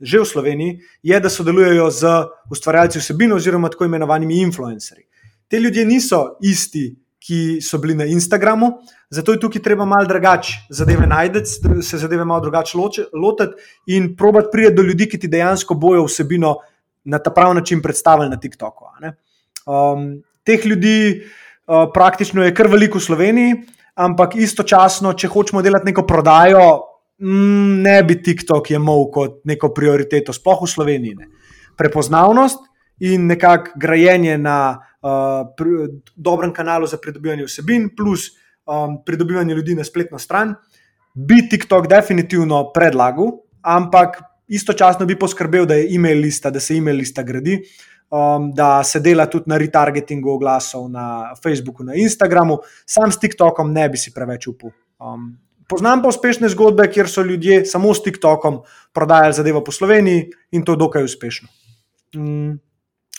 že 0.00 0.20
v 0.20 0.28
Sloveniji, 0.28 0.78
je, 1.02 1.20
da 1.20 1.30
sodelujejo 1.32 1.90
z 1.90 2.12
ustvarjalci 2.50 3.00
vsebin 3.00 3.32
oziroma 3.32 3.68
tako 3.72 3.84
imenovanimi 3.84 4.40
influencerji. 4.44 5.04
Te 5.48 5.60
ljudje 5.60 5.86
niso 5.86 6.36
isti, 6.42 6.90
ki 7.26 7.58
so 7.62 7.78
bili 7.82 7.94
na 7.94 8.04
Instagramu, 8.06 8.70
zato 9.10 9.32
je 9.32 9.40
tukaj 9.40 9.62
treba 9.62 9.84
malo 9.84 10.06
drugače 10.06 10.68
zadeve 10.70 11.06
najti, 11.06 11.42
se 11.82 11.98
zadeve 11.98 12.24
malo 12.24 12.40
drugače 12.40 12.78
lotiti 13.12 13.52
in 13.86 14.12
probati 14.16 14.48
priti 14.52 14.74
do 14.74 14.82
ljudi, 14.82 15.08
ki 15.08 15.18
ti 15.18 15.28
dejansko 15.28 15.74
bojo 15.74 16.04
vsebino 16.06 16.56
na 17.04 17.18
ta 17.18 17.30
pravi 17.30 17.54
način 17.54 17.82
predstavili 17.82 18.30
na 18.30 18.38
TikToku. 18.40 18.84
Um, 19.66 20.22
teh 20.44 20.66
ljudi 20.66 21.22
uh, 21.22 21.90
praktično 21.94 22.44
je 22.44 22.54
kar 22.54 22.70
veliko 22.70 22.98
v 22.98 23.02
Sloveniji, 23.02 23.56
ampak 23.94 24.36
istočasno, 24.36 25.12
če 25.12 25.28
hočemo 25.28 25.62
delati 25.62 25.90
neko 25.90 26.06
prodajo, 26.06 26.95
ne 27.18 28.02
bi 28.04 28.18
TikTok 28.22 28.70
imel 28.70 29.06
kot 29.12 29.40
neko 29.48 29.72
prioriteto, 29.74 30.34
sploh 30.36 30.64
v 30.64 30.70
Sloveniji. 30.70 31.14
Ne. 31.16 31.28
Prepoznavnost 31.76 32.60
in 33.00 33.26
nekako 33.26 33.76
grajenje 33.80 34.38
na 34.38 34.76
uh, 34.76 35.48
pri, 35.56 36.00
dobrem 36.16 36.52
kanalu 36.52 36.86
za 36.86 37.00
pridobivanje 37.00 37.44
vsebin, 37.44 37.90
plus 37.96 38.30
um, 38.66 39.02
pridobivanje 39.04 39.54
ljudi 39.54 39.74
na 39.74 39.84
spletno 39.84 40.18
stran, 40.18 40.54
bi 41.14 41.42
TikTok 41.48 41.88
definitivno 41.88 42.70
predlagal, 42.72 43.32
ampak 43.62 44.20
istočasno 44.48 45.06
bi 45.06 45.18
poskrbel, 45.18 45.66
da 45.66 45.74
je 45.74 45.94
e-mail 45.94 46.20
lista, 46.20 46.50
da 46.50 46.60
se 46.60 46.76
e-mail 46.76 46.96
lista 46.96 47.22
gradi. 47.22 47.60
Um, 48.06 48.52
da 48.54 48.84
se 48.86 49.00
dela 49.02 49.24
tudi 49.26 49.50
na 49.50 49.56
retargetingu 49.58 50.30
oglasov 50.30 50.84
na 50.90 51.34
Facebooku, 51.42 51.82
na 51.82 51.96
Instagramu, 51.98 52.60
sam 52.86 53.10
s 53.10 53.18
TikTokom 53.18 53.72
ne 53.74 53.88
bi 53.90 53.98
si 53.98 54.12
preveč 54.14 54.46
upal. 54.46 54.70
Um, 55.02 55.32
Poznam 55.68 56.02
pa 56.02 56.08
uspešne 56.08 56.48
zgodbe, 56.48 56.86
kjer 56.92 57.08
so 57.10 57.22
ljudje 57.26 57.64
samo 57.66 57.94
s 57.94 58.02
TikTokom 58.02 58.60
prodajali 58.94 59.34
zadevo 59.34 59.64
po 59.64 59.72
Sloveniji 59.72 60.30
in 60.54 60.64
to 60.64 60.76
dokaj 60.76 61.04
uspešno. 61.04 61.48
Mm. 62.16 62.54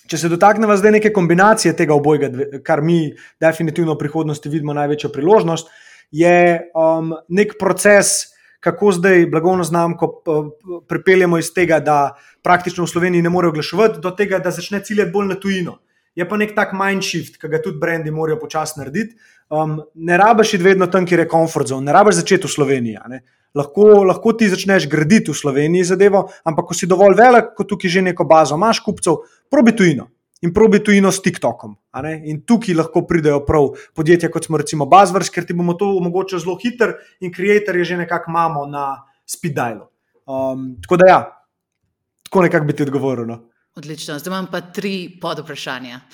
Če 0.07 0.17
se 0.17 0.29
dotaknemo 0.31 0.75
zdaj 0.79 0.93
neke 0.95 1.11
kombinacije 1.13 1.73
tega 1.75 1.95
obojega, 1.97 2.29
kar 2.63 2.79
mi 2.81 3.11
definitivno 3.43 3.97
v 3.97 3.99
prihodnosti 3.99 4.49
vidimo 4.49 4.73
največjo 4.77 5.11
priložnost, 5.11 5.67
je 6.15 6.71
um, 6.71 7.11
nek 7.27 7.57
proces, 7.59 8.31
kako 8.63 8.93
zdaj 8.95 9.25
blagovno 9.31 9.63
znamko 9.67 10.07
pripeljemo 10.87 11.37
iz 11.37 11.51
tega, 11.53 11.81
da 11.83 12.15
praktično 12.43 12.85
v 12.87 12.91
Sloveniji 12.93 13.25
ne 13.25 13.29
more 13.29 13.51
oglaševati, 13.51 13.99
do 13.99 14.11
tega, 14.15 14.39
da 14.39 14.55
začne 14.55 14.79
ciljati 14.83 15.11
bolj 15.11 15.27
na 15.33 15.35
tujino. 15.35 15.77
Je 16.15 16.25
pa 16.25 16.39
nek 16.39 16.55
tak 16.55 16.71
mind 16.73 17.03
shift, 17.05 17.35
ki 17.37 17.51
ga 17.51 17.59
tudi 17.61 17.77
brendi 17.77 18.11
morajo 18.11 18.39
počasi 18.41 18.79
narediti 18.79 19.19
um, 19.49 19.81
ne 19.95 20.17
rabiš 20.17 20.53
iti 20.53 20.63
vedno 20.63 20.87
tam, 20.87 21.05
kjer 21.05 21.25
je 21.25 21.27
komfort 21.31 21.67
zone, 21.67 21.85
ne 21.85 21.95
rabiš 21.95 22.21
začeti 22.21 22.47
v 22.47 22.51
Sloveniji. 22.51 23.21
Lahko, 23.57 24.03
lahko 24.05 24.33
ti 24.37 24.49
začneš 24.51 24.85
graditi 24.91 25.31
v 25.31 25.37
Sloveniji 25.37 25.93
zadevo, 25.93 26.27
ampak 26.45 26.67
ko 26.69 26.77
si 26.77 26.89
dovolj 26.89 27.15
velik, 27.17 27.55
kot 27.57 27.69
tukaj 27.71 27.89
že 27.89 28.05
neko 28.05 28.27
bazo 28.27 28.59
imaš 28.59 28.83
kupcev, 28.85 29.23
probi 29.49 29.73
tujino. 29.75 30.11
In 30.45 30.51
probi 30.53 30.77
tujino 30.85 31.09
s 31.09 31.17
TikTokom. 31.25 31.71
In 32.29 32.43
tukaj 32.45 32.75
lahko 32.77 33.01
pridejo 33.09 33.39
prav 33.45 33.71
podjetja, 33.97 34.29
kot 34.29 34.45
smo 34.45 34.59
recimo 34.61 34.85
Buzzwords, 34.85 35.31
ker 35.33 35.47
ti 35.47 35.55
bomo 35.57 35.73
to 35.73 35.87
omogočili 35.97 36.43
zelo 36.43 36.53
hiter, 36.61 36.93
in 37.25 37.33
creator 37.33 37.75
je 37.75 37.85
že 37.93 37.97
nekako 37.97 38.29
imamo 38.29 38.65
na 38.69 39.01
speed-dialu. 39.25 39.87
Um, 40.27 40.75
tako 40.83 40.97
da 41.01 41.09
ja, 41.09 41.19
tako 42.23 42.41
nekako 42.45 42.65
bi 42.65 42.73
ti 42.73 42.83
odgovoril. 42.85 43.25
No. 43.25 43.39
Odlično, 43.77 44.19
zdaj 44.19 44.31
imam 44.31 44.47
pa 44.51 44.61
tri 44.61 45.19
pod 45.21 45.39
vprašanja. 45.39 45.99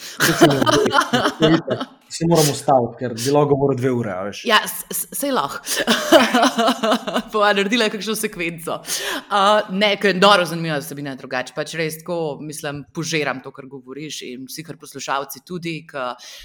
Se 2.13 2.26
moramo 2.30 2.52
ustaviti, 2.52 2.97
ker 2.99 3.13
bi 3.17 3.32
lahko 3.34 3.56
govoril 3.56 3.78
dve 3.80 3.91
ure. 3.91 4.15
Ja, 4.45 4.60
se 4.93 5.32
lahko. 5.34 5.63
Pa 7.34 7.54
naredila 7.58 7.88
je 7.88 7.93
kakšno 7.95 8.13
sekvenco. 8.19 8.76
Uh, 8.84 9.71
ne, 9.73 9.95
ker 9.97 10.12
je 10.12 10.19
dobro 10.21 10.45
zanimivo, 10.45 10.76
da 10.78 10.86
se 10.86 10.93
bi 10.93 11.02
ne 11.02 11.15
drugače. 11.17 11.56
Pač 11.56 11.73
res 11.80 11.97
tako, 12.04 12.17
mislim, 12.45 12.84
požiram 12.93 13.41
to, 13.41 13.49
kar 13.56 13.65
govoriš 13.71 14.19
in 14.28 14.43
vsi, 14.45 14.65
kar 14.67 14.78
poslušalci 14.78 15.41
tudi. 15.47 15.73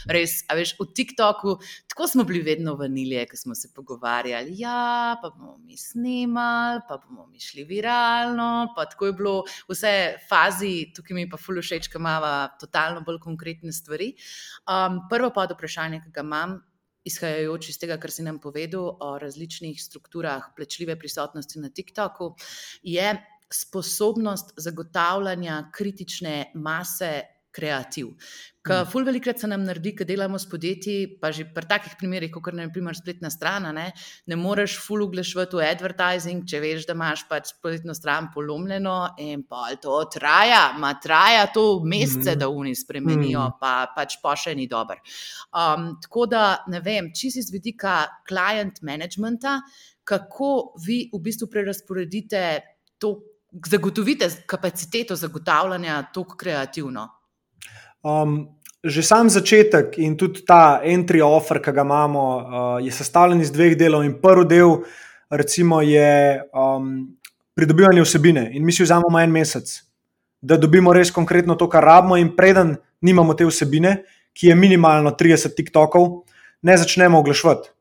Res, 0.09 0.38
a 0.48 0.57
veš, 0.57 0.72
v 0.81 0.88
TikToku, 0.96 1.59
tako 1.92 2.09
smo 2.09 2.24
bili 2.24 2.40
vedno 2.46 2.78
vanilije, 2.81 3.26
ko 3.28 3.37
smo 3.37 3.59
se 3.59 3.68
pogovarjali. 3.76 4.57
Ja, 4.62 5.18
pa 5.20 5.35
bomo 5.35 5.59
mi 5.66 5.76
snimali, 5.76 6.81
pa 6.88 6.96
bomo 7.02 7.28
mi 7.28 7.44
šli 7.44 7.66
viralno. 7.68 8.70
Pa 8.76 8.88
tako 8.88 9.12
je 9.12 9.18
bilo 9.20 9.37
vse 9.68 9.94
fazi, 10.33 10.94
tukaj 10.96 11.07
mi 11.16 11.28
pa 11.30 11.38
fulušeč, 11.40 11.88
ki 11.88 12.00
imamo 12.00 12.32
totalno 12.61 13.04
bolj 13.06 13.20
konkretne 13.24 13.72
stvari. 13.72 14.12
Um, 14.68 15.04
prvo 15.11 15.30
pa 15.34 15.46
vprašanje, 15.50 16.02
ki 16.04 16.12
ga 16.14 16.26
imam, 16.26 16.59
izhajajoč 17.09 17.70
iz 17.72 17.80
tega, 17.80 17.96
kar 18.00 18.12
si 18.12 18.26
nam 18.26 18.40
povedal 18.42 18.96
o 19.00 19.14
različnih 19.20 19.80
strukturah 19.80 20.50
plačljive 20.56 20.98
prisotnosti 20.98 21.61
na 21.62 21.70
TikToku, 21.70 22.34
je 22.82 23.12
sposobnost 23.48 24.52
zagotavljanja 24.61 25.70
kritične 25.72 26.50
mase 26.54 27.22
kreativ. 27.59 28.14
Ker 28.68 28.82
mm. 28.82 28.90
ful 28.92 29.06
velikrat 29.06 29.40
se 29.40 29.48
nam 29.48 29.62
naredi, 29.64 29.94
ko 29.96 30.04
delamo 30.06 30.38
s 30.38 30.48
podjetji, 30.50 31.18
pa 31.22 31.30
že 31.32 31.46
pri 31.54 31.66
takih 31.70 31.94
primerih, 32.00 32.30
kot 32.34 32.50
je 32.52 32.59
naprimer 32.59 32.96
spletna 32.96 33.30
stran, 33.32 33.68
ne, 33.74 33.86
ne 34.28 34.38
moreš 34.38 34.76
ful 34.84 35.04
uglašvati 35.06 35.56
v 35.56 35.64
advertising, 35.66 36.44
če 36.48 36.61
veš, 36.62 36.86
da 36.88 36.96
imaš 36.98 37.24
pač 37.30 37.52
spletno 37.54 37.96
stran 37.96 38.28
polomljeno 38.34 38.96
in 39.24 39.46
pa 39.48 39.70
to 39.80 40.00
traja, 40.12 40.74
ma 40.78 40.92
traja 41.00 41.46
to 41.54 41.80
mesece, 41.84 42.34
mm. 42.34 42.40
da 42.42 42.50
oni 42.52 42.74
spremenijo, 42.76 43.46
mm. 43.46 43.59
pa 43.62 43.74
pač 43.96 44.18
pa 44.22 44.36
še 44.38 44.56
ni 44.59 44.68
dober. 44.70 45.00
Um, 45.48 45.94
tako 46.04 46.28
da 46.30 46.44
ne 46.68 46.82
vem, 46.84 47.12
čisi 47.16 47.44
z 47.46 47.54
vidika 47.54 48.00
client 48.28 48.82
managementa, 48.84 49.61
kako 50.09 50.74
vi 50.84 51.06
v 51.12 51.20
bistvu 51.24 51.48
prerasporedite 51.52 52.42
to 52.98 53.16
zagotovite 53.68 54.28
kapaciteto 54.50 55.16
zagotavljanja 55.16 56.02
tako 56.12 56.36
kreativno? 56.36 57.06
Um, 58.03 58.59
že 58.84 59.03
sam 59.03 59.26
začetek 59.30 59.99
in 59.99 60.16
tudi 60.16 60.46
ta 60.46 60.80
entry 60.84 61.20
offer, 61.20 61.59
ki 61.59 61.72
ga 61.74 61.82
imamo, 61.82 62.22
uh, 62.22 62.78
je 62.78 62.92
sestavljen 62.94 63.40
iz 63.42 63.51
dveh 63.51 63.74
delov. 63.76 64.05
In 64.07 64.20
prvi 64.22 64.46
del 64.46 64.76
recimo, 65.30 65.82
je 65.82 66.42
um, 66.55 67.18
pridobivanje 67.55 68.03
vsebine. 68.03 68.51
In 68.55 68.64
mi 68.64 68.72
si 68.72 68.82
vzamemo 68.82 69.18
en 69.20 69.30
mesec, 69.34 69.66
da 70.40 70.57
dobimo 70.57 70.92
res 70.94 71.11
konkretno 71.11 71.59
to, 71.59 71.66
kar 71.68 71.84
rabimo, 71.84 72.16
in 72.16 72.36
preden 72.36 72.76
nimamo 73.03 73.34
te 73.34 73.46
vsebine, 73.46 74.05
ki 74.32 74.53
je 74.53 74.55
minimalno 74.55 75.11
30 75.18 75.57
TikTokov, 75.59 76.22
ne 76.62 76.76
začnemo 76.78 77.18
oglaševati. 77.18 77.74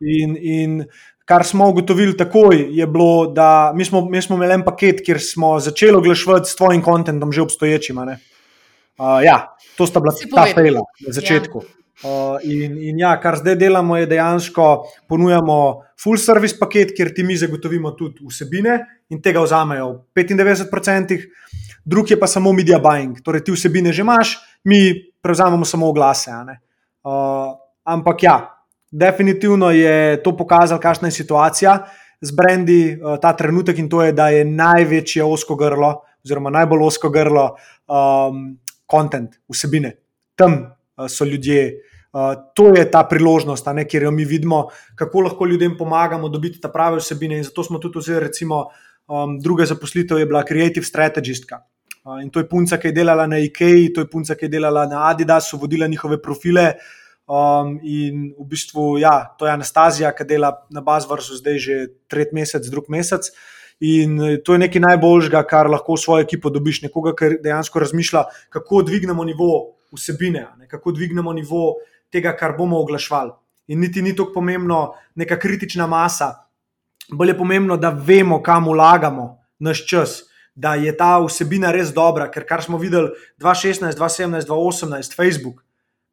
In, 0.00 0.36
in 0.38 0.84
kar 1.26 1.44
smo 1.46 1.68
ugotovili 1.70 2.16
takoj, 2.16 2.62
je 2.70 2.86
bilo, 2.86 3.26
da 3.34 3.72
mi 3.74 3.84
smo, 3.84 4.04
mi 4.06 4.22
smo 4.22 4.36
imeli 4.36 4.54
en 4.54 4.64
paket, 4.64 5.02
kjer 5.02 5.20
smo 5.20 5.58
začeli 5.60 5.98
oglaševati 5.98 6.50
s 6.50 6.56
tvojim 6.56 6.82
kontentom, 6.82 7.32
že 7.32 7.42
obstoječim. 7.42 7.98
Uh, 9.00 9.22
ja, 9.24 9.56
to 9.76 9.86
sta 9.88 10.00
bila 10.00 10.12
ta 10.12 10.44
fejla 10.54 10.82
na 11.06 11.12
začetku. 11.12 11.62
Ja. 11.64 11.82
Uh, 12.02 12.40
in, 12.42 12.74
in 12.82 12.98
ja, 12.98 13.12
kar 13.22 13.36
zdaj 13.38 13.54
delamo, 13.60 13.94
je 13.96 14.08
dejansko 14.10 14.88
ponujamo 15.08 15.56
full 16.02 16.18
service 16.18 16.58
paket, 16.58 16.90
kjer 16.96 17.12
ti 17.14 17.22
mi 17.22 17.36
zagotovimo 17.38 17.92
tudi 17.94 18.26
vsebine 18.26 18.78
in 19.14 19.20
tega 19.22 19.42
vzamejo 19.44 19.86
v 20.10 20.24
95%, 20.24 21.20
drug 21.84 22.10
je 22.10 22.18
pa 22.18 22.26
samo 22.26 22.52
media 22.52 22.80
buying, 22.82 23.20
torej 23.22 23.44
ti 23.46 23.54
vsebine 23.54 23.92
že 23.92 24.02
imaš, 24.02 24.34
mi 24.66 24.90
prevzamemo 25.22 25.64
samo 25.64 25.92
oglase. 25.94 26.34
Uh, 27.06 27.54
ampak 27.86 28.22
ja, 28.22 28.36
definitivno 28.90 29.70
je 29.70 30.22
to 30.22 30.34
pokazalo, 30.36 30.80
kakšna 30.80 31.08
je 31.08 31.22
situacija 31.22 31.76
z 32.20 32.34
brendi 32.34 32.98
uh, 32.98 33.14
ta 33.22 33.30
trenutek 33.32 33.78
in 33.78 33.88
to 33.88 34.02
je, 34.02 34.12
da 34.12 34.28
je 34.34 34.44
največje 34.44 35.22
osko 35.22 35.54
grlo, 35.54 36.02
oziroma 36.24 36.50
najbolj 36.50 36.82
osko 36.82 37.10
grlo, 37.14 37.54
um, 37.86 38.58
content, 38.92 39.40
vsebine. 39.48 39.96
Tam 40.36 40.60
uh, 40.62 41.08
so 41.08 41.24
ljudje. 41.24 41.88
Uh, 42.12 42.34
to 42.54 42.68
je 42.76 42.84
ta 42.92 43.06
priložnost, 43.08 43.66
ne, 43.72 43.86
kjer 43.88 44.02
jo 44.04 44.10
mi 44.12 44.24
vidimo, 44.28 44.66
kako 44.94 45.20
lahko 45.20 45.46
ljudem 45.48 45.78
pomagamo 45.78 46.28
dobiti 46.28 46.60
ta 46.60 46.68
prave 46.68 47.00
vsebine. 47.00 47.38
In 47.40 47.44
zato 47.44 47.64
smo 47.64 47.80
tudi 47.80 47.98
vzeli, 47.98 48.20
recimo, 48.26 48.66
um, 49.08 49.38
druga 49.40 49.64
zaposlitev 49.66 50.18
je 50.20 50.26
bila 50.26 50.44
Creative 50.44 50.84
Strategistka. 50.84 51.62
Uh, 52.04 52.20
in 52.22 52.28
to 52.30 52.42
je 52.42 52.48
punca, 52.48 52.76
ki 52.76 52.90
je 52.90 52.98
delala 53.00 53.26
na 53.26 53.38
IKEA, 53.38 53.88
to 53.94 54.04
je 54.04 54.10
punca, 54.10 54.36
ki 54.36 54.44
je 54.44 54.52
delala 54.58 54.84
na 54.90 55.06
Adidasu, 55.08 55.56
vodila 55.56 55.86
njihove 55.86 56.20
profile. 56.22 56.74
Um, 57.32 57.78
in 57.82 58.32
v 58.34 58.44
bistvu, 58.50 58.98
ja, 58.98 59.22
to 59.38 59.46
je 59.46 59.52
Anastazija, 59.54 60.10
ki 60.12 60.26
dela 60.26 60.50
na 60.74 60.82
Bazvrsu 60.82 61.38
zdaj 61.38 61.58
že 61.58 61.76
tretji 62.10 62.34
mesec, 62.34 62.66
drug 62.68 62.90
mesec. 62.90 63.30
In 63.82 64.20
eh, 64.22 64.36
to 64.44 64.54
je 64.54 64.62
nekaj 64.62 64.82
najboljžga, 64.84 65.42
kar 65.50 65.66
lahko 65.70 65.96
v 65.96 66.02
svojo 66.02 66.22
ekipo 66.22 66.50
dobiš, 66.54 66.84
nekoga, 66.86 67.16
ki 67.18 67.38
dejansko 67.42 67.82
razmišlja, 67.82 68.24
kako 68.54 68.82
dvignemo 68.86 69.24
nivo 69.26 69.48
vsebine, 69.92 70.46
ne, 70.58 70.68
kako 70.70 70.94
dvignemo 70.94 71.32
nivo 71.34 71.80
tega, 72.12 72.36
kar 72.38 72.54
bomo 72.58 72.78
oglašvali. 72.78 73.32
In 73.74 73.80
niti 73.82 74.02
ni 74.02 74.14
tako 74.14 74.36
pomembno, 74.36 74.92
neka 75.18 75.38
kritična 75.38 75.88
masa, 75.90 76.30
bolj 77.10 77.32
je 77.34 77.38
pomembno, 77.38 77.76
da 77.76 77.90
vemo, 77.90 78.38
kam 78.42 78.68
vlagamo 78.70 79.26
naš 79.58 79.82
čas, 79.86 80.20
da 80.54 80.74
je 80.78 80.92
ta 80.96 81.16
vsebina 81.24 81.72
res 81.72 81.90
dobra, 81.96 82.28
ker 82.30 82.46
kar 82.46 82.62
smo 82.62 82.78
videli 82.78 83.10
2016, 83.42 83.98
2017, 83.98 84.46
2018, 84.46 85.16
Facebook, 85.16 85.64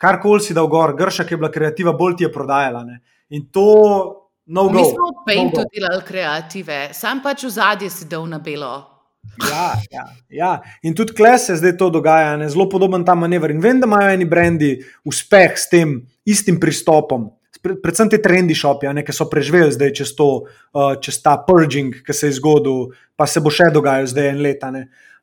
karkoli 0.02 0.42
si 0.42 0.58
dal 0.58 0.72
gor, 0.72 0.96
grša, 0.98 1.28
ki 1.28 1.36
je 1.36 1.42
bila 1.44 1.52
kreativa, 1.52 1.94
bolj 1.94 2.18
ti 2.18 2.26
je 2.26 2.32
prodajala. 2.34 2.84
Ne? 2.88 3.02
In 3.30 3.46
to. 3.54 4.19
No 4.50 4.66
Mi 4.74 4.82
smo 4.82 5.12
v 5.14 5.26
Paintu 5.28 5.62
no 5.62 5.70
delali 5.70 6.02
kreative, 6.02 6.90
sam 6.98 7.22
pač 7.22 7.46
v 7.46 7.52
zadnji 7.54 7.90
si 7.94 8.10
dal 8.10 8.26
na 8.26 8.40
belo. 8.42 9.00
Ja, 9.46 9.78
ja, 9.94 10.06
ja. 10.30 10.52
In 10.82 10.96
tudi 10.98 11.14
kle 11.14 11.36
se 11.38 11.54
zdaj 11.60 11.76
to 11.78 11.90
dogaja, 11.94 12.34
ne? 12.38 12.50
zelo 12.50 12.66
podoben 12.70 13.06
ta 13.06 13.14
manever. 13.14 13.52
In 13.54 13.62
vem, 13.62 13.78
da 13.78 13.86
imajo 13.86 14.10
eni 14.10 14.26
brendi 14.26 14.72
uspeh 15.06 15.54
s 15.54 15.70
tem 15.70 16.00
istim 16.26 16.58
pristopom. 16.60 17.30
Predvsem 17.62 18.10
te 18.10 18.18
trendi 18.24 18.56
šopi, 18.56 18.90
ki 19.06 19.14
so 19.14 19.28
preživeli 19.30 19.76
zdaj 19.76 19.92
čez, 20.00 20.16
to, 20.18 20.48
uh, 20.48 20.96
čez 20.98 21.20
ta 21.22 21.36
purging, 21.46 22.00
ki 22.02 22.14
se 22.16 22.32
je 22.32 22.38
zgodil, 22.40 22.88
pa 23.20 23.28
se 23.28 23.44
bo 23.44 23.52
še 23.54 23.68
dogajal 23.76 24.08
zdaj 24.10 24.32
en 24.32 24.42
let. 24.42 24.64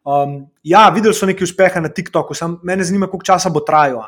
Um, 0.06 0.36
ja, 0.62 0.84
videli 0.94 1.16
so 1.16 1.26
nekaj 1.26 1.48
uspeha 1.48 1.82
na 1.82 1.90
TikToku, 1.90 2.36
samo 2.36 2.60
mene 2.62 2.84
zanima, 2.86 3.08
koliko 3.10 3.32
časa 3.32 3.50
bo 3.50 3.64
trajalo. 3.64 4.04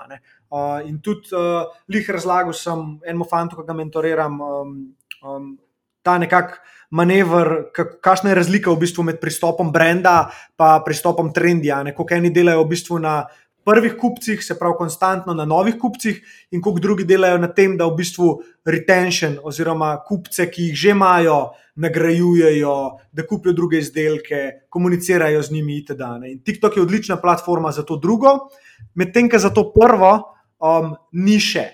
Uh, 0.48 0.78
in 0.86 1.00
tudi 1.02 1.32
uh, 1.34 1.66
lih 1.90 2.06
razlagal 2.06 2.54
sem 2.54 3.00
enemu 3.02 3.26
fantu, 3.26 3.58
ki 3.58 3.66
ga 3.66 3.74
mentoriram, 3.76 4.38
um, 4.40 4.76
um, 5.22 5.56
ta 6.02 6.18
nekak 6.18 6.60
manever, 6.90 7.68
kakšna 7.74 8.32
je 8.32 8.38
razlika 8.38 8.72
v 8.72 8.80
bistvu 8.80 9.04
med 9.04 9.20
pristopom 9.20 9.72
brenda 9.72 10.30
in 10.56 10.84
pristopom 10.84 11.32
trendja. 11.32 11.82
Kako 11.92 12.14
eni 12.14 12.30
delajo 12.32 12.64
v 12.64 12.70
bistvu 12.72 12.98
na 12.98 13.26
prvih 13.68 13.98
kupcih, 14.00 14.40
se 14.44 14.56
pravi, 14.58 14.78
konstantno 14.78 15.34
na 15.34 15.44
novih 15.44 15.76
kupcih, 15.76 16.22
in 16.50 16.62
kako 16.62 16.80
drugi 16.80 17.04
delajo 17.04 17.38
na 17.38 17.50
tem, 17.52 17.76
da 17.76 17.84
v 17.84 17.98
bistvu 18.00 18.28
retention 18.64 19.36
oziroma 19.44 19.90
kupce, 20.08 20.48
ki 20.48 20.70
jih 20.70 20.76
že 20.76 20.94
imajo, 20.96 21.52
nagrajujejo, 21.76 22.76
da 23.12 23.26
kupijo 23.28 23.52
druge 23.52 23.78
izdelke, 23.78 24.64
komunicirajo 24.70 25.42
z 25.42 25.52
njimi 25.52 25.76
itd. 25.82 26.08
In 26.30 26.40
TikTok 26.42 26.76
je 26.76 26.82
odlična 26.82 27.20
platforma 27.20 27.72
za 27.72 27.84
to 27.84 27.96
drugo, 27.96 28.48
medtem 28.94 29.28
ko 29.28 29.38
za 29.38 29.50
to 29.50 29.68
prvo 29.76 30.16
um, 30.58 30.96
ni 31.12 31.36
še. 31.40 31.68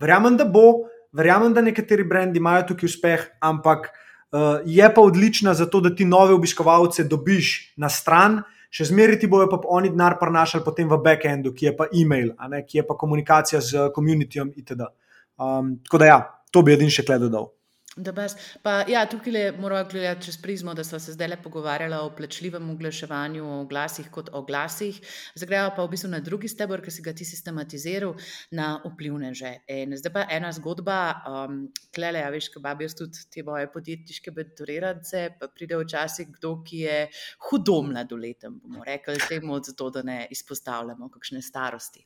Verjamem, 0.00 0.36
da 0.36 0.44
bo, 0.44 0.86
verjamem, 1.16 1.54
da 1.54 1.64
nekateri 1.64 2.04
brendi 2.04 2.40
imajo 2.42 2.68
tukaj 2.72 2.90
uspeh, 2.90 3.24
ampak 3.40 3.88
uh, 3.88 4.60
je 4.64 4.90
pa 4.94 5.00
odlična 5.00 5.54
za 5.54 5.66
to, 5.66 5.80
da 5.80 5.94
ti 5.94 6.04
nove 6.04 6.34
obiskovalce 6.34 7.04
dobiš 7.04 7.72
na 7.76 7.90
stran. 7.92 8.42
Še 8.70 8.90
zmeraj 8.90 9.20
ti 9.22 9.28
bojo 9.30 9.48
pa 9.48 9.60
oni 9.72 9.88
denar 9.94 10.18
prenašali 10.20 10.64
potem 10.64 10.88
v 10.90 10.98
backendu, 11.00 11.54
ki 11.56 11.70
je 11.70 11.76
pa 11.76 11.86
e-mail, 11.94 12.34
ki 12.66 12.82
je 12.82 12.86
pa 12.86 12.96
komunikacija 12.98 13.60
z 13.62 13.88
komunitijem 13.94 14.50
itd. 14.56 14.90
Um, 15.38 15.76
tako 15.86 16.00
da 16.02 16.08
ja, 16.10 16.18
to 16.52 16.62
bi 16.66 16.74
edin 16.74 16.92
še 16.92 17.06
kle 17.06 17.20
dodal. 17.22 17.55
Pa, 18.62 18.84
ja, 18.88 19.06
tukaj 19.08 19.32
le 19.32 19.42
moramo 19.56 19.88
gledati 19.88 20.26
čez 20.26 20.36
prizmo, 20.42 20.74
da 20.74 20.84
smo 20.84 20.98
se 20.98 21.12
zdaj 21.12 21.28
le 21.28 21.36
pogovarjali 21.42 21.96
o 21.96 22.10
plačljivem 22.16 22.70
oglaševanju, 22.70 23.44
o 23.60 23.64
glasih 23.64 24.10
kot 24.12 24.28
o 24.32 24.42
glasih. 24.44 24.98
Zagrejamo 25.34 25.72
pa 25.76 25.84
v 25.84 25.88
bistvu 25.94 26.10
na 26.12 26.20
drugi 26.20 26.48
stebr, 26.48 26.82
ki 26.84 26.92
si 26.92 27.02
ga 27.02 27.14
ti 27.16 27.24
sistematiziral, 27.24 28.12
na 28.52 28.66
vplivneže. 28.84 29.52
In 29.72 29.96
zdaj 29.96 30.12
pa 30.12 30.26
ena 30.30 30.50
zgodba, 30.52 30.98
um, 31.24 31.62
klele, 31.94 32.20
ja, 32.20 32.28
veš, 32.34 32.50
kaj 32.52 32.74
bi 32.76 32.84
jaz 32.84 32.98
tudi 32.98 33.24
te 33.32 33.44
moje 33.46 33.70
podjetniške 33.72 34.34
mentorirance, 34.36 35.24
pa 35.40 35.48
pride 35.48 35.80
včasih 35.80 36.28
kdo, 36.36 36.52
ki 36.68 36.82
je 36.84 36.98
hudo 37.48 37.78
mladoleten, 37.88 38.60
bomo 38.60 38.84
rekli 38.84 39.16
temu, 39.24 39.56
zato 39.64 39.88
da 39.90 40.04
ne 40.04 40.18
izpostavljamo 40.36 41.08
kakšne 41.16 41.40
starosti. 41.42 42.04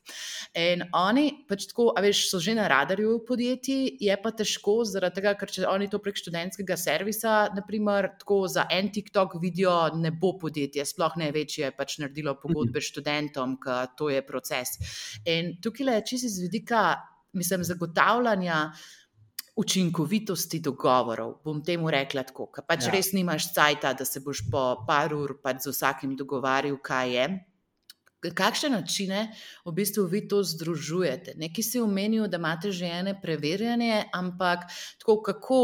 In 0.55 0.87
oni 0.95 1.27
pač 1.51 1.67
tako, 1.67 1.91
a 1.97 2.05
veš, 2.07 2.29
so 2.31 2.39
že 2.39 2.55
na 2.55 2.71
radarju 2.71 3.19
podjetij, 3.27 3.97
je 3.99 4.19
pa 4.23 4.31
težko 4.31 4.79
zaradi 4.87 5.19
tega, 5.19 5.35
ker 5.35 5.51
če 5.51 5.67
oni 5.67 5.80
oni 5.81 5.89
to 5.89 5.99
prek 6.03 6.19
študentskega 6.21 6.77
servisa, 6.77 7.35
naprimer, 7.57 8.11
tako 8.21 8.45
za 8.51 8.67
en 8.71 8.91
TikTok 8.93 9.35
video, 9.41 9.75
ne 9.97 10.13
bo 10.13 10.35
podjetje, 10.39 10.85
sploh 10.85 11.17
ne 11.17 11.31
večje, 11.33 11.73
pač 11.77 11.97
naredilo 12.03 12.37
pogodbe 12.39 12.81
s 12.81 12.93
študentom, 12.93 13.57
ker 13.61 13.91
to 13.97 14.11
je 14.13 14.21
proces. 14.25 14.77
In 15.25 15.55
tukaj 15.61 15.95
je 15.95 16.01
čisto 16.13 16.31
iz 16.31 16.39
vidika, 16.45 16.95
mislim, 17.33 17.67
zagotavljanja. 17.67 18.63
Učinkovitosti 19.61 20.61
dogovorov, 20.63 21.33
bom 21.43 21.57
temu 21.59 21.89
rekla 21.91 22.23
tako, 22.23 22.45
ker 22.55 22.63
pač 22.63 22.85
ja. 22.87 22.93
res 22.93 23.09
nimaš 23.11 23.49
cajt, 23.51 23.83
da 23.99 24.05
se 24.07 24.21
boš 24.23 24.45
po 24.47 24.61
par 24.87 25.11
ur 25.13 25.33
pač 25.43 25.65
z 25.65 25.73
vsakim 25.75 26.13
dogovarjal, 26.15 26.77
kaj 26.79 27.11
je. 27.11 27.25
Kakšne 28.29 28.69
načine 28.69 29.33
v 29.65 29.73
bistvu 29.73 30.05
vi 30.05 30.21
to 30.29 30.43
združujete? 30.45 31.33
Neki 31.41 31.63
si 31.65 31.81
omenil, 31.81 32.27
da 32.29 32.37
imate 32.37 32.69
že 32.69 32.85
ene 32.85 33.15
preverjanje, 33.17 34.13
ampak 34.13 34.69
tako, 35.01 35.21
kako 35.25 35.61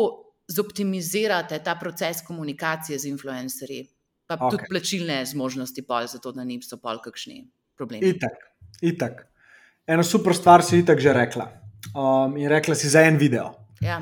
zoptimizirate 0.50 1.60
ta 1.62 1.76
proces 1.76 2.24
komunikacije 2.26 2.98
z 3.00 3.06
influencerji, 3.14 3.86
pa 4.26 4.36
okay. 4.40 4.50
tudi 4.50 4.64
plačilne 4.70 5.26
zmožnosti, 5.26 5.86
pol, 5.86 6.08
zato 6.08 6.32
da 6.32 6.44
niso 6.44 6.80
pol 6.82 6.98
kakšni 7.04 7.46
problemi. 7.78 8.10
Itak, 8.10 8.42
itak. 8.82 9.28
Eno 9.88 10.04
super 10.04 10.34
stvar 10.36 10.66
si 10.66 10.82
itak 10.82 11.00
že 11.00 11.14
rekla. 11.14 11.52
Um, 11.94 12.38
in 12.38 12.50
rekla 12.50 12.76
si 12.76 12.90
za 12.90 13.06
en 13.06 13.18
video. 13.18 13.54
Ja. 13.82 14.02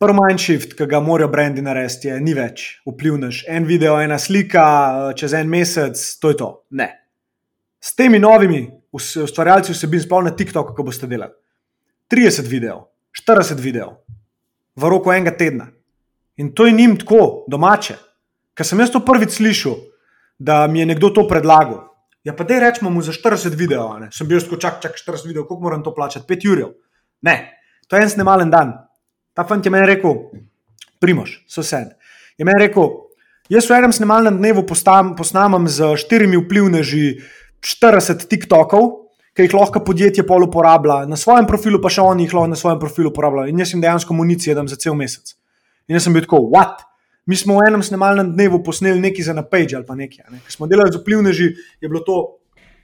Prvi 0.00 0.16
mind 0.16 0.40
shift, 0.40 0.72
ki 0.78 0.86
ga 0.88 1.02
morajo 1.04 1.28
brendi 1.28 1.60
narediti, 1.60 2.08
je 2.08 2.16
ni 2.24 2.32
več 2.32 2.80
vplivnež. 2.88 3.44
En 3.52 3.68
video, 3.68 3.98
ena 4.00 4.16
slika, 4.18 5.12
čez 5.12 5.36
en 5.36 5.52
mesec, 5.52 6.00
to 6.16 6.32
je 6.32 6.40
to. 6.40 6.50
Ne 6.70 6.99
s 7.80 7.94
temi 7.96 8.18
novimi 8.18 8.68
ustvarjalci 8.92 9.72
vsebin, 9.72 10.02
sploh 10.02 10.24
na 10.24 10.34
TikToku, 10.36 10.74
ko 10.76 10.84
boste 10.84 11.08
delali. 11.08 11.32
30 12.10 12.48
videov, 12.50 12.90
40 13.16 13.60
videov, 13.62 14.00
v 14.76 14.90
roku 14.90 15.12
enega 15.14 15.32
tedna. 15.36 15.70
In 16.36 16.52
to 16.54 16.66
je 16.66 16.72
njim 16.72 16.96
tako 16.98 17.44
domače. 17.48 17.96
Ker 18.54 18.66
sem 18.66 18.80
jaz 18.80 18.90
to 18.92 19.00
prvič 19.04 19.38
slišal, 19.38 19.76
da 20.38 20.66
mi 20.66 20.80
je 20.80 20.90
nekdo 20.90 21.10
to 21.14 21.26
predlagal. 21.28 21.86
Ja, 22.24 22.34
pa 22.36 22.44
dej 22.44 22.60
rečemo 22.60 22.90
mu 22.90 23.02
za 23.02 23.12
40 23.12 23.56
videov, 23.56 23.96
ne? 24.00 24.10
sem 24.12 24.28
bil 24.28 24.40
tako 24.40 24.58
čak, 24.60 24.80
čak 24.82 24.98
40 24.98 25.28
videov, 25.28 25.46
koliko 25.48 25.64
moram 25.64 25.82
to 25.82 25.94
plačati? 25.94 26.26
5 26.28 26.44
jurjev. 26.44 26.74
Ne, 27.22 27.36
to 27.88 27.96
je 27.96 28.02
en 28.02 28.10
snemalen 28.10 28.50
dan. 28.50 28.74
Ta 29.32 29.44
fant 29.48 29.64
je 29.64 29.72
meni 29.72 29.86
rekel, 29.88 30.28
primoš, 31.00 31.44
so 31.48 31.62
sen. 31.62 31.92
Je 32.36 32.44
meni 32.44 32.66
rekel, 32.66 32.90
Jaz 33.50 33.66
v 33.66 33.74
enem 33.74 33.90
snemalnem 33.90 34.36
dnevu 34.38 34.62
posnamem 34.62 35.64
z 35.66 35.98
štirimi 35.98 36.38
vplivneži 36.38 37.18
40 37.60 38.26
TikTokov, 38.30 38.88
ki 39.36 39.46
jih 39.46 39.54
lahko 39.54 39.82
podjetje 39.84 40.24
pol 40.26 40.46
uporablja 40.48 41.04
na 41.08 41.16
svojem 41.16 41.46
profilu, 41.48 41.80
pa 41.82 41.92
še 41.92 42.02
oni 42.02 42.26
jih 42.26 42.34
lahko 42.34 42.50
na 42.50 42.58
svojem 42.58 42.80
profilu 42.82 43.12
uporabljajo. 43.12 43.52
In 43.52 43.60
jaz 43.62 43.74
jim 43.74 43.82
dejansko 43.84 44.16
municijo 44.16 44.56
dam 44.58 44.68
za 44.68 44.78
cel 44.80 44.96
mesec. 44.98 45.34
In 45.88 45.98
jaz 45.98 46.06
sem 46.06 46.16
bil 46.16 46.26
tako, 46.26 46.42
what? 46.52 46.86
Mi 47.28 47.36
smo 47.36 47.60
v 47.60 47.68
enem 47.68 47.82
snemalnem 47.84 48.32
dnevu 48.32 48.62
posneli 48.66 48.98
nekaj 49.00 49.28
za 49.28 49.34
napage 49.36 49.76
ali 49.76 49.86
pa 49.86 49.94
nekaj. 49.94 50.24
Ne? 50.32 50.40
Ker 50.44 50.56
smo 50.56 50.66
delali 50.66 50.90
z 50.90 50.98
vplivneži, 51.02 51.50
je 51.80 51.88
bilo 51.88 52.00
to 52.06 52.16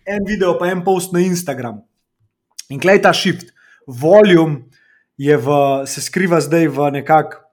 en 0.06 0.22
video, 0.28 0.54
pa 0.60 0.68
en 0.70 0.84
post 0.86 1.16
na 1.16 1.24
Instagramu. 1.24 1.82
In 2.70 2.78
klej 2.82 3.00
ta 3.02 3.14
shift, 3.16 3.50
volume 3.86 4.68
je 5.18 5.34
v, 5.40 5.56
se 5.88 6.04
skriva 6.04 6.38
zdaj 6.44 6.68
v 6.68 6.92
nekakšnem 7.00 7.46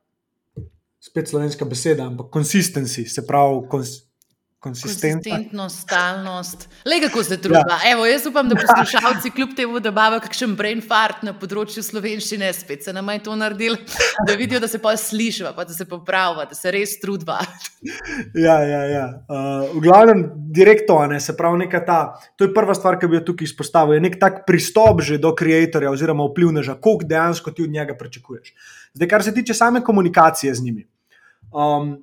spet 1.04 1.28
slovenska 1.28 1.66
beseda, 1.68 2.06
ampak 2.08 2.30
konsistenci, 2.32 3.04
se 3.10 3.26
pravi, 3.28 3.66
kons, 3.70 3.90
konsistentnost, 4.64 5.82
stalnost. 5.82 6.70
Le 6.88 7.02
kako 7.04 7.24
se 7.24 7.38
trudi. 7.42 7.60
Ja. 7.70 7.92
Evo, 7.92 8.06
jaz 8.08 8.26
upam, 8.30 8.50
da 8.50 8.56
poslušalci, 8.56 9.32
kljub 9.36 9.56
temu, 9.58 9.80
da 9.84 9.92
imajo 9.92 10.22
kakšen 10.24 10.56
brain 10.56 10.80
fart 10.82 11.26
na 11.28 11.34
področju 11.36 11.84
slovenščine, 11.84 12.48
spet 12.56 12.86
se 12.88 12.94
nam 12.96 13.12
je 13.12 13.24
to 13.26 13.36
naredil, 13.36 13.76
da 14.28 14.38
vidijo, 14.40 14.62
da 14.64 14.70
se 14.72 14.80
pa 14.80 14.96
slišiva, 15.00 15.52
pa 15.58 15.66
da 15.68 15.76
se 15.76 15.88
popraviva, 15.90 16.46
da 16.48 16.56
se 16.56 16.72
res 16.72 16.96
trudiva. 17.02 17.42
Ja, 18.40 18.56
ja, 18.64 18.82
ja. 18.88 19.04
Uh, 19.28 19.74
v 19.76 19.84
glavnem, 19.84 20.24
direktno, 20.56 21.02
se 21.20 21.36
pravi, 21.38 21.66
neka 21.66 21.84
ta. 21.84 22.00
To 22.40 22.48
je 22.48 22.54
prva 22.56 22.76
stvar, 22.78 22.96
ki 23.02 23.12
bi 23.12 23.20
jo 23.20 23.26
tukaj 23.28 23.50
izpostavil. 23.50 23.98
Je 23.98 24.06
nek 24.08 24.16
tak 24.22 24.44
pristop 24.48 25.04
že 25.04 25.20
do 25.20 25.34
ustvarjalca 25.34 25.92
oziroma 25.92 26.30
vplivneža, 26.30 26.78
koliko 26.80 27.10
dejansko 27.10 27.52
ti 27.52 27.68
od 27.68 27.76
njega 27.76 27.98
pričakuješ. 28.00 28.56
Zdaj, 28.94 29.10
kar 29.12 29.24
se 29.24 29.34
tiče 29.36 29.54
same 29.54 29.84
komunikacije 29.84 30.56
z 30.56 30.64
njimi. 30.64 30.88
Um, 31.52 31.98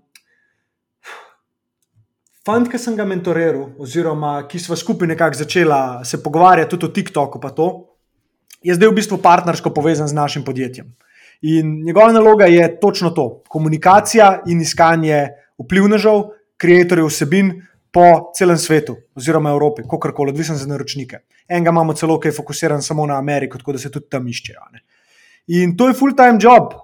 fant, 2.51 2.71
ki 2.71 2.79
sem 2.79 2.97
ga 2.99 3.07
mentoriral, 3.07 3.71
oziroma 3.79 4.41
ki 4.51 4.59
smo 4.59 4.77
skupaj 4.77 5.09
nekako 5.09 5.43
začela 5.43 5.81
se 6.05 6.23
pogovarjati 6.23 6.71
tudi 6.75 6.87
o 6.87 6.95
TikToku, 6.95 7.41
pa 7.41 7.51
to, 7.55 7.71
je 8.63 8.75
zdaj 8.75 8.91
v 8.91 8.99
bistvu 8.99 9.21
partnersko 9.23 9.73
povezan 9.75 10.09
z 10.09 10.17
našim 10.17 10.45
podjetjem. 10.45 10.91
In 11.43 11.79
njegova 11.85 12.13
naloga 12.13 12.45
je 12.51 12.67
točno 12.81 13.11
to: 13.11 13.43
komunikacija 13.49 14.43
in 14.47 14.61
iskanje 14.61 15.29
vplivnežev, 15.59 16.27
ustvarjalcev 16.61 17.07
vsebin 17.07 17.53
po 17.91 18.33
celem 18.37 18.59
svetu, 18.59 18.97
oziroma 19.17 19.51
Evropi, 19.51 19.83
kako 19.83 20.13
koli, 20.13 20.31
odvisen 20.31 20.57
za 20.57 20.67
naročnike. 20.69 21.23
Enega 21.49 21.71
imamo 21.71 21.95
celo, 21.95 22.19
ki 22.21 22.29
je 22.29 22.37
fokusiran 22.37 22.83
samo 22.83 23.07
na 23.07 23.17
Ameriko, 23.19 23.59
tako 23.59 23.73
da 23.73 23.79
se 23.79 23.91
tudi 23.91 24.07
tam 24.11 24.29
iščejo. 24.29 24.61
In 25.57 25.77
to 25.77 25.89
je 25.89 25.95
full-time 25.95 26.39
job. 26.39 26.75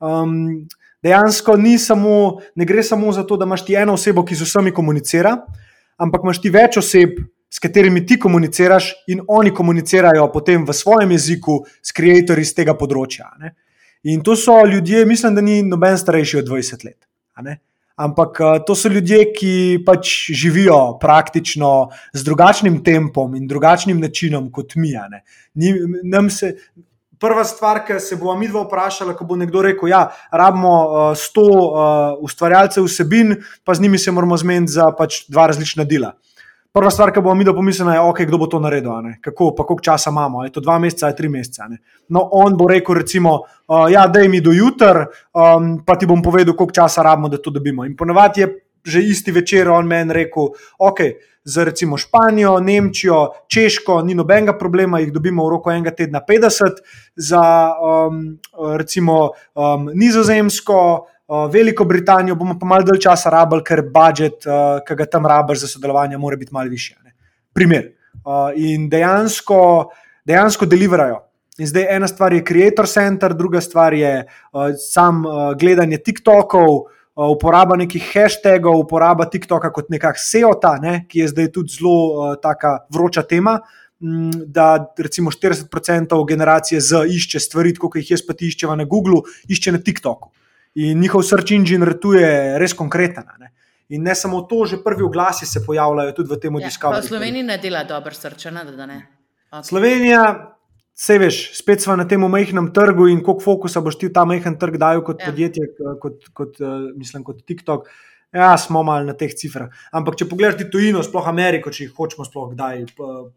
Um, 0.00 0.68
dejansko 1.06 1.56
samo, 1.78 2.40
ne 2.54 2.64
gre 2.64 2.82
samo 2.82 3.12
za 3.12 3.22
to, 3.22 3.36
da 3.36 3.46
imaš 3.46 3.64
ti 3.64 3.74
eno 3.74 3.94
osebo, 3.94 4.24
ki 4.24 4.34
z 4.34 4.48
vsemi 4.48 4.74
komunicira, 4.74 5.36
ampak 5.96 6.24
imaš 6.24 6.42
ti 6.42 6.50
več 6.50 6.76
oseb, 6.82 7.20
s 7.50 7.62
katerimi 7.62 8.02
ti 8.06 8.18
komuniciraš, 8.18 8.90
in 9.08 9.22
oni 9.28 9.54
komunicirajo 9.54 10.26
potem 10.32 10.66
v 10.66 10.74
svojem 10.74 11.14
jeziku 11.14 11.62
s 11.80 11.94
ustvarjalci 11.94 12.40
iz 12.42 12.52
tega 12.54 12.74
področja. 12.74 13.30
Ne? 13.40 13.54
In 14.06 14.22
to 14.22 14.36
so 14.36 14.58
ljudje, 14.66 15.04
mislim, 15.06 15.34
da 15.34 15.42
ni 15.42 15.62
noben 15.62 15.96
starejši 15.98 16.42
od 16.42 16.50
20 16.50 16.84
let. 16.84 17.06
Ampak 17.96 18.38
to 18.66 18.74
so 18.76 18.90
ljudje, 18.92 19.22
ki 19.32 19.52
pač 19.86 20.10
živijo 20.36 20.98
praktično 21.00 21.88
z 22.12 22.24
drugačnim 22.26 22.82
tempom 22.84 23.34
in 23.38 23.46
drugačnim 23.48 24.00
načinom 24.02 24.50
kot 24.52 24.76
mi. 24.76 24.92
Nam 26.04 26.28
se, 26.30 26.52
prva 27.18 27.44
stvar, 27.44 27.82
ki 27.86 28.00
se 28.00 28.16
bo 28.16 28.34
mi 28.36 28.48
dva 28.48 28.64
vprašala, 28.66 29.14
ko 29.16 29.24
bo 29.24 29.36
nekdo 29.36 29.62
rekel, 29.62 29.88
da 29.88 29.94
ja, 29.94 30.02
rabimo 30.30 30.74
uh, 30.84 31.10
sto 31.16 31.46
uh, 31.46 32.22
ustvarjalcev 32.24 32.84
vsebin, 32.84 33.36
pa 33.64 33.74
z 33.74 33.80
njimi 33.82 33.98
se 33.98 34.12
moramo 34.12 34.36
zmeniti 34.36 34.72
za 34.72 34.90
pač 34.98 35.24
dva 35.28 35.46
različna 35.46 35.84
dela. 35.84 36.12
Prva 36.76 36.90
stvar, 36.92 37.08
ki 37.08 37.22
bo 37.24 37.32
mi 37.34 37.44
dva 37.44 37.54
pomislila, 37.56 37.94
je, 37.94 38.00
okay, 38.04 38.26
kdo 38.28 38.36
bo 38.36 38.46
to 38.52 38.60
naredil, 38.60 38.92
kako, 39.24 39.54
pa 39.56 39.64
koliko 39.64 39.82
časa 39.82 40.10
imamo, 40.12 40.44
je 40.44 40.52
to 40.52 40.60
dva 40.60 40.76
meseca 40.78 41.06
ali 41.06 41.16
tri 41.16 41.28
mesece. 41.28 41.64
No, 42.08 42.28
on 42.32 42.56
bo 42.56 42.68
rekel, 42.68 42.98
recimo, 43.00 43.38
uh, 43.68 43.86
ja, 43.88 44.06
da 44.06 44.20
mi 44.28 44.42
do 44.44 44.52
jutra, 44.52 45.06
um, 45.32 45.78
pa 45.86 45.96
ti 45.96 46.06
bom 46.06 46.22
povedal, 46.22 46.54
koliko 46.54 46.76
časa 46.76 47.02
rabimo, 47.02 47.32
da 47.32 47.40
to 47.40 47.50
dobimo. 47.50 47.84
In 47.84 47.96
ponovadi 47.96 48.40
je 48.40 48.52
že 48.86 49.02
isti 49.02 49.32
večer 49.32 49.68
on 49.68 49.86
meni 49.86 50.14
rekel. 50.14 50.54
Okay, 50.78 51.18
za 51.46 51.64
recimo 51.64 51.96
Španijo, 51.96 52.60
Nemčijo, 52.60 53.30
Češko, 53.48 54.02
ni 54.02 54.14
nobenega 54.14 54.56
problema, 54.58 54.98
jih 55.00 55.12
dobimo 55.12 55.46
v 55.46 55.50
roku 55.50 55.70
enega 55.70 55.90
tedna 55.94 56.20
50, 56.28 56.80
za 57.16 57.42
um, 57.78 58.38
recimo 58.78 59.30
um, 59.54 59.86
Nizozemsko, 59.94 60.78
uh, 61.28 61.46
Veliko 61.52 61.84
Britanijo 61.84 62.34
bomo 62.34 62.58
pa 62.58 62.66
malo 62.66 62.82
dalj 62.82 62.98
časa 63.06 63.30
rabili, 63.30 63.62
ker 63.62 63.84
budžet, 63.94 64.42
uh, 64.46 64.80
ki 64.86 64.98
ga 64.98 65.06
tam 65.06 65.26
rabiš 65.26 65.62
za 65.66 65.70
sodelovanje, 65.76 66.18
mora 66.18 66.36
biti 66.36 66.54
malo 66.54 66.70
više. 66.70 66.96
Ne? 67.04 67.14
Primer. 67.54 67.92
Uh, 68.26 68.50
in 68.56 68.90
dejansko, 68.90 69.92
dejansko 70.26 70.66
deliverajo. 70.66 71.22
In 71.58 71.70
zdaj 71.70 71.86
ena 71.96 72.08
stvar 72.08 72.34
je 72.34 72.44
Creator 72.44 72.88
Center, 72.90 73.34
druga 73.34 73.60
stvar 73.60 73.94
je 73.94 74.26
uh, 74.26 74.74
sam 74.90 75.22
uh, 75.24 75.54
gledanje 75.54 76.02
TikTokov, 76.02 76.74
uh, 76.74 76.96
uporaba 77.16 77.76
nekih 77.76 78.04
hashtagov, 78.12 78.76
uporaba 78.84 79.24
TikToka 79.30 79.70
kot 79.72 79.88
nekakšna 79.92 80.26
SEO-ta, 80.26 80.76
ne, 80.82 81.06
ki 81.08 81.24
je 81.24 81.32
zdaj 81.32 81.50
tudi 81.54 81.78
zelo 81.78 81.96
uh, 81.96 82.36
taka 82.42 82.84
vroča 82.92 83.22
tema. 83.22 83.60
Mm, 84.00 84.52
da 84.52 84.92
recimo 84.98 85.30
40% 85.30 86.28
generacije 86.28 86.80
Z 86.80 87.06
išče 87.08 87.40
stvari, 87.40 87.72
kot 87.74 87.96
jih 87.96 88.10
jaz 88.10 88.22
pa 88.26 88.36
ti 88.36 88.50
iščeva 88.52 88.76
na 88.76 88.84
Googlu, 88.84 89.22
išče 89.48 89.72
na 89.72 89.80
TikToku. 89.80 90.28
In 90.84 91.00
njihov 91.00 91.24
search 91.24 91.54
engine 91.56 91.86
retuje 91.88 92.58
res 92.60 92.76
konkreten. 92.76 93.24
Ne. 93.40 93.54
In 93.88 94.02
ne 94.04 94.14
samo 94.14 94.42
to, 94.44 94.66
že 94.66 94.82
prvi 94.84 95.06
oglasi 95.06 95.46
se 95.46 95.62
pojavljajo 95.64 96.12
tudi 96.12 96.34
v 96.34 96.40
tem 96.42 96.54
odisku. 96.60 96.92
Ja, 96.92 97.02
Slovenija 97.02 97.46
ne 97.54 97.56
dela 97.62 97.84
dobro 97.88 98.12
srčena, 98.12 98.64
da 98.64 98.86
ne. 98.86 99.00
Okay. 99.50 99.62
Slovenija 99.62 100.55
Vse 100.96 101.18
veš, 101.20 101.38
spet 101.52 101.82
smo 101.84 101.92
na 102.00 102.06
tem 102.08 102.22
majhnem 102.24 102.70
trgu 102.72 103.10
in 103.12 103.18
koliko 103.20 103.44
fokusa 103.44 103.82
boš 103.84 103.98
ti 104.00 104.08
v 104.08 104.14
ta 104.16 104.24
majhen 104.24 104.54
trg 104.56 104.78
dal 104.80 105.02
kot 105.04 105.20
ja. 105.20 105.28
podjetje, 105.28 105.66
kot, 106.00 106.30
kot, 106.32 106.60
uh, 106.64 106.86
mislim, 106.96 107.24
kot 107.24 107.42
TikTok. 107.44 107.90
Ja, 108.32 108.56
smo 108.58 108.82
malo 108.82 109.04
na 109.04 109.14
teh 109.16 109.32
cifrah. 109.32 109.68
Ampak, 109.92 110.16
če 110.18 110.26
pogledaš 110.28 110.70
tujino, 110.72 111.02
sploh 111.04 111.28
Ameriko, 111.28 111.70
če 111.72 111.84
jih 111.84 111.92
hočemo 111.96 112.24
sploh 112.24 112.48
kdaj 112.52 112.82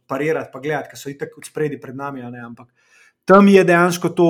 parirati, 0.09 0.51
pa 0.53 0.61
gledati, 0.63 0.91
ker 0.91 0.99
so 0.99 1.11
itak 1.11 1.35
od 1.37 1.47
spredi 1.47 1.77
pred 1.79 1.95
nami. 1.99 2.23
Ampak 2.23 2.71
tam 3.29 3.47
je 3.47 3.63
dejansko 3.63 4.09
to 4.17 4.29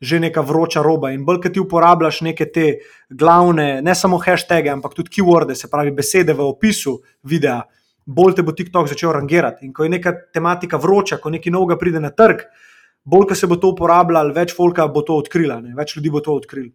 že 0.00 0.20
neka 0.22 0.40
vroča 0.40 0.82
roba. 0.82 1.10
In 1.12 1.26
bolj, 1.26 1.42
ki 1.44 1.52
ti 1.52 1.60
uporabljaš 1.60 2.22
neke 2.30 2.46
te 2.46 2.68
glavne, 3.10 3.82
ne 3.82 3.94
samo 3.94 4.22
hashtage, 4.22 4.70
ampak 4.72 4.94
tudi 4.96 5.18
keywords, 5.18 5.60
se 5.60 5.70
pravi 5.70 5.92
besede 5.92 6.32
v 6.32 6.46
opisu 6.46 6.96
videa, 7.26 7.60
bolj 8.06 8.38
te 8.38 8.46
bo 8.46 8.54
TikTok 8.56 8.88
začel 8.88 9.12
rangirati. 9.18 9.66
In 9.66 9.74
ko 9.76 9.84
je 9.84 9.92
neka 9.98 10.14
tematika 10.32 10.80
vroča, 10.80 11.20
ko 11.20 11.34
nekaj 11.34 11.52
novega 11.52 11.76
pride 11.76 12.00
na 12.00 12.14
trg, 12.14 12.46
bolj, 13.08 13.30
ko 13.30 13.36
se 13.38 13.48
bo 13.48 13.56
to 13.60 13.72
uporabljalo, 13.72 14.34
več 14.36 14.54
folka 14.56 14.86
bo 14.92 15.02
to 15.06 15.16
odkrila, 15.22 15.60
ne? 15.64 15.74
več 15.76 15.96
ljudi 15.96 16.12
bo 16.12 16.22
to 16.24 16.34
odkrilo. 16.36 16.72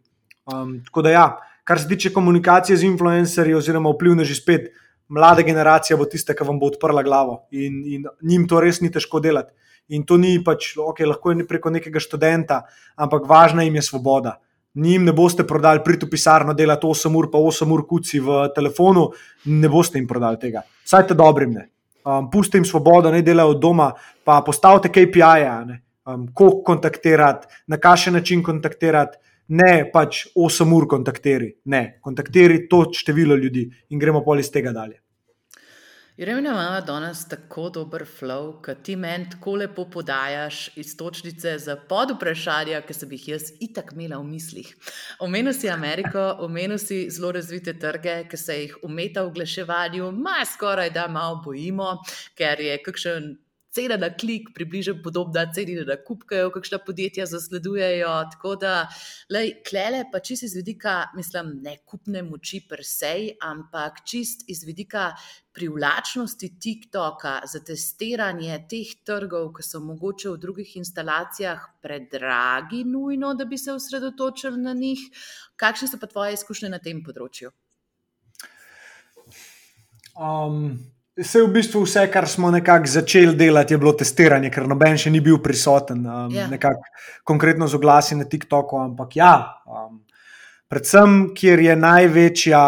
Um, 0.49 0.79
tako 0.87 1.03
da, 1.05 1.11
ja, 1.13 1.25
kar 1.63 1.79
se 1.79 1.87
tiče 1.87 2.13
komunikacije 2.13 2.77
z 2.77 2.89
influencerji, 2.89 3.55
oziroma 3.55 3.93
vplivne 3.93 4.25
že 4.27 4.35
spet, 4.39 4.71
mlada 5.13 5.45
generacija 5.45 5.97
bo 5.97 6.07
tista, 6.09 6.35
ki 6.35 6.47
vam 6.47 6.59
bo 6.59 6.71
odprla 6.71 7.03
glavo 7.03 7.43
in, 7.51 7.83
in 7.85 8.07
njim 8.21 8.47
to 8.49 8.61
res 8.63 8.81
ni 8.81 8.91
težko 8.91 9.21
delati. 9.23 9.53
In 9.93 10.05
to 10.07 10.15
ni 10.17 10.37
pač, 10.43 10.73
ok, 10.79 11.03
lahko 11.05 11.33
je 11.33 11.45
preko 11.47 11.69
nekega 11.73 11.99
študenta, 11.99 12.61
ampak 12.95 13.27
važna 13.27 13.65
jim 13.67 13.75
je 13.75 13.83
svoboda. 13.83 14.37
Njim 14.79 15.03
ne 15.05 15.13
boste 15.13 15.43
prodali 15.45 15.83
priti 15.85 16.07
v 16.07 16.13
pisarno, 16.15 16.55
delati 16.57 16.87
8 16.87 17.17
ur, 17.19 17.27
pa 17.29 17.37
8 17.37 17.73
ur 17.75 17.83
kuci 17.85 18.21
v 18.23 18.47
telefonu, 18.55 19.09
ne 19.45 19.69
boste 19.69 19.99
jim 19.99 20.07
prodali 20.07 20.39
tega. 20.39 20.63
Saj 20.87 21.11
te 21.11 21.17
dobrim 21.19 21.51
ne. 21.53 21.67
Um, 22.03 22.31
pustite 22.31 22.57
jim 22.57 22.65
svobodo, 22.65 23.11
ne 23.11 23.21
delajo 23.21 23.53
od 23.53 23.59
doma, 23.61 23.91
pa 24.23 24.39
postavite 24.41 24.89
KPI-je 24.89 25.82
um, 26.05 26.27
koliko 26.33 26.63
kontaktirati, 26.63 27.47
na 27.67 27.77
kakšen 27.77 28.13
način 28.13 28.43
kontaktirati, 28.43 29.17
ne 29.47 29.89
pač 29.93 30.25
8 30.35 30.75
ur 30.75 30.87
kontaktirati, 30.87 31.59
ne, 31.65 31.99
kontaktirati 32.01 32.67
to 32.69 32.85
število 32.93 33.35
ljudi 33.35 33.69
in 33.89 33.99
gremo 33.99 34.23
pol 34.23 34.39
iz 34.39 34.51
tega 34.51 34.71
dalje. 34.71 35.03
Rejna 36.17 36.51
ima 36.51 36.81
danes 36.85 37.23
tako 37.27 37.71
dober 37.73 38.03
flow, 38.05 38.59
ki 38.61 38.75
ti 38.85 38.95
meni 38.95 39.25
tako 39.31 39.55
lepo 39.57 39.85
podajaš 39.89 40.67
istočnice 40.77 41.55
za 41.57 41.75
pod 41.89 42.11
vprašanja, 42.13 42.81
ki 42.85 42.93
sem 42.93 43.15
jih 43.17 43.23
jaz 43.31 43.47
itak 43.59 43.89
imela 43.95 44.19
v 44.21 44.27
mislih. 44.35 44.69
Omenil 45.25 45.57
si 45.57 45.71
Ameriko, 45.73 46.27
omenil 46.45 46.77
si 46.77 47.07
zelo 47.09 47.31
razvite 47.33 47.73
trge, 47.79 48.27
ki 48.29 48.37
se 48.37 48.59
jih 48.59 48.75
umeta 48.85 49.23
v 49.23 49.31
oglaševanju, 49.31 50.11
maj 50.11 50.45
skoraj 50.53 50.93
da 50.93 51.07
malo 51.07 51.41
bojimo, 51.45 51.95
ker 52.37 52.61
je 52.61 52.77
kakšen 52.85 53.33
cena 53.73 53.97
na 53.97 54.09
klik, 54.13 54.51
približno 54.55 54.95
podobna 55.03 55.45
ceni 55.53 55.75
na 55.87 55.97
kup, 55.97 56.27
ki 56.29 56.43
jo 56.43 56.51
kakšna 56.53 56.79
podjetja 56.85 57.25
zasledujejo. 57.29 58.11
Tako 58.35 58.55
da, 58.61 58.73
lej, 59.33 59.55
klele 59.67 60.03
pa 60.11 60.21
čist 60.21 60.45
iz 60.45 60.53
vidika, 60.57 61.09
mislim, 61.17 61.55
ne 61.65 61.77
kupne 61.85 62.21
moči 62.27 62.61
per 62.69 62.85
se, 62.85 63.13
ampak 63.41 64.03
čist 64.09 64.45
iz 64.49 64.63
vidika 64.67 65.11
privlačnosti 65.53 66.49
TikToka 66.59 67.33
za 67.49 67.61
testiranje 67.65 68.57
teh 68.69 68.93
trgov, 69.05 69.51
ki 69.57 69.65
so 69.65 69.81
mogoče 69.81 70.31
v 70.33 70.41
drugih 70.45 70.77
instalacijah 70.81 71.67
predragi, 71.81 72.83
nujno, 72.85 73.33
da 73.37 73.45
bi 73.45 73.57
se 73.57 73.73
osredotočili 73.73 74.61
na 74.61 74.73
njih. 74.77 75.01
Kakšne 75.57 75.89
so 75.89 76.01
pa 76.01 76.09
tvoje 76.09 76.37
izkušnje 76.37 76.73
na 76.73 76.81
tem 76.81 77.03
področju? 77.05 77.53
Um, 80.13 80.92
Vse 81.13 81.43
v 81.43 81.49
bistvu 81.53 81.83
vse, 81.85 82.07
kar 82.09 82.25
smo 82.25 82.49
nekako 82.51 82.89
začeli 82.89 83.35
delati, 83.37 83.73
je 83.73 83.77
bilo 83.77 83.91
testiranje, 83.93 84.49
ker 84.49 84.65
noben 84.65 84.97
še 84.97 85.11
ni 85.13 85.19
bil 85.21 85.37
prisoten, 85.37 85.99
um, 86.09 86.31
Ja. 86.33 86.47
nekako 86.49 86.81
konkretno 87.23 87.67
z 87.67 87.77
oglasi 87.77 88.15
na 88.17 88.25
TikToku. 88.25 88.79
Ampak 88.81 89.15
ja, 89.15 89.61
um, 89.69 90.01
predvsem, 90.67 91.35
kjer 91.37 91.59
je 91.59 91.75
največja 91.75 92.63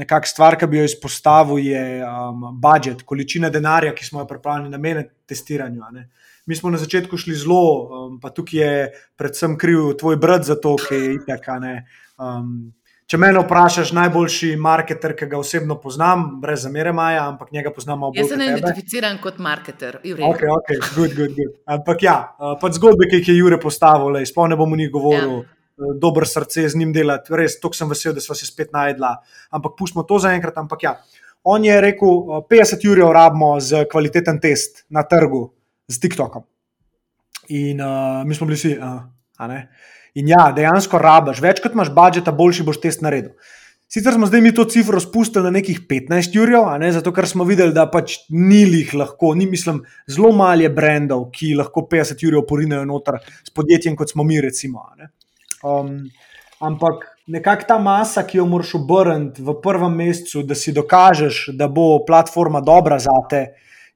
nekak 0.00 0.26
stvar, 0.26 0.56
ki 0.56 0.66
bi 0.66 0.80
jo 0.80 0.84
izpostavil, 0.88 1.60
je 1.60 2.00
um, 2.04 2.56
budžet, 2.56 3.04
količina 3.04 3.50
denarja, 3.52 3.92
ki 3.92 4.04
smo 4.04 4.24
jo 4.24 4.26
pripravljeni 4.26 4.72
nameniti 4.72 5.12
testiranju. 5.28 5.84
ne. 5.92 6.08
Mi 6.46 6.56
smo 6.56 6.70
na 6.70 6.78
začetku 6.78 7.16
šli 7.16 7.34
zelo, 7.36 7.84
um, 7.84 8.20
pa 8.20 8.30
tukaj 8.30 8.60
je 8.60 8.92
predvsem 9.16 9.58
kriv 9.58 9.92
tvoj 10.00 10.16
brat 10.16 10.44
za 10.44 10.56
to, 10.56 10.76
ki 10.76 11.20
je 11.28 11.60
ne. 11.60 11.84
Um, 12.16 12.72
Če 13.08 13.16
me 13.16 13.30
vprašaš, 13.32 13.94
najboljši 13.96 14.50
marketer, 14.60 15.14
ki 15.16 15.30
ga 15.30 15.38
osebno 15.40 15.78
poznam, 15.80 16.26
brez 16.42 16.66
zamere 16.66 16.90
Maja, 16.92 17.22
ampak 17.30 17.54
njega 17.56 17.70
poznamo 17.72 18.10
bolj 18.10 18.20
Jaz 18.20 18.28
se 18.28 18.36
kot 18.36 18.42
ne 18.42 18.48
identificiram 18.52 19.16
kot 19.22 19.38
marketer. 19.40 19.96
je 20.04 20.12
v 20.12 20.20
redu. 20.20 20.28
Ok, 20.28 20.44
ok, 20.52 20.72
good, 20.96 21.14
good, 21.16 21.32
good. 21.38 21.54
Ampak 21.64 22.04
ja, 22.04 22.18
uh, 22.36 22.52
pač 22.60 22.76
zgodbe, 22.76 23.08
ki 23.08 23.22
jih 23.22 23.32
je 23.32 23.38
Jure 23.38 23.56
postavil, 23.62 24.20
sploh 24.28 24.52
ne 24.52 24.60
bom 24.60 24.76
o 24.76 24.80
njih 24.82 24.92
govoril, 24.92 25.38
ja. 25.40 25.94
dober 26.04 26.28
srce 26.28 26.68
z 26.68 26.76
njim 26.76 26.92
delati, 26.92 27.32
res, 27.32 27.56
tako 27.62 27.80
sem 27.80 27.88
vesel, 27.88 28.12
da 28.12 28.20
smo 28.20 28.36
se 28.36 28.44
spet 28.44 28.76
najdla. 28.76 29.16
Ampak 29.56 29.80
pustimo 29.80 30.04
to 30.04 30.20
za 30.20 30.36
enkrat. 30.36 30.60
Ampak 30.60 30.84
ja, 30.84 30.98
on 31.48 31.64
je 31.64 31.80
rekel, 31.80 32.12
uh, 32.12 32.44
50 32.44 32.84
jurjev 32.84 33.16
rabimo 33.16 33.54
za 33.56 33.86
kvaliteten 33.88 34.36
test 34.36 34.84
na 34.92 35.08
trgu 35.08 35.46
z 35.88 36.04
TikTokom. 36.04 36.44
In 37.56 37.80
uh, 37.80 38.20
mi 38.28 38.36
smo 38.36 38.52
bili 38.52 38.60
vsi, 38.60 38.76
uh, 38.76 39.00
a 39.40 39.48
ne. 39.48 39.62
In 40.18 40.28
ja, 40.32 40.48
dejansko 40.54 40.98
rabiš, 40.98 41.40
več 41.44 41.62
kot 41.62 41.76
imaš 41.76 41.92
budžeta, 41.94 42.34
boljši 42.34 42.66
boš 42.66 42.80
test 42.82 43.04
naredil. 43.06 43.36
Sicer 43.88 44.12
smo 44.12 44.26
zdaj 44.28 44.42
mi 44.44 44.50
to 44.52 44.66
cifro 44.68 45.00
spustili 45.00 45.46
na 45.46 45.50
nekih 45.54 45.78
15 45.88 46.34
jurjev, 46.36 46.66
ne, 46.80 46.90
zato 46.92 47.12
ker 47.16 47.24
smo 47.28 47.46
videli, 47.48 47.72
da 47.72 47.86
pač 47.88 48.18
ni 48.28 48.60
jih 48.66 48.90
lahko, 49.00 49.30
ni 49.38 49.46
mislim, 49.48 49.80
zelo 50.10 50.32
malo 50.36 50.66
je 50.66 50.68
brendov, 50.74 51.30
ki 51.32 51.54
lahko 51.56 51.86
50 51.88 52.24
jurjev 52.24 52.44
porinejo 52.50 52.82
noter 52.84 53.16
s 53.24 53.54
podjetjem, 53.54 53.96
kot 53.96 54.12
smo 54.12 54.26
mi, 54.28 54.42
recimo. 54.44 54.84
ne. 54.98 55.08
Um, 55.64 55.94
ampak 56.60 57.06
nekako 57.32 57.64
ta 57.68 57.78
masa, 57.80 58.26
ki 58.28 58.42
jo 58.42 58.46
moraš 58.50 58.74
obrniti 58.76 59.42
v 59.42 59.56
prvem 59.62 59.96
mesecu, 60.02 60.42
da 60.44 60.58
si 60.58 60.74
dokažeš, 60.76 61.54
da 61.56 61.70
bo 61.72 62.04
platforma 62.06 62.60
dobra 62.60 62.98
za 63.00 63.16
te, 63.30 63.46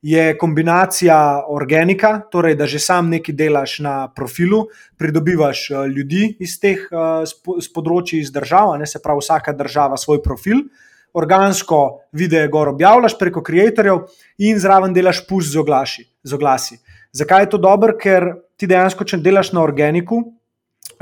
je 0.03 0.39
kombinacija 0.39 1.45
organika, 1.49 2.21
torej 2.31 2.57
da 2.59 2.67
že 2.67 2.79
sam 2.83 3.11
nekaj 3.11 3.35
delaš 3.35 3.79
na 3.79 4.09
profilu, 4.15 4.67
pridobivaš 4.99 5.71
eh, 5.71 5.87
ljudi 5.87 6.37
iz 6.41 6.59
teh 6.61 6.89
eh, 6.91 7.25
po- 7.45 7.61
s 7.61 7.71
področji, 7.73 8.21
iz 8.21 8.33
držav, 8.35 8.75
ne 8.79 8.87
se 8.87 8.99
pravi, 9.03 9.23
vsaka 9.23 9.53
država 9.53 9.97
svoj 9.97 10.23
profil. 10.23 10.67
Organsko 11.15 12.09
videe 12.13 12.49
gor 12.49 12.69
objavljaš 12.69 13.19
preko 13.19 13.41
ustvarjalcev 13.41 14.07
in 14.39 14.59
zraven 14.59 14.95
delaš 14.95 15.27
push 15.29 15.47
z, 15.53 15.59
oglaši, 15.61 16.07
z 16.25 16.33
oglasi. 16.35 16.79
Zakaj 17.13 17.43
je 17.43 17.51
to 17.51 17.59
dobro? 17.59 17.93
Ker 18.01 18.33
ti 18.57 18.67
dejansko, 18.67 19.05
če 19.05 19.19
delaš 19.21 19.53
na 19.53 19.63
organiku, 19.63 20.23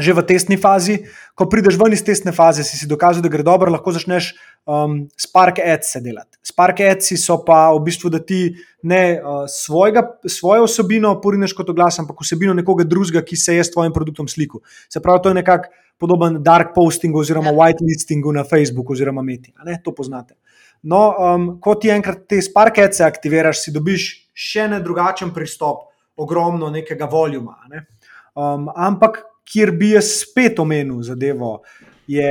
že 0.01 0.15
v 0.17 0.25
testni 0.27 0.57
fazi, 0.61 1.01
ko 1.39 1.47
prideš 1.51 1.79
ven 1.81 1.95
iz 1.95 2.03
testne 2.05 2.33
faze, 2.33 2.65
si 2.65 2.77
si 2.77 2.89
dokazal, 2.91 3.23
da 3.23 3.31
gre 3.33 3.45
dobro, 3.47 3.71
lahko 3.73 3.93
začneš 3.93 4.33
um, 4.65 5.07
Spark 5.17 5.61
Ads 5.61 6.01
delati. 6.03 6.39
Spark 6.43 6.81
Ads 6.81 7.15
so 7.21 7.39
pa 7.45 7.69
v 7.77 7.85
bistvu, 7.87 8.11
da 8.11 8.19
ti 8.19 8.57
ne 8.83 9.21
uh, 9.21 9.45
svojega, 9.49 10.05
svojo 10.27 10.65
osebino 10.69 11.15
porineš 11.21 11.55
kot 11.57 11.71
oglas, 11.71 12.01
ampak 12.03 12.21
vsebino 12.25 12.57
nekoga 12.57 12.85
drugega, 12.85 13.23
ki 13.23 13.37
se 13.37 13.55
je 13.57 13.65
s 13.65 13.73
tvojim 13.73 13.93
produktom 13.93 14.29
slikal. 14.29 14.65
Se 14.89 15.01
pravi, 15.01 15.23
to 15.23 15.33
je 15.33 15.41
nekako 15.41 15.71
podoben 16.01 16.43
dark 16.43 16.73
postingu 16.75 17.21
oziroma 17.21 17.53
Ja. 17.53 17.57
white 17.57 17.85
listingu 17.85 18.33
na 18.33 18.45
Facebooku 18.45 18.93
oziroma 18.93 19.23
Meti. 19.23 19.53
To 19.85 19.93
poznate. 19.93 20.35
No, 20.83 21.15
um, 21.19 21.61
ko 21.61 21.75
ti 21.75 21.91
enkrat 21.93 22.25
te 22.29 22.41
Spark 22.43 22.79
Ads 22.79 23.01
aktiviraš, 23.05 23.67
si 23.67 23.73
dobiš 23.73 24.07
še 24.33 24.65
ne 24.69 24.81
drugačen 24.81 25.33
pristop, 25.35 25.91
ogromno 26.17 26.71
nekega 26.71 27.05
voljuma. 27.05 27.59
Ne? 27.69 27.85
Um, 28.35 28.69
ampak, 28.73 29.21
kjer 29.51 29.73
bi 29.77 29.95
jaz 29.97 30.13
spet 30.23 30.59
omenil 30.59 31.03
zadevo, 31.03 31.61
je, 32.11 32.27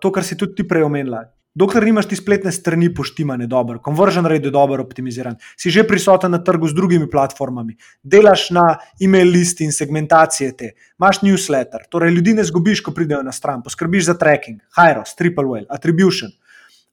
to, 0.00 0.12
kar 0.12 0.24
si 0.24 0.36
tudi 0.36 0.60
ti 0.60 0.68
prej 0.68 0.86
omenila. 0.88 1.26
Dokler 1.58 1.82
nimaš 1.88 2.06
ti 2.06 2.16
spletne 2.16 2.52
strani 2.54 2.90
poštimane 2.94 3.48
dobro, 3.50 3.80
conversion 3.84 4.26
rate 4.30 4.46
je 4.46 4.52
dobro 4.54 4.82
optimiziran, 4.84 5.34
si 5.58 5.72
že 5.74 5.82
prisoten 5.88 6.30
na 6.30 6.38
trgu 6.44 6.68
z 6.70 6.76
drugimi 6.76 7.08
platformami, 7.10 7.74
delaš 8.02 8.50
na 8.54 8.66
e-mail 9.02 9.32
listi 9.32 9.66
in 9.66 9.72
segmentacije 9.74 10.52
te, 10.56 10.70
imaš 11.00 11.18
newsletter, 11.24 11.88
torej 11.90 12.14
ljudi 12.14 12.36
ne 12.38 12.44
zgubiš, 12.46 12.84
ko 12.84 12.94
pridejo 12.94 13.24
na 13.26 13.32
stran, 13.34 13.64
poskrbiš 13.64 14.06
za 14.06 14.14
tracking, 14.14 14.60
Hyros, 14.78 15.16
Triple 15.18 15.48
Whale, 15.48 15.66
Attribution. 15.68 16.30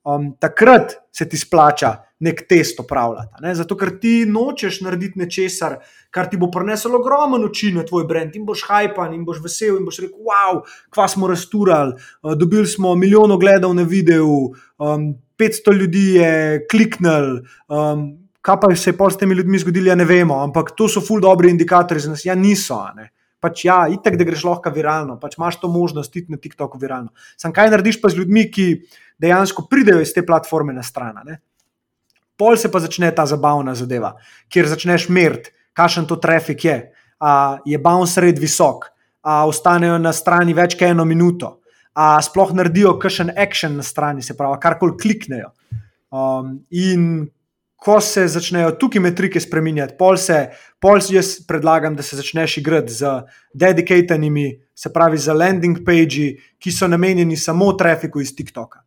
Um, 0.05 0.31
takrat 0.39 0.97
se 1.13 1.29
ti 1.29 1.37
splača 1.37 2.04
nek 2.19 2.45
test 2.49 2.79
opravljati. 2.79 3.41
Ne? 3.43 3.55
Zato, 3.55 3.75
ker 3.77 3.91
ti 3.99 4.23
nočeš 4.29 4.79
narediti 4.85 5.19
nečesar, 5.19 5.77
kar 6.15 6.29
ti 6.31 6.39
bo 6.39 6.47
prineslo 6.51 6.99
ogromen 6.99 7.43
učinek 7.43 7.83
na 7.83 7.87
tvoj 7.87 8.05
brand 8.07 8.35
in 8.35 8.45
boš 8.47 8.63
hajpan 8.69 9.13
in 9.13 9.25
boš 9.27 9.41
vesel 9.43 9.79
in 9.79 9.85
boš 9.87 9.99
rekel: 10.05 10.19
Wow, 10.23 10.61
kva 10.93 11.07
smo 11.11 11.27
rasturali, 11.27 11.95
uh, 12.23 12.35
dobili 12.39 12.67
smo 12.67 12.95
milijon 12.95 13.35
ogledov 13.35 13.75
na 13.75 13.83
videu, 13.83 14.53
um, 14.79 15.09
500 15.37 15.75
ljudi 15.75 16.05
je 16.15 16.67
kliknil. 16.71 17.41
Um, 17.67 18.07
kaj 18.45 18.59
pa 18.61 18.75
se 18.75 18.93
je 18.93 18.97
pol 18.97 19.09
s 19.11 19.17
temi 19.17 19.35
ljudmi 19.35 19.59
zgodilo, 19.59 19.89
ja 19.89 19.95
ne 19.95 20.05
vemo, 20.05 20.37
ampak 20.43 20.71
to 20.77 20.87
so 20.87 21.01
ful 21.01 21.19
dobri 21.21 21.49
indikatorji 21.49 22.05
za 22.05 22.13
nas. 22.13 22.25
Ja, 22.25 22.35
niso. 22.35 22.77
Ne? 22.95 23.09
Pač 23.41 23.65
ja, 23.65 23.85
itek, 23.91 24.15
da 24.17 24.27
greš 24.27 24.45
lahko 24.45 24.71
viralno, 24.73 25.17
pač 25.19 25.35
imaš 25.37 25.59
to 25.61 25.67
možnost 25.69 26.15
iti 26.15 26.31
na 26.31 26.37
TikToku 26.37 26.79
viralno. 26.81 27.11
Sam 27.37 27.53
kaj 27.53 27.73
narediš 27.73 27.99
pa 28.01 28.09
z 28.09 28.21
ljudmi, 28.21 28.45
ki 28.53 28.67
dejansko 29.21 29.67
pridejo 29.69 30.01
iz 30.01 30.13
te 30.13 30.23
platforme 30.25 30.73
na 30.73 30.83
stran. 30.85 31.19
ne? 31.25 31.41
Pol 32.37 32.57
se 32.57 32.71
pa 32.71 32.79
začne 32.83 33.11
ta 33.15 33.25
zabavna 33.25 33.75
zadeva, 33.75 34.15
kjer 34.51 34.67
začneš 34.67 35.07
meriti, 35.09 35.53
kakšen 35.75 36.07
to 36.07 36.17
trafik 36.19 36.65
je. 36.65 36.77
A 37.19 37.57
je 37.65 37.77
bounce 37.79 38.21
rate 38.21 38.41
visok, 38.41 38.89
a 39.23 39.45
ostanejo 39.47 39.97
na 39.97 40.11
strani 40.13 40.53
več 40.53 40.75
kot 40.75 40.89
eno 40.89 41.05
minuto, 41.07 41.59
a 41.95 42.19
sploh 42.21 42.51
naredijo 42.53 42.97
kakšen 42.99 43.31
action 43.39 43.77
na 43.79 43.83
strani, 43.83 44.21
se 44.21 44.35
pravi, 44.37 44.59
karkoli 44.61 44.97
kliknejo. 44.99 45.53
Um, 46.11 46.59
in 46.69 47.25
ko 47.85 47.99
se 48.01 48.27
začnejo 48.27 48.75
tukaj 48.81 49.01
metrike 49.03 49.39
spremenjati, 49.39 49.95
pol 49.99 50.17
se, 50.17 50.39
pol 50.81 50.99
jaz 51.09 51.35
predlagam, 51.47 51.95
da 51.95 52.03
se 52.03 52.17
začneš 52.17 52.57
igrati 52.57 52.93
z 52.93 53.11
dedicatenimi, 53.53 54.47
se 54.75 54.91
pravi, 54.93 55.17
za 55.17 55.33
landing 55.33 55.83
page, 55.85 56.33
ki 56.59 56.71
so 56.71 56.87
namenjeni 56.87 57.37
samo 57.37 57.71
trafiku 57.77 58.21
iz 58.21 58.35
TikToka. 58.35 58.81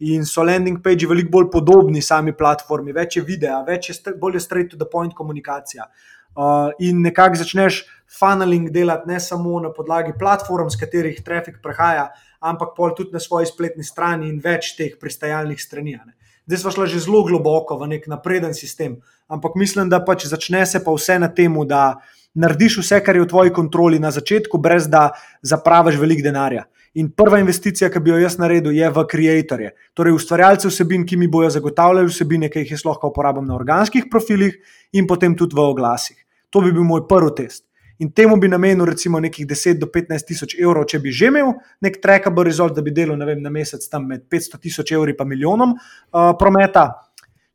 In 0.00 0.24
so 0.24 0.42
landing 0.42 0.80
page 0.82 1.06
veliko 1.08 1.30
bolj 1.30 1.50
podobni 1.52 2.00
sami 2.02 2.32
platformi, 2.32 2.94
več 2.96 3.18
je 3.18 3.22
videa, 3.24 3.58
več 3.66 3.90
je 3.90 4.14
bolj 4.16 4.38
je 4.38 4.40
straight 4.46 4.70
to 4.72 4.78
the 4.80 4.88
point 4.88 5.14
komunikacija. 5.14 5.90
Uh, 6.30 6.70
in 6.78 7.02
nekako 7.02 7.36
začneš 7.36 7.82
funneling 8.18 8.70
delati 8.70 9.08
ne 9.10 9.20
samo 9.20 9.60
na 9.60 9.72
podlagi 9.74 10.14
platform, 10.18 10.70
s 10.70 10.78
katerih 10.80 11.18
trafik 11.26 11.58
prehaja, 11.62 12.08
ampak 12.40 12.72
pol 12.76 12.94
tudi 12.96 13.12
na 13.12 13.20
svoji 13.20 13.50
spletni 13.50 13.84
strani 13.84 14.30
in 14.30 14.40
več 14.40 14.72
teh 14.78 14.96
pristajalnih 15.00 15.60
strani. 15.60 15.98
ne. 15.98 16.14
Zdaj 16.46 16.58
smo 16.58 16.70
šli 16.70 16.86
že 16.88 17.04
zelo 17.04 17.22
globoko 17.22 17.76
v 17.78 17.86
nek 17.86 18.06
napreden 18.08 18.54
sistem, 18.54 18.96
ampak 19.28 19.54
mislim, 19.54 19.88
da 19.88 20.00
pač 20.00 20.26
začne 20.26 20.66
se 20.66 20.80
pa 20.84 20.90
vse 20.90 21.18
na 21.18 21.28
tem, 21.28 21.52
da 21.66 22.00
narediš 22.34 22.78
vse, 22.80 23.00
kar 23.04 23.16
je 23.16 23.22
v 23.22 23.28
tvoji 23.28 23.50
kontroli 23.50 23.98
na 23.98 24.10
začetku, 24.10 24.58
brez 24.58 24.88
da 24.88 25.10
zapraviš 25.42 25.98
veliko 25.98 26.22
denarja. 26.22 26.64
In 26.98 27.12
prva 27.14 27.38
investicija, 27.38 27.86
ki 27.90 28.00
bi 28.02 28.10
jo 28.10 28.18
jaz 28.18 28.34
naredil, 28.40 28.72
je 28.74 28.88
v 28.90 29.04
ustvarjalce, 29.12 29.70
torej 29.94 30.16
ustvarjalce 30.16 30.68
vsebin, 30.68 31.04
ki 31.06 31.16
mi 31.16 31.28
bodo 31.30 31.50
zagotavljali 31.54 32.10
vsebine, 32.10 32.48
ki 32.50 32.64
jih 32.64 32.72
jaz 32.74 32.82
lahko 32.84 33.12
uporabljam 33.12 33.46
na 33.46 33.54
organskih 33.54 34.08
profilih 34.10 34.56
in 34.92 35.06
potem 35.06 35.36
tudi 35.38 35.54
v 35.54 35.62
oglasih. 35.62 36.18
To 36.50 36.60
bi 36.64 36.72
bil 36.74 36.82
moj 36.82 37.06
prvi 37.08 37.34
test. 37.36 37.64
In 38.00 38.10
temu 38.16 38.40
bi 38.40 38.48
namenil 38.48 38.88
recimo 38.88 39.20
nekih 39.20 39.46
10 39.46 39.78
do 39.78 39.86
15 39.86 40.26
tisoč 40.26 40.56
evrov, 40.58 40.86
če 40.88 40.98
bi 40.98 41.12
že 41.12 41.28
imel 41.28 41.52
nek 41.84 42.00
trackable 42.00 42.44
result, 42.48 42.74
da 42.74 42.82
bi 42.82 42.90
delal 42.96 43.20
vem, 43.28 43.42
na 43.44 43.52
mesec 43.52 43.84
tam 43.92 44.08
med 44.08 44.24
500 44.24 44.58
tisoč 44.58 44.92
evri 44.96 45.14
in 45.14 45.28
milijonom 45.28 45.76
uh, 45.76 46.32
prometa. 46.38 46.86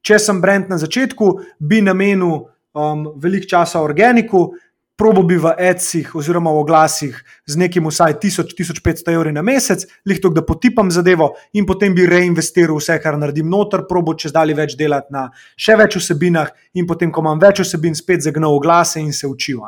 Če 0.06 0.20
sem 0.22 0.42
brand 0.42 0.70
na 0.70 0.78
začetku, 0.78 1.32
bi 1.60 1.82
namenil 1.82 2.46
um, 2.76 3.08
veliko 3.18 3.50
časa 3.50 3.82
organiku, 3.82 4.52
probo 4.96 5.24
bi 5.24 5.36
v 5.38 5.52
adsih 5.52 6.16
oziroma 6.16 6.52
v 6.52 6.62
oglasih 6.64 7.18
z 7.46 7.58
nekim 7.60 7.88
vsaj 7.88 8.16
1000-1500 8.24 9.14
evri 9.14 9.34
na 9.36 9.44
mesec, 9.44 9.84
lihto, 10.06 10.30
da 10.30 10.42
potipam 10.42 10.92
zadevo 10.92 11.34
in 11.54 11.66
potem 11.66 11.96
bi 11.96 12.08
reinvestiral 12.08 12.80
vse, 12.80 12.98
kar 13.04 13.20
naredim 13.20 13.50
noter, 13.52 13.84
probo 13.90 14.16
čez 14.16 14.32
dalje 14.32 14.56
več 14.56 14.78
delati 14.80 15.14
na 15.14 15.28
še 15.58 15.76
več 15.76 16.00
vsebinah 16.00 16.54
in 16.80 16.88
potem, 16.88 17.12
ko 17.12 17.26
imam 17.26 17.42
več 17.42 17.60
vsebin, 17.66 17.96
spet 17.96 18.24
zagnal 18.24 18.56
oglase 18.56 19.04
in 19.04 19.12
se 19.14 19.28
učil. 19.28 19.60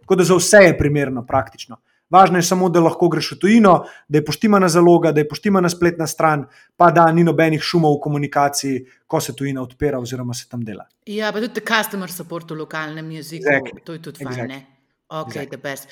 Tako 0.00 0.16
da 0.16 0.24
za 0.24 0.38
vse 0.38 0.62
je 0.68 0.78
primerno, 0.78 1.26
praktično. 1.26 1.80
Važno 2.10 2.38
je 2.38 2.46
samo, 2.46 2.68
da 2.70 2.78
lahko 2.78 3.08
greš 3.10 3.32
v 3.32 3.38
tujino, 3.42 3.72
da 4.08 4.20
je 4.20 4.24
poštimana 4.24 4.68
zaloga, 4.70 5.10
da 5.12 5.24
je 5.24 5.28
poštimana 5.28 5.68
spletna 5.68 6.06
stran, 6.06 6.44
pa 6.78 6.92
da 6.94 7.08
ni 7.12 7.24
nobenih 7.26 7.62
šumov 7.62 7.96
v 7.96 8.02
komunikaciji, 8.04 8.84
ko 9.10 9.20
se 9.20 9.34
tujina 9.34 9.64
odpira 9.66 9.98
oziroma 9.98 10.34
se 10.34 10.46
tam 10.48 10.62
dela. 10.62 10.86
Ja, 11.10 11.32
pa 11.34 11.42
tudi 11.42 11.66
customer 11.66 12.12
support 12.12 12.50
v 12.50 12.62
lokalnem 12.62 13.10
jeziku. 13.18 13.50
Exactly. 13.50 13.82
To 13.82 13.98
je 13.98 14.02
tudi 14.06 14.22
Exactly. 14.22 14.38
fajn. 14.38 14.54
ne? 14.54 14.75
Ok, 15.08 15.28
Exactly. 15.28 15.48
the 15.48 15.56
best. 15.56 15.88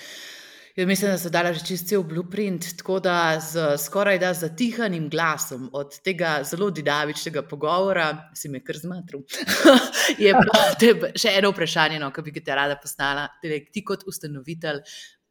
Jaz 0.77 0.87
mislim, 0.87 1.11
da 1.11 1.19
so 1.19 1.31
dali 1.31 1.55
že 1.55 1.67
čist 1.67 1.87
cel 1.89 2.03
blueprint, 2.03 2.65
tako 2.77 2.99
da 3.01 3.41
z 3.41 3.77
skoraj 3.79 4.19
da 4.19 4.33
zatihanim 4.35 5.09
glasom 5.11 5.69
od 5.73 6.01
tega 6.03 6.41
zelo 6.45 6.71
dinamičnega 6.71 7.43
pogovora, 7.43 8.31
si 8.35 8.49
me 8.49 8.59
kar 8.65 8.77
zmatral. 8.77 9.23
je 10.25 10.33
pa 10.35 10.65
tebe, 10.83 11.13
še 11.15 11.37
eno 11.39 11.53
vprašanje, 11.55 12.01
no, 12.03 12.11
ki 12.11 12.27
bi 12.27 12.43
te 12.43 12.55
rada 12.59 12.75
poslala. 12.83 13.29
Ti 13.43 13.85
kot 13.87 14.03
ustanovitelj 14.11 14.83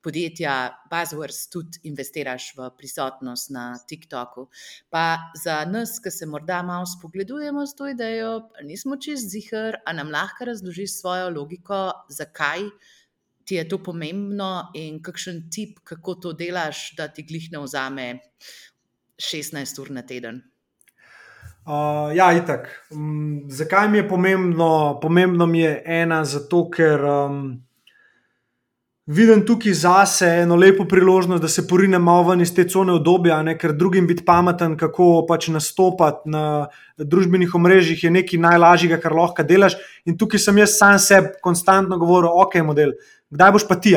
podjetja 0.03 0.55
Buzzwords 0.91 1.49
tudi 1.51 1.83
investiraš 1.91 2.53
v 2.55 2.71
prisotnost 2.77 3.51
na 3.51 3.67
TikToku. 3.87 4.47
Pa 4.91 5.33
za 5.43 5.65
nas, 5.67 5.97
ki 5.99 6.11
se 6.11 6.25
morda 6.25 6.61
malo 6.63 6.87
spogledujemo 6.87 7.67
s 7.67 7.75
to 7.75 7.91
idejo, 7.91 8.47
nismo 8.63 8.95
čist 8.95 9.31
zihar, 9.31 9.81
a 9.85 9.91
nam 9.93 10.11
lahko 10.11 10.47
razložiš 10.47 11.01
svojo 11.01 11.29
logiko, 11.35 11.89
zakaj 12.07 12.69
ti 13.45 13.55
je 13.55 13.67
to 13.69 13.79
pomembno 13.83 14.69
in 14.73 15.01
kakšen 15.03 15.49
tip, 15.51 15.79
kako 15.83 16.15
to 16.15 16.33
delaš, 16.33 16.93
da 16.97 17.07
ti 17.07 17.25
glih 17.27 17.51
ne 17.51 17.63
vzame 17.63 18.07
16 19.19 19.81
ur 19.81 19.91
na 19.91 20.01
teden. 20.07 20.41
Uh, 21.63 22.11
ja, 22.15 22.33
itak. 22.35 22.67
Um, 22.91 23.45
zakaj 23.47 23.87
mi 23.89 23.97
je 23.97 24.07
pomembno? 24.07 24.99
Pomembno 25.01 25.45
mi 25.45 25.59
je 25.59 25.77
ena, 25.85 26.25
zato 26.25 26.65
ker 26.69 27.05
um, 27.07 27.37
vidim 29.05 29.45
tukaj 29.47 29.73
zase 29.73 30.27
eno 30.41 30.57
lepo 30.59 30.83
priložnost, 30.89 31.41
da 31.41 31.47
se 31.47 31.63
porinem 31.67 32.03
malo 32.03 32.27
ven 32.29 32.41
iz 32.41 32.51
te 32.55 32.67
cone 32.67 32.91
obdobja, 32.91 33.39
ne? 33.43 33.55
ker 33.57 33.71
drugim 33.79 34.07
biti 34.07 34.25
pameten, 34.25 34.75
kako 34.77 35.23
pač 35.27 35.47
nastopati 35.55 36.29
na 36.35 36.67
družbenih 36.99 37.55
omrežjih, 37.55 38.03
je 38.03 38.11
nekaj 38.11 38.43
najlažjega, 38.43 38.99
kar 38.99 39.15
lahko 39.15 39.47
delaš. 39.47 39.79
In 40.03 40.19
tukaj 40.19 40.43
sem 40.43 40.59
jaz 40.59 40.75
sam 40.75 40.99
sebi 40.99 41.31
konstantno 41.43 41.95
govoril, 41.97 42.31
ok, 42.43 42.59
model 42.67 42.91
kdaj 43.33 43.51
boš 43.57 43.67
pa 43.67 43.79
ti. 43.81 43.95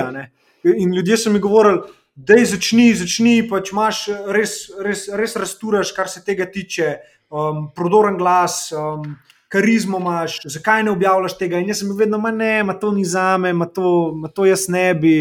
In 0.65 0.95
ljudje 0.95 1.17
so 1.21 1.31
mi 1.31 1.43
govorili, 1.43 1.85
da 2.17 2.35
je 2.35 2.47
začni, 2.57 2.89
začni, 2.97 3.37
pač 3.49 3.71
imaš 3.75 4.07
res, 4.33 4.57
res, 4.83 5.07
res 5.13 5.37
rasturaš, 5.37 5.93
kar 5.97 6.09
se 6.09 6.25
tega 6.25 6.49
tiče, 6.49 6.97
um, 7.31 7.67
prodoren 7.77 8.17
glas. 8.19 8.71
Um, 8.73 9.17
Karizmo 9.49 10.01
imaš, 10.03 10.41
zakaj 10.51 10.83
ne 10.83 10.91
objavljaš 10.91 11.37
tega? 11.39 11.61
In 11.63 11.69
jaz 11.71 11.79
sem 11.85 11.93
vedno, 11.95 12.19
ma 12.19 12.33
ne, 12.35 12.65
ma 12.67 12.75
to 12.75 12.91
ni 12.93 13.05
za 13.07 13.37
me, 13.39 13.53
ma 13.55 13.69
to, 13.71 14.11
ma 14.19 14.29
to 14.29 14.45
jaz 14.45 14.67
ne 14.69 14.89
bi, 14.99 15.13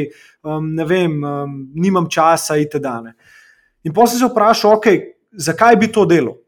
um, 0.42 0.72
ne 0.74 0.86
vem, 0.90 1.20
um, 1.24 1.54
nimam 1.76 2.08
časa, 2.10 2.58
itd. 2.58 2.90
In 3.86 3.94
potem 3.94 4.18
se 4.18 4.26
vprašal, 4.26 4.80
ok, 4.80 4.88
zakaj 5.38 5.78
bi 5.78 5.92
to 5.94 6.08
delo? 6.10 6.40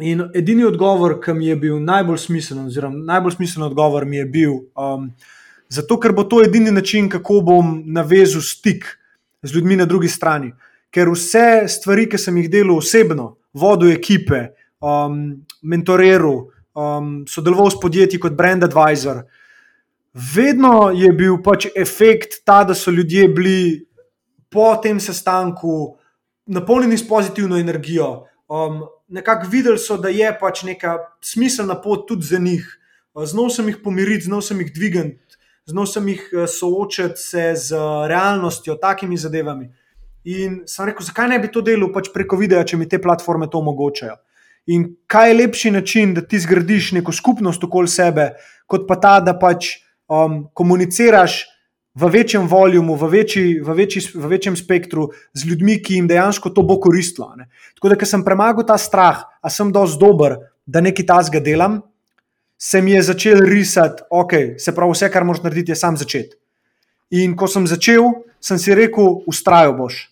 In 0.00 0.26
edini 0.36 0.66
odgovor, 0.68 1.16
ki 1.24 1.32
mi 1.36 1.48
je 1.48 1.56
bil 1.56 1.80
najbolj 1.80 2.20
smiseln, 2.26 2.66
oziroma 2.68 3.00
najbolj 3.14 3.38
smiseln 3.38 3.64
odgovor 3.70 4.04
mi 4.04 4.20
je 4.20 4.26
bil, 4.28 4.58
um, 4.76 5.08
Zato, 5.70 6.00
ker 6.02 6.12
bo 6.12 6.24
to 6.26 6.40
edini 6.42 6.72
način, 6.74 7.08
kako 7.08 7.40
bom 7.46 7.82
navezal 7.86 8.42
stik 8.42 8.88
z 9.42 9.54
ljudmi 9.54 9.76
na 9.76 9.86
drugi 9.86 10.08
strani. 10.08 10.50
Ker 10.90 11.08
vse 11.14 11.68
stvari, 11.70 12.08
ki 12.10 12.18
sem 12.18 12.40
jih 12.42 12.48
delal 12.50 12.80
osebno, 12.82 13.36
vodil 13.54 13.92
ekipe, 13.94 14.48
um, 14.82 15.44
mentoriral, 15.62 16.48
um, 16.74 17.12
sodeloval 17.30 17.70
s 17.70 17.78
podjetji 17.80 18.18
kot 18.18 18.34
brand 18.34 18.66
advisor, 18.66 19.22
vedno 20.34 20.90
je 20.90 21.12
bil 21.14 21.38
pač 21.44 21.68
efekt 21.76 22.40
ta, 22.44 22.64
da 22.66 22.74
so 22.74 22.90
ljudje 22.90 23.28
bili 23.28 23.86
po 24.50 24.74
tem 24.82 24.98
sestanku 25.00 25.94
napolnjeni 26.50 26.98
s 26.98 27.06
pozitivno 27.06 27.58
energijo. 27.62 28.26
Um, 28.50 28.82
nekako 29.08 29.46
videli 29.50 29.78
so, 29.78 29.94
da 29.96 30.10
je 30.10 30.34
pač 30.40 30.66
neka 30.66 30.98
smiselna 31.22 31.78
pot 31.78 32.08
tudi 32.08 32.26
za 32.26 32.42
njih. 32.42 32.66
Znal 33.14 33.50
sem 33.54 33.68
jih 33.68 33.78
pomiriti, 33.84 34.26
znal 34.26 34.42
sem 34.42 34.58
jih 34.62 34.74
dvigati 34.74 35.18
znal 35.70 35.86
sem 35.86 36.08
jih 36.08 36.24
eh, 36.32 36.46
soočati 36.50 37.20
se 37.20 37.52
z 37.56 37.84
realnostjo, 38.10 38.76
takimi 38.80 39.18
zadevami. 39.18 39.70
In 40.30 40.62
sem 40.68 40.90
rekel, 40.90 41.06
zakaj 41.06 41.30
ne 41.30 41.38
bi 41.40 41.48
to 41.48 41.62
delal 41.64 41.92
pač 41.94 42.10
preko 42.12 42.36
videa, 42.36 42.64
če 42.66 42.76
mi 42.76 42.88
te 42.88 43.00
platforme 43.00 43.48
to 43.48 43.62
omogočajo. 43.62 44.18
In 44.70 44.84
kaj 45.08 45.30
je 45.30 45.36
lepši 45.38 45.70
način, 45.72 46.12
da 46.14 46.20
ti 46.20 46.38
zgradiš 46.38 46.92
neko 46.98 47.12
skupnost 47.16 47.64
okoli 47.64 47.88
sebe, 47.88 48.34
kot 48.68 48.84
pa 48.88 48.98
ta, 49.00 49.14
da 49.24 49.32
pač 49.38 49.78
um, 50.10 50.44
komuniciraš 50.54 51.40
v 51.96 52.10
večjem 52.12 52.46
voljumu, 52.48 52.94
v, 52.94 53.08
večji, 53.16 53.60
v, 53.64 53.74
večji, 53.74 54.02
v 54.14 54.30
večjem 54.30 54.56
spektru 54.56 55.08
z 55.34 55.48
ljudmi, 55.48 55.80
ki 55.82 55.98
jim 55.98 56.10
dejansko 56.10 56.52
to 56.54 56.62
bo 56.62 56.78
koristilo. 56.80 57.32
Ne? 57.36 57.48
Tako 57.78 57.92
da, 57.92 57.98
ker 57.98 58.08
sem 58.08 58.24
premagal 58.24 58.68
ta 58.68 58.76
strah, 58.78 59.24
a 59.42 59.50
sem 59.50 59.72
dovolj 59.72 59.98
dober, 59.98 60.36
da 60.66 60.84
nekaj 60.84 61.08
tasga 61.08 61.40
delam, 61.42 61.80
se 62.60 62.82
mi 62.82 62.92
je 62.92 63.02
začel 63.02 63.40
risati, 63.40 64.02
ok, 64.10 64.32
se 64.58 64.74
pravi, 64.74 64.92
vse, 64.92 65.08
kar 65.10 65.24
moraš 65.24 65.42
narediti, 65.42 65.72
je 65.72 65.76
sam 65.80 65.96
začeti. 65.96 66.36
In 67.16 67.32
ko 67.36 67.48
sem 67.48 67.64
začel, 67.66 68.04
sem 68.40 68.60
si 68.60 68.74
rekel, 68.76 69.22
ustrajal 69.26 69.72
boš. 69.78 70.02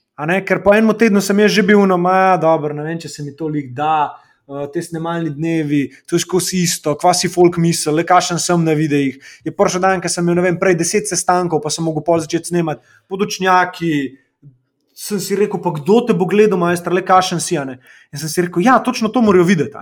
Ker 0.48 0.62
po 0.64 0.72
enem 0.74 0.96
tednu 0.98 1.20
sem 1.20 1.36
že 1.46 1.62
bil 1.62 1.84
na 1.86 1.96
maja, 2.00 2.38
dobro, 2.40 2.72
ne 2.74 2.82
vem, 2.82 2.98
če 2.98 3.08
se 3.08 3.22
mi 3.22 3.36
to 3.36 3.48
lik 3.52 3.74
da. 3.76 4.16
Uh, 4.48 4.64
te 4.72 4.80
snemalni 4.80 5.28
dnevi, 5.28 5.90
to 6.08 6.16
je 6.16 6.24
skozi 6.24 6.62
isto, 6.64 6.94
kva 6.96 7.12
si 7.12 7.28
folk 7.28 7.58
misli, 7.60 7.92
le 7.92 8.04
kašen 8.08 8.38
sem 8.40 8.62
na 8.64 8.72
videih. 8.72 9.18
Je 9.44 9.52
prišel 9.52 9.82
dan, 9.84 10.00
ko 10.00 10.08
sem 10.08 10.24
imel 10.24 10.40
vem, 10.40 10.56
prej 10.56 10.72
deset 10.80 11.04
sestankov, 11.04 11.60
pa 11.60 11.68
sem 11.68 11.84
mogel 11.84 12.00
pol 12.06 12.22
začeti 12.24 12.48
snemati, 12.48 12.80
podočnjaki. 13.12 13.92
Sem 14.96 15.20
si 15.20 15.36
rekel, 15.36 15.60
pa 15.60 15.74
kdo 15.76 16.00
te 16.08 16.16
bo 16.16 16.24
gledal, 16.24 16.56
majster, 16.64 16.96
le 16.96 17.04
kašen 17.04 17.44
si. 17.44 17.60
In 17.60 18.16
sem 18.16 18.32
si 18.32 18.46
rekel, 18.48 18.64
ja, 18.64 18.80
točno 18.80 19.12
to 19.12 19.20
morajo 19.20 19.44
videti. 19.44 19.76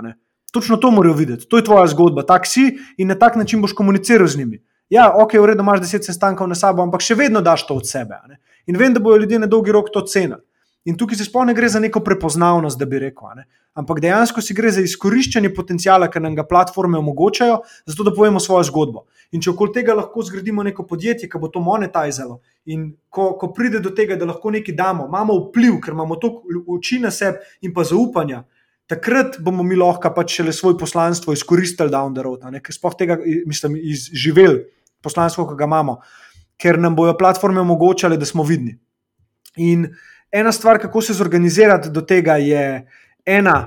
Točno 0.52 0.76
to 0.76 0.90
morajo 0.90 1.14
videti, 1.14 1.48
to 1.48 1.58
je 1.58 1.64
tvoja 1.64 1.86
zgodba, 1.86 2.22
tak 2.22 2.46
si 2.46 2.78
in 2.96 3.08
na 3.08 3.14
tak 3.18 3.36
način 3.36 3.60
boš 3.60 3.72
komuniciral 3.72 4.26
z 4.26 4.38
njimi. 4.38 4.62
Ja, 4.90 5.10
ok, 5.14 5.34
v 5.34 5.46
redu, 5.46 5.64
imaš 5.66 5.80
deset 5.82 6.04
sestankov 6.06 6.48
na 6.48 6.54
sabo, 6.54 6.82
ampak 6.82 7.02
še 7.02 7.16
vedno 7.18 7.42
daš 7.42 7.66
to 7.66 7.74
od 7.74 7.88
sebe. 7.88 8.20
In 8.66 8.78
vem, 8.78 8.94
da 8.94 9.00
bodo 9.02 9.18
ljudje 9.18 9.38
na 9.42 9.46
dolgi 9.50 9.74
rok 9.74 9.90
to 9.92 10.00
cenili. 10.06 10.42
In 10.86 10.94
tukaj 10.94 11.18
se 11.18 11.24
sploh 11.26 11.42
ne 11.46 11.54
gre 11.54 11.66
za 11.68 11.80
neko 11.82 11.98
prepoznavnost, 12.00 12.78
da 12.78 12.86
bi 12.86 13.00
rekel, 13.02 13.42
ampak 13.74 13.98
dejansko 14.00 14.40
si 14.40 14.54
gre 14.54 14.70
za 14.70 14.84
izkoriščanje 14.86 15.50
potencijala, 15.54 16.06
ki 16.06 16.22
nam 16.22 16.36
ga 16.38 16.44
platforme 16.46 16.98
omogočajo, 16.98 17.56
zato 17.90 18.06
da 18.06 18.12
povemo 18.14 18.40
svojo 18.40 18.62
zgodbo. 18.70 19.02
In 19.34 19.42
če 19.42 19.50
okoli 19.50 19.74
tega 19.74 19.96
lahko 19.98 20.22
zgradimo 20.22 20.62
neko 20.62 20.86
podjetje, 20.86 21.26
ki 21.28 21.40
bo 21.42 21.50
to 21.50 21.58
monetizalo, 21.60 22.38
in 22.70 22.92
ko, 23.10 23.32
ko 23.40 23.50
pride 23.56 23.82
do 23.82 23.90
tega, 23.90 24.14
da 24.14 24.30
lahko 24.30 24.54
nekaj 24.54 24.78
damo, 24.78 25.08
imamo 25.10 25.40
vpliv, 25.48 25.80
ker 25.82 25.96
imamo 25.98 26.20
toliko 26.22 26.62
oči 26.78 27.00
na 27.02 27.10
sebi 27.10 27.42
in 27.66 27.74
pa 27.74 27.82
zaupanja, 27.82 28.44
takrat 28.86 29.40
bomo 29.42 29.64
mi 29.66 29.76
lahko 29.76 30.12
pač 30.14 30.38
šele 30.38 30.54
svoj 30.54 30.76
poslanstvo 30.78 31.34
izkoristili 31.34 31.90
down 31.90 32.14
the 32.14 32.22
road, 32.22 32.44
ker 32.62 32.74
spoh 32.74 32.94
tega, 32.98 33.18
mislim, 33.46 33.76
izživeli 33.82 34.64
poslanstvo, 35.02 35.46
ki 35.50 35.56
ga 35.58 35.66
imamo, 35.68 35.98
ker 36.58 36.78
nam 36.80 36.96
bojo 36.96 37.16
platforme 37.18 37.60
omogočale, 37.60 38.16
da 38.16 38.26
smo 38.26 38.46
vidni. 38.46 38.76
In 39.56 39.88
ena 40.30 40.52
stvar, 40.52 40.78
kako 40.82 41.02
se 41.02 41.16
zorganizirati 41.16 41.90
do 41.90 42.02
tega, 42.02 42.36
je 42.36 42.86
ena. 43.26 43.58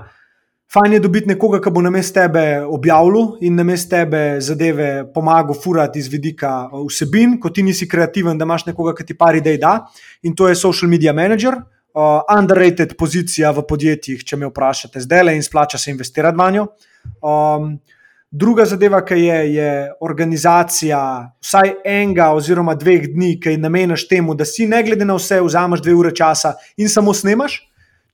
Fajn 0.70 0.94
je 0.94 1.00
dobiti 1.02 1.28
nekoga, 1.32 1.58
ki 1.58 1.72
bo 1.74 1.82
na 1.82 1.90
mestu 1.90 2.20
tebe 2.20 2.62
objavljal 2.62 3.40
in 3.42 3.56
na 3.58 3.64
mestu 3.66 3.90
tebe 3.90 4.38
zadeve 4.38 5.08
pomagal 5.14 5.58
furati 5.58 5.98
iz 6.00 6.08
vidika 6.14 6.70
vsebin, 6.70 7.40
ko 7.42 7.50
ti 7.50 7.64
nisi 7.66 7.88
kreativen, 7.90 8.38
da 8.38 8.46
imaš 8.46 8.68
nekoga, 8.68 8.94
ki 8.94 9.08
ti 9.08 9.18
par 9.18 9.36
idej 9.36 9.58
da. 9.58 9.74
In 10.22 10.36
to 10.38 10.48
je 10.48 10.56
social 10.56 10.90
media 10.90 11.14
manager, 11.14 11.58
uh, 11.94 12.22
underrated 12.38 12.96
pozicija 12.98 13.52
v 13.56 13.66
podjetjih, 13.70 14.24
če 14.26 14.38
me 14.38 14.50
vprašate, 14.50 15.02
zdaj 15.06 15.24
le 15.24 15.38
in 15.38 15.46
splača 15.46 15.78
se 15.78 15.92
investirati 15.92 16.38
v 16.38 16.52
njo. 16.58 16.68
Um, 17.22 17.80
druga 18.32 18.66
zadeva, 18.66 19.02
ki 19.06 19.18
je, 19.22 19.40
je 19.54 19.72
organizacija 20.02 21.00
vsaj 21.42 21.74
enega 21.86 22.32
oziroma 22.38 22.76
dveh 22.76 23.10
dni, 23.14 23.38
ki 23.42 23.56
jih 23.56 23.64
namenaš 23.64 24.08
temu, 24.10 24.36
da 24.36 24.46
si 24.46 24.68
ne 24.68 24.84
glede 24.84 25.06
na 25.06 25.18
vse, 25.18 25.42
vzameš 25.42 25.82
dve 25.82 25.98
ure 25.98 26.14
časa 26.16 26.56
in 26.78 26.90
samo 26.90 27.14
snemaš. 27.14 27.66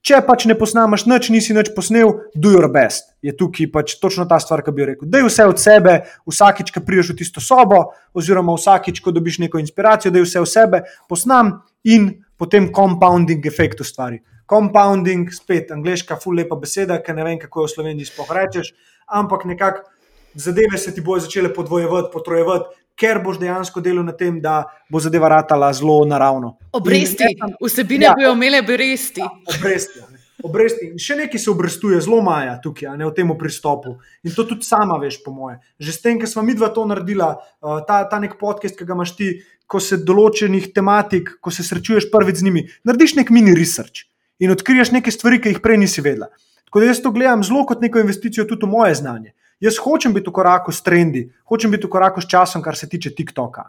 Če 0.06 0.20
pač 0.22 0.44
ne 0.46 0.54
posnameš 0.54 1.02
nič, 1.10 1.28
nisi 1.34 1.54
nič 1.54 1.72
posnel, 1.74 2.12
do 2.38 2.52
your 2.52 2.68
best. 2.70 3.08
Je 3.26 3.32
tukaj 3.34 3.66
pač 3.74 3.96
točno 3.98 4.22
ta 4.30 4.38
stvar, 4.38 4.62
ki 4.62 4.70
bi 4.70 4.84
rekel. 4.86 5.08
Da 5.10 5.18
je 5.18 5.26
vse 5.26 5.46
od 5.50 5.58
sebe, 5.58 5.96
vsakič, 6.30 6.70
ko 6.70 6.82
priješ 6.86 7.10
v 7.10 7.16
tisto 7.18 7.42
sobo, 7.42 7.80
oziroma 8.14 8.54
vsakič, 8.54 9.00
ko 9.02 9.10
dobiš 9.10 9.40
neko 9.42 9.58
inspiracijo, 9.58 10.12
da 10.14 10.22
je 10.22 10.28
vse 10.28 10.44
od 10.44 10.52
sebe, 10.52 10.82
posnam 11.10 11.50
in 11.82 12.06
potem 12.36 12.70
compounding 12.72 13.46
efekt 13.46 13.80
ustvari. 13.80 14.20
Compounding, 14.48 15.30
spet 15.34 15.72
angliška, 15.74 16.18
ful 16.22 16.36
lepa 16.38 16.56
beseda, 16.56 17.00
ki 17.02 17.14
ne 17.16 17.24
vem, 17.26 17.38
kako 17.42 17.64
jo 17.64 17.66
v 17.66 17.74
Sloveniji 17.74 18.10
sploh 18.12 18.30
rečeš, 18.36 18.72
ampak 19.06 19.44
nekako 19.44 19.82
zadeve 20.36 20.78
se 20.78 20.94
ti 20.94 21.00
bojo 21.00 21.24
začele 21.24 21.50
podvojevati, 21.54 22.12
potrojevati, 22.12 22.76
ker 22.96 23.20
boš 23.24 23.40
dejansko 23.40 23.80
delal 23.84 24.04
na 24.06 24.12
tem, 24.16 24.38
da 24.40 24.62
bo 24.92 25.00
zadeva 25.00 25.28
ratala 25.28 25.72
zelo 25.72 26.04
naravno. 26.08 26.56
Obresti, 26.72 27.32
in, 27.32 27.56
vsebine 27.60 28.06
ja, 28.08 28.14
bojo 28.16 28.32
imele 28.36 28.62
obresti. 28.64 29.20
Ja, 29.20 29.30
obresti. 29.56 30.04
Obresti. 30.44 30.90
Še 31.00 31.16
nekaj 31.16 31.40
se 31.40 31.48
obrestuje, 31.48 32.00
zelo 32.04 32.18
maja 32.24 32.58
tukaj, 32.60 32.90
ne 33.00 33.06
v 33.08 33.14
tem 33.16 33.30
pristopu. 33.38 33.96
In 34.20 34.34
to 34.36 34.44
tudi 34.44 34.68
sama 34.68 34.98
veš, 35.00 35.22
po 35.24 35.32
moje. 35.32 35.56
Že 35.80 35.92
s 35.92 36.02
tem, 36.04 36.20
ker 36.20 36.28
smo 36.28 36.44
mi 36.44 36.52
dva 36.56 36.68
to 36.68 36.84
naredila, 36.84 37.40
uh, 37.64 37.80
ta, 37.88 38.02
ta 38.04 38.20
nek 38.20 38.36
podcast, 38.40 38.76
ki 38.76 38.84
ga 38.84 38.96
imaš 38.98 39.16
ti, 39.16 39.30
ko 39.66 39.80
se 39.80 39.96
določenih 39.96 40.70
tematik, 40.76 41.38
ko 41.40 41.50
se 41.50 41.64
srečuješ 41.66 42.10
prvič 42.12 42.42
z 42.42 42.46
njimi, 42.46 42.66
narediš 42.86 43.16
nek 43.18 43.32
mini 43.34 43.56
research 43.56 44.06
in 44.38 44.52
odkriješ 44.52 44.92
neke 44.92 45.10
stvari, 45.10 45.40
ki 45.40 45.56
jih 45.56 45.62
prej 45.64 45.80
nisi 45.80 46.04
vedela. 46.04 46.28
Tako 46.68 46.82
da 46.82 46.90
jaz 46.90 47.00
to 47.00 47.10
gledam 47.14 47.42
zelo 47.46 47.64
kot 47.64 47.80
neko 47.80 48.02
investicijo 48.02 48.44
tudi 48.44 48.66
v 48.66 48.74
moje 48.76 48.98
znanje. 49.00 49.32
Jaz 49.60 49.78
hočem 49.80 50.12
biti 50.12 50.28
v 50.28 50.34
koraku 50.36 50.72
s 50.72 50.82
trendi, 50.84 51.22
hočem 51.48 51.70
biti 51.72 51.88
v 51.88 51.90
koraku 51.90 52.20
s 52.20 52.28
časom, 52.28 52.60
kar 52.62 52.76
se 52.76 52.88
tiče 52.92 53.14
TikToka. 53.16 53.64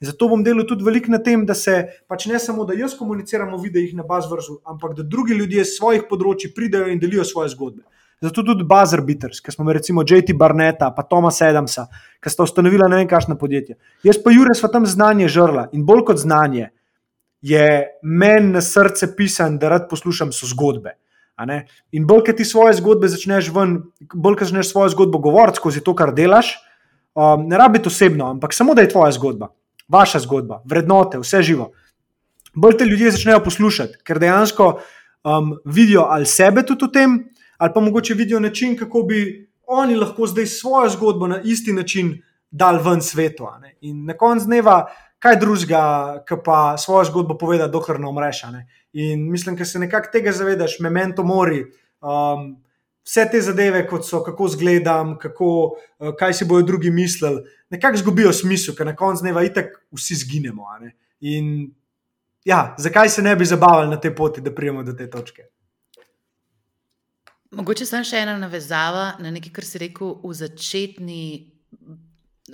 Zato 0.00 0.28
bom 0.28 0.42
delal 0.44 0.66
tudi 0.68 0.84
veliko 0.84 1.08
na 1.10 1.22
tem, 1.24 1.46
da 1.48 1.54
se 1.56 1.86
pač 2.08 2.26
ne 2.28 2.38
samo, 2.38 2.66
da 2.68 2.76
jaz 2.76 2.92
komuniciram 2.98 3.54
v 3.56 3.62
videih 3.62 3.94
na 3.96 4.04
BuzzWordu, 4.04 4.60
ampak 4.68 4.92
da 4.98 5.02
drugi 5.02 5.32
ljudje 5.38 5.64
iz 5.64 5.72
svojih 5.78 6.04
področji 6.10 6.52
pridejo 6.52 6.92
in 6.92 7.00
delijo 7.00 7.24
svoje 7.24 7.54
zgodbe. 7.56 7.80
Zato 8.22 8.44
tudi 8.46 8.62
Buzzer 8.62 9.00
Beaters, 9.02 9.40
ki 9.42 9.50
smo 9.50 9.72
recimo 9.72 10.04
J.T. 10.06 10.36
Barneta, 10.38 10.92
pa 10.94 11.02
Toma 11.02 11.32
Sedamsa, 11.34 11.88
ki 12.22 12.30
sta 12.30 12.44
ustanovila 12.44 12.86
ne 12.86 13.00
vem 13.00 13.08
kakšno 13.10 13.34
podjetje. 13.40 13.74
Jaz 14.04 14.20
pa 14.22 14.30
Jure 14.30 14.54
sva 14.54 14.68
tam 14.70 14.86
znanje 14.86 15.26
žrla 15.32 15.70
in 15.72 15.82
bolj 15.88 16.04
kot 16.12 16.20
znanje 16.22 16.68
je 17.42 17.66
meni 18.02 18.52
na 18.52 18.60
srce 18.62 19.16
pisan, 19.16 19.56
da 19.58 19.72
rad 19.72 19.88
poslušam 19.90 20.30
so 20.30 20.46
zgodbe. 20.46 20.94
In 21.92 22.06
bolj, 22.06 22.24
ki 22.26 22.36
ti 22.36 22.44
svoje 22.44 22.74
zgodbe 22.78 23.08
začneš 23.08 23.50
ven, 23.54 23.78
bolj, 24.14 24.38
ki 24.38 24.48
začneš 24.50 24.72
svojo 24.72 24.92
zgodbo 24.94 25.18
govoriti 25.18 25.60
skozi 25.60 25.82
to, 25.84 25.94
kar 25.94 26.14
delaš, 26.14 26.54
um, 27.14 27.46
ne 27.48 27.58
rabi 27.58 27.82
to 27.82 27.92
osebno, 27.92 28.30
ampak 28.30 28.54
samo 28.54 28.74
da 28.74 28.82
je 28.82 28.92
tvoja 28.94 29.12
zgodba, 29.12 29.52
vaša 29.88 30.22
zgodba, 30.26 30.62
vrednote, 30.64 31.20
vse 31.22 31.42
živo. 31.42 31.70
Bolj 32.54 32.76
te 32.78 32.84
ljudje 32.84 33.14
začnejo 33.16 33.40
poslušati, 33.44 34.02
ker 34.04 34.20
dejansko 34.20 34.72
um, 35.24 35.54
vidijo 35.64 36.06
ali 36.10 36.26
sebe 36.26 36.66
tudi 36.66 36.84
v 36.84 36.92
tem, 36.92 37.16
ali 37.58 37.72
pa 37.74 37.80
mogoče 37.80 38.14
vidijo 38.14 38.40
način, 38.40 38.76
kako 38.76 39.02
bi 39.08 39.48
oni 39.66 39.96
lahko 39.96 40.26
zdaj 40.26 40.46
svojo 40.46 40.90
zgodbo 40.90 41.26
na 41.26 41.40
isti 41.44 41.72
način 41.72 42.22
dal 42.50 42.82
ven 42.84 43.00
svetu. 43.02 43.46
In 43.80 44.04
na 44.04 44.16
koncu 44.16 44.46
dneva, 44.46 44.86
kaj 45.18 45.36
drugega, 45.40 45.82
ki 46.28 46.36
pa 46.44 46.76
svojo 46.78 47.04
zgodbo 47.04 47.38
poveda, 47.38 47.68
dokler 47.68 48.00
ne 48.00 48.08
umreš. 48.08 48.42
In 48.92 49.30
mislim, 49.30 49.56
da 49.56 49.64
se 49.64 49.78
nekako 49.78 50.12
tega 50.12 50.32
zavedaš, 50.32 50.78
memento 50.80 51.24
mori. 51.24 51.64
Um, 52.00 52.52
Vse 53.02 53.24
te 53.32 53.40
zadeve, 53.42 53.80
kot 53.90 54.04
so, 54.06 54.20
kako 54.22 54.46
izgledam, 54.46 55.16
kako, 55.18 55.46
uh, 55.98 56.12
kaj 56.18 56.36
si 56.38 56.46
bodo 56.46 56.62
drugi 56.66 56.90
mislili, 56.90 57.40
nekako 57.70 57.98
izgubijo 57.98 58.32
smisel, 58.32 58.76
ker 58.78 58.86
na 58.86 58.94
koncu 58.96 59.24
dneva 59.24 59.42
itek 59.42 59.72
vsi 59.90 60.20
zginemo. 60.20 60.68
In 61.20 61.48
ja, 62.44 62.76
zakaj 62.78 63.08
se 63.08 63.22
ne 63.22 63.34
bi 63.36 63.44
zabavali 63.44 63.90
na 63.90 63.98
tej 64.00 64.14
poti, 64.14 64.40
da 64.40 64.54
prijemo 64.54 64.84
do 64.86 64.94
te 64.94 65.10
točke? 65.10 65.48
Mogoče 67.52 67.86
sem 67.86 68.04
še 68.06 68.22
ena 68.22 68.38
navezava 68.40 69.16
na 69.20 69.34
nekaj, 69.34 69.50
kar 69.52 69.66
si 69.66 69.82
rekel 69.82 70.14
v, 70.22 70.30
začetni, 70.38 71.24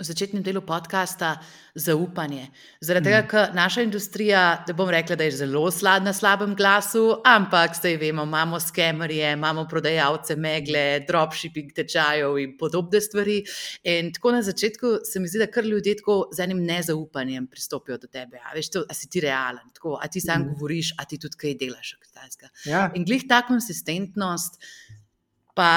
začetnem 0.01 0.43
delu 0.43 0.61
podcasta, 0.63 1.37
zaupanje. 1.75 2.49
Zaradi 2.81 3.09
tega, 3.09 3.21
mm. 3.23 3.29
ker 3.31 3.55
naša 3.57 3.85
industrija, 3.87 4.43
da 4.67 4.75
bom 4.77 4.91
rekla, 4.91 5.17
da 5.19 5.27
je 5.27 5.37
zelo 5.41 5.71
slab 5.71 6.05
na 6.07 6.13
slabem 6.13 6.55
glasu, 6.57 7.21
ampak 7.27 7.77
zdaj 7.79 7.97
vemo, 8.01 8.25
imamo 8.29 8.61
skemerje, 8.61 9.33
imamo 9.33 9.67
prodajalce 9.71 10.37
megle, 10.37 11.05
dropshipping 11.09 11.73
tečajev 11.77 12.39
in 12.43 12.57
podobne 12.59 13.01
stvari. 13.01 13.39
In 13.85 14.13
tako 14.15 14.33
na 14.39 14.43
začetku 14.43 14.99
se 15.05 15.21
mi 15.21 15.29
zdi, 15.29 15.43
da 15.45 15.51
kar 15.51 15.65
ljudje 15.65 15.97
tako 16.03 16.19
z 16.33 16.47
enim 16.47 16.65
nezaupanjem 16.67 17.47
pristopijo 17.47 17.99
do 17.99 18.07
tebe. 18.07 18.41
A, 18.45 18.55
veš, 18.55 18.73
to, 18.75 18.85
a 18.89 18.95
si 18.95 19.11
ti 19.11 19.23
realen, 19.25 19.71
tako, 19.75 19.99
a 20.03 20.09
ti 20.09 20.21
sam 20.21 20.43
mm. 20.43 20.55
govoriš, 20.55 20.95
a 20.99 21.05
ti 21.05 21.19
tudi 21.19 21.37
kaj 21.39 21.59
delaš. 21.61 21.97
Ja. 22.67 22.89
In 22.95 23.05
glih 23.07 23.25
ta 23.29 23.43
konsistentnost 23.47 24.59
pa 25.55 25.71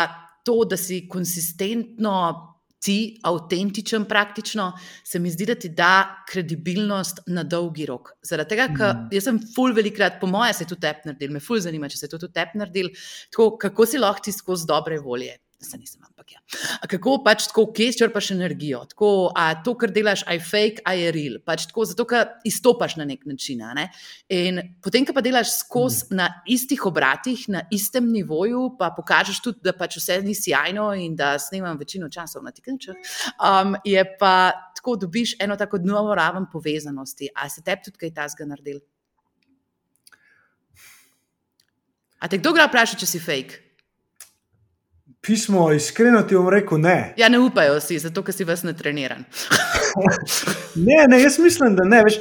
to, 0.43 0.63
da 0.69 0.77
si 0.77 1.07
konsistentno 1.09 2.50
ti, 2.81 2.97
avtentičen, 3.27 4.07
praktično, 4.09 4.71
se 5.05 5.19
mi 5.21 5.29
zdi, 5.31 5.45
da 5.45 5.55
ti 5.55 5.69
da 5.77 5.93
kredibilnost 6.29 7.23
na 7.27 7.43
dolgi 7.43 7.85
rok. 7.85 8.15
Zaradi 8.25 8.55
tega, 8.55 8.67
ker 8.73 8.89
mm. 8.89 9.13
jaz 9.13 9.29
sem 9.29 9.37
full 9.55 9.77
velikrat, 9.77 10.17
po 10.21 10.29
mojem, 10.31 10.57
se 10.57 10.65
tudi 10.69 10.81
tep 10.87 11.05
naredil, 11.05 11.35
me 11.35 11.43
full 11.43 11.61
zanima, 11.61 11.89
če 11.91 12.01
se 12.01 12.11
to 12.11 12.17
tudi 12.17 12.33
tep 12.39 12.57
naredil, 12.57 12.89
tako 13.29 13.53
kako 13.61 13.87
si 13.87 14.01
lahko 14.01 14.25
ti 14.25 14.33
skozi 14.35 14.69
dobre 14.69 14.97
volje 15.01 15.37
se 15.65 15.77
nisem, 15.77 16.01
ampak 16.03 16.33
ja. 16.33 16.39
A 16.81 16.87
kako 16.89 17.17
pač 17.25 17.45
tako, 17.49 17.67
kje 17.75 17.91
črpaš 17.99 18.31
energijo? 18.35 18.81
Tako, 18.91 19.31
a 19.37 19.51
to, 19.63 19.73
kar 19.79 19.93
delaš, 19.93 20.23
aj 20.29 20.41
fake, 20.45 20.83
aj 20.87 21.03
real. 21.15 21.37
Pač 21.45 21.67
tako, 21.69 21.85
zato, 21.89 22.05
ker 22.09 22.29
izstopaš 22.47 22.97
na 22.99 23.05
nek 23.09 23.25
način. 23.29 23.63
Ne? 23.77 23.87
In 24.33 24.61
potem, 24.83 25.05
ko 25.07 25.15
pa 25.17 25.23
delaš 25.25 25.53
skozi 25.59 26.09
mm. 26.09 26.19
na 26.19 26.29
istih 26.49 26.85
obratih, 26.89 27.47
na 27.53 27.63
istem 27.73 28.09
nivoju, 28.11 28.75
pa 28.79 28.91
pokažeš 28.95 29.41
tudi, 29.45 29.61
da 29.65 29.75
pač 29.77 29.99
vse 30.01 30.21
ni 30.25 30.35
sjajno 30.37 30.91
in 30.97 31.15
da 31.19 31.33
snemam 31.41 31.79
večino 31.79 32.09
časa 32.11 32.41
na 32.41 32.53
tiknčah, 32.55 32.97
um, 33.37 33.75
je 33.85 34.05
pa 34.19 34.51
tako, 34.77 34.97
dobiš 35.05 35.35
eno 35.39 35.57
tako 35.59 35.81
novo 35.83 36.15
raven 36.15 36.49
povezanosti. 36.51 37.29
A 37.35 37.49
se 37.49 37.61
tebi 37.61 37.85
tudi 37.85 38.05
kaj 38.05 38.15
tasga 38.17 38.49
naredil? 38.49 38.81
A 42.21 42.29
te 42.29 42.37
kdo 42.37 42.53
gre 42.53 42.67
vprašati, 42.69 43.01
če 43.01 43.09
si 43.09 43.19
fake? 43.21 43.70
Pismo, 45.21 45.71
iskreno 45.71 46.23
ti 46.25 46.35
bom 46.35 46.49
rekel, 46.49 46.79
ne. 46.81 47.13
Ja, 47.17 47.29
ne 47.29 47.39
upajo 47.39 47.77
si, 47.79 47.99
zato 48.01 48.23
ker 48.25 48.33
si 48.33 48.45
vas 48.47 48.63
ne 48.65 48.73
treniran. 48.73 49.21
ne, 50.87 51.03
ne, 51.07 51.19
jaz 51.21 51.37
mislim, 51.39 51.75
da 51.77 51.85
ne. 51.85 52.01
Veš, 52.07 52.17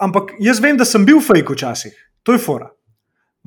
ampak 0.00 0.34
jaz 0.44 0.60
vem, 0.60 0.76
da 0.76 0.84
sem 0.84 1.06
bil 1.08 1.22
fake 1.24 1.56
včasih, 1.56 1.96
to 2.22 2.36
je 2.36 2.42
fora. 2.44 2.68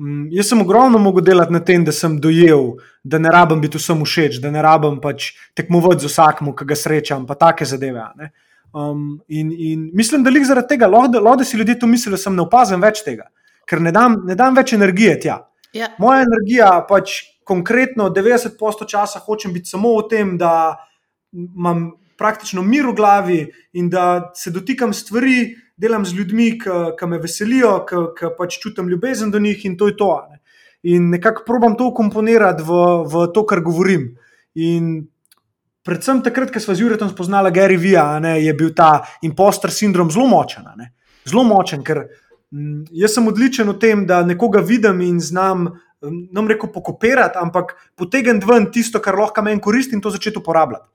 Mm, 0.02 0.28
jaz 0.34 0.50
sem 0.50 0.60
ogromno 0.62 0.98
mogel 0.98 1.22
delati 1.26 1.54
na 1.54 1.60
tem, 1.64 1.84
da 1.86 1.94
sem 1.94 2.18
dojel, 2.22 2.72
da 3.04 3.18
ne 3.22 3.30
rabim 3.34 3.62
biti 3.62 3.78
vsem 3.78 4.02
všeč, 4.02 4.42
da 4.42 4.50
ne 4.50 4.62
rabim 4.62 4.98
pač 5.02 5.32
tekmovati 5.58 6.02
z 6.02 6.10
vsakim, 6.10 6.50
ki 6.58 6.66
ga 6.66 6.78
srečam, 6.78 7.26
pa 7.26 7.38
take 7.38 7.66
zadeve. 7.66 8.02
Um, 8.74 9.20
in, 9.28 9.54
in 9.54 9.88
mislim, 9.94 10.26
da 10.26 10.34
jih 10.34 10.46
zaradi 10.46 10.74
tega, 10.74 10.90
lahko 10.90 11.38
da 11.38 11.44
si 11.44 11.56
ljudje 11.56 11.78
to 11.78 11.86
mislijo, 11.86 12.16
da 12.18 12.22
sem 12.22 12.34
ne 12.34 12.42
opazim 12.42 12.82
več 12.82 13.02
tega, 13.06 13.30
ker 13.66 13.82
ne 13.82 13.94
dam, 13.94 14.24
ne 14.26 14.34
dam 14.34 14.58
več 14.58 14.74
energije 14.74 15.18
tja. 15.22 15.40
Ja. 15.74 15.90
Moja 15.98 16.22
energija 16.26 16.70
pač 16.88 17.20
konkretno 17.48 18.10
90% 18.12 18.84
časa 18.88 19.22
hočem 19.24 19.54
biti 19.56 19.72
samo 19.72 19.96
v 19.96 20.08
tem, 20.10 20.36
da 20.38 20.76
imam 21.32 21.90
praktično 22.18 22.62
mir 22.62 22.86
v 22.86 22.94
glavi 22.98 23.38
in 23.72 23.88
da 23.90 24.32
se 24.36 24.50
dotikam 24.50 24.92
stvari, 24.92 25.54
delam 25.76 26.04
z 26.04 26.14
ljudmi, 26.18 26.50
ki 26.98 27.06
me 27.06 27.20
veselijo, 27.22 27.84
ki 27.86 28.32
pač 28.38 28.58
čutim 28.62 28.88
ljubezen 28.90 29.30
do 29.30 29.38
njih 29.38 29.64
in 29.64 29.76
to 29.78 29.88
je 29.88 29.96
to. 29.96 30.10
Ne. 30.30 30.40
In 30.82 31.10
nekako 31.10 31.44
probujem 31.46 31.76
to 31.78 31.88
ukomponirati 31.90 32.62
v, 32.66 32.80
v 33.06 33.28
to, 33.34 33.44
kar 33.46 33.62
govorim. 33.62 34.10
In 34.58 35.06
predvsem 35.86 36.22
takrat, 36.22 36.52
ko 36.54 36.60
smo 36.62 36.74
z 36.74 36.84
Juretom 36.84 37.10
spoznali 37.10 37.52
Gary 37.54 37.78
Vija, 37.78 38.18
je 38.38 38.54
bil 38.54 38.74
ta 38.74 39.06
impostor 39.22 39.74
sindrom 39.74 40.10
zelo 40.10 40.26
močen. 40.30 40.66
Zelo 41.26 41.44
močen, 41.46 41.82
ker 41.86 42.04
m, 42.04 42.58
mm, 42.58 42.84
jaz 42.98 43.14
sem 43.14 43.26
odličen 43.30 43.70
v 43.70 43.78
tem, 43.78 44.06
da 44.06 44.24
nekoga 44.26 44.62
vidim 44.62 45.02
in 45.06 45.20
znam 45.22 45.70
ne 46.02 46.48
reko 46.48 46.68
pokopirati, 46.72 47.38
ampak 47.40 47.74
potegniti 47.96 48.46
ven 48.46 48.70
tisto, 48.72 49.00
kar 49.00 49.18
lahko 49.18 49.42
meni 49.42 49.60
koristi 49.60 49.96
in 49.96 50.02
to 50.02 50.10
začeti 50.14 50.38
uporabljati. 50.38 50.86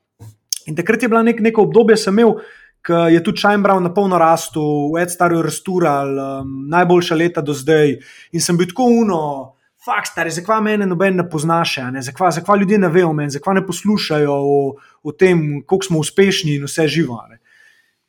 In 0.68 0.76
takrat 0.76 1.04
je 1.04 1.10
bila 1.12 1.24
nek, 1.24 1.42
neko 1.44 1.66
obdobje, 1.68 1.98
sem 2.00 2.20
imel, 2.20 2.38
ki 2.84 3.00
je 3.16 3.24
tudi 3.24 3.40
Čajnbraun 3.40 3.84
na 3.84 3.94
polno 3.94 4.20
rastu, 4.20 4.62
v 4.94 5.04
Edstarju 5.04 5.42
Restural, 5.44 6.16
um, 6.20 6.54
najboljša 6.72 7.16
leta 7.16 7.42
do 7.42 7.56
zdaj. 7.56 7.98
In 8.32 8.44
sem 8.44 8.60
bil 8.60 8.68
tako 8.72 8.88
uno, 8.92 9.20
fakt, 9.84 10.12
stari, 10.12 10.32
zakaj 10.32 10.62
mene 10.64 10.88
noben 10.88 11.18
ne 11.20 11.28
poznaš, 11.30 11.78
zakaj, 12.08 12.32
zakaj 12.40 12.60
ljudje 12.60 12.80
ne 12.80 12.90
vejo 12.92 13.12
o 13.12 13.16
meni, 13.16 13.32
zakaj 13.32 13.60
ne 13.60 13.66
poslušajo 13.68 14.36
o, 14.36 14.60
o 15.04 15.12
tem, 15.12 15.64
koliko 15.68 15.90
smo 15.90 16.04
uspešni 16.04 16.58
in 16.58 16.68
vse 16.68 16.88
živo. 16.88 17.20
Ne? 17.30 17.40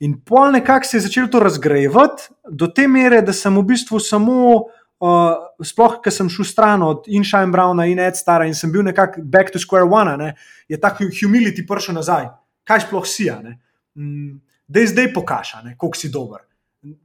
In 0.02 0.18
pol 0.26 0.52
nekako 0.52 0.86
se 0.86 0.96
je 0.96 1.06
začelo 1.06 1.30
to 1.30 1.40
razgrajevati 1.40 2.30
do 2.50 2.66
te 2.66 2.88
mere, 2.88 3.22
da 3.22 3.32
sem 3.32 3.54
v 3.56 3.62
bistvu 3.66 4.00
samo 4.02 4.38
uh, 4.54 5.43
sploh, 5.62 5.98
ker 6.02 6.12
sem 6.12 6.28
šel 6.32 6.46
stran 6.48 6.82
od 6.82 7.08
Inša 7.08 7.42
in 7.44 7.52
Brauna 7.52 7.86
in 7.86 8.00
Ed 8.02 8.16
Stara 8.16 8.46
in 8.48 8.54
sem 8.54 8.72
bil 8.72 8.82
nekako 8.82 9.22
back 9.22 9.52
to 9.52 9.58
square 9.58 9.86
one, 9.86 10.16
ne, 10.16 10.32
je 10.68 10.78
ta 10.80 10.90
humility 10.94 11.66
prišel 11.66 11.94
nazaj. 11.94 12.28
Kaj 12.64 12.86
sploh 12.86 13.06
si, 13.06 13.28
mm, 13.30 14.40
da 14.68 14.80
je 14.80 14.86
zdaj 14.92 15.12
pokaša, 15.14 15.62
koliko 15.78 15.98
si 15.98 16.08
dober. 16.08 16.40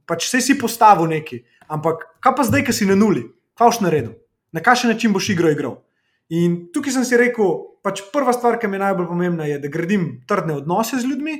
Pač 0.06 0.26
vse 0.26 0.40
si 0.40 0.58
postavil 0.58 1.08
neki, 1.08 1.42
ampak 1.68 2.06
kaj 2.20 2.34
pa 2.36 2.44
zdaj, 2.44 2.64
ki 2.66 2.72
si 2.72 2.88
na 2.88 2.96
nuli, 2.96 3.22
kaj 3.56 3.66
boš 3.66 3.80
naredil, 3.84 4.16
na 4.52 4.60
kakšen 4.60 4.90
način 4.92 5.12
boš 5.12 5.28
igro 5.32 5.50
igral. 5.52 5.80
In 6.30 6.70
tukaj 6.72 6.94
sem 6.94 7.04
si 7.04 7.18
rekel, 7.18 7.78
pač 7.82 8.04
prva 8.12 8.32
stvar, 8.32 8.58
ki 8.60 8.68
mi 8.68 8.78
je 8.78 8.84
najbolj 8.84 9.08
pomembna, 9.08 9.48
je, 9.48 9.58
da 9.58 9.68
gradim 9.68 10.22
trdne 10.28 10.60
odnose 10.60 11.00
z 11.00 11.08
ljudmi, 11.08 11.36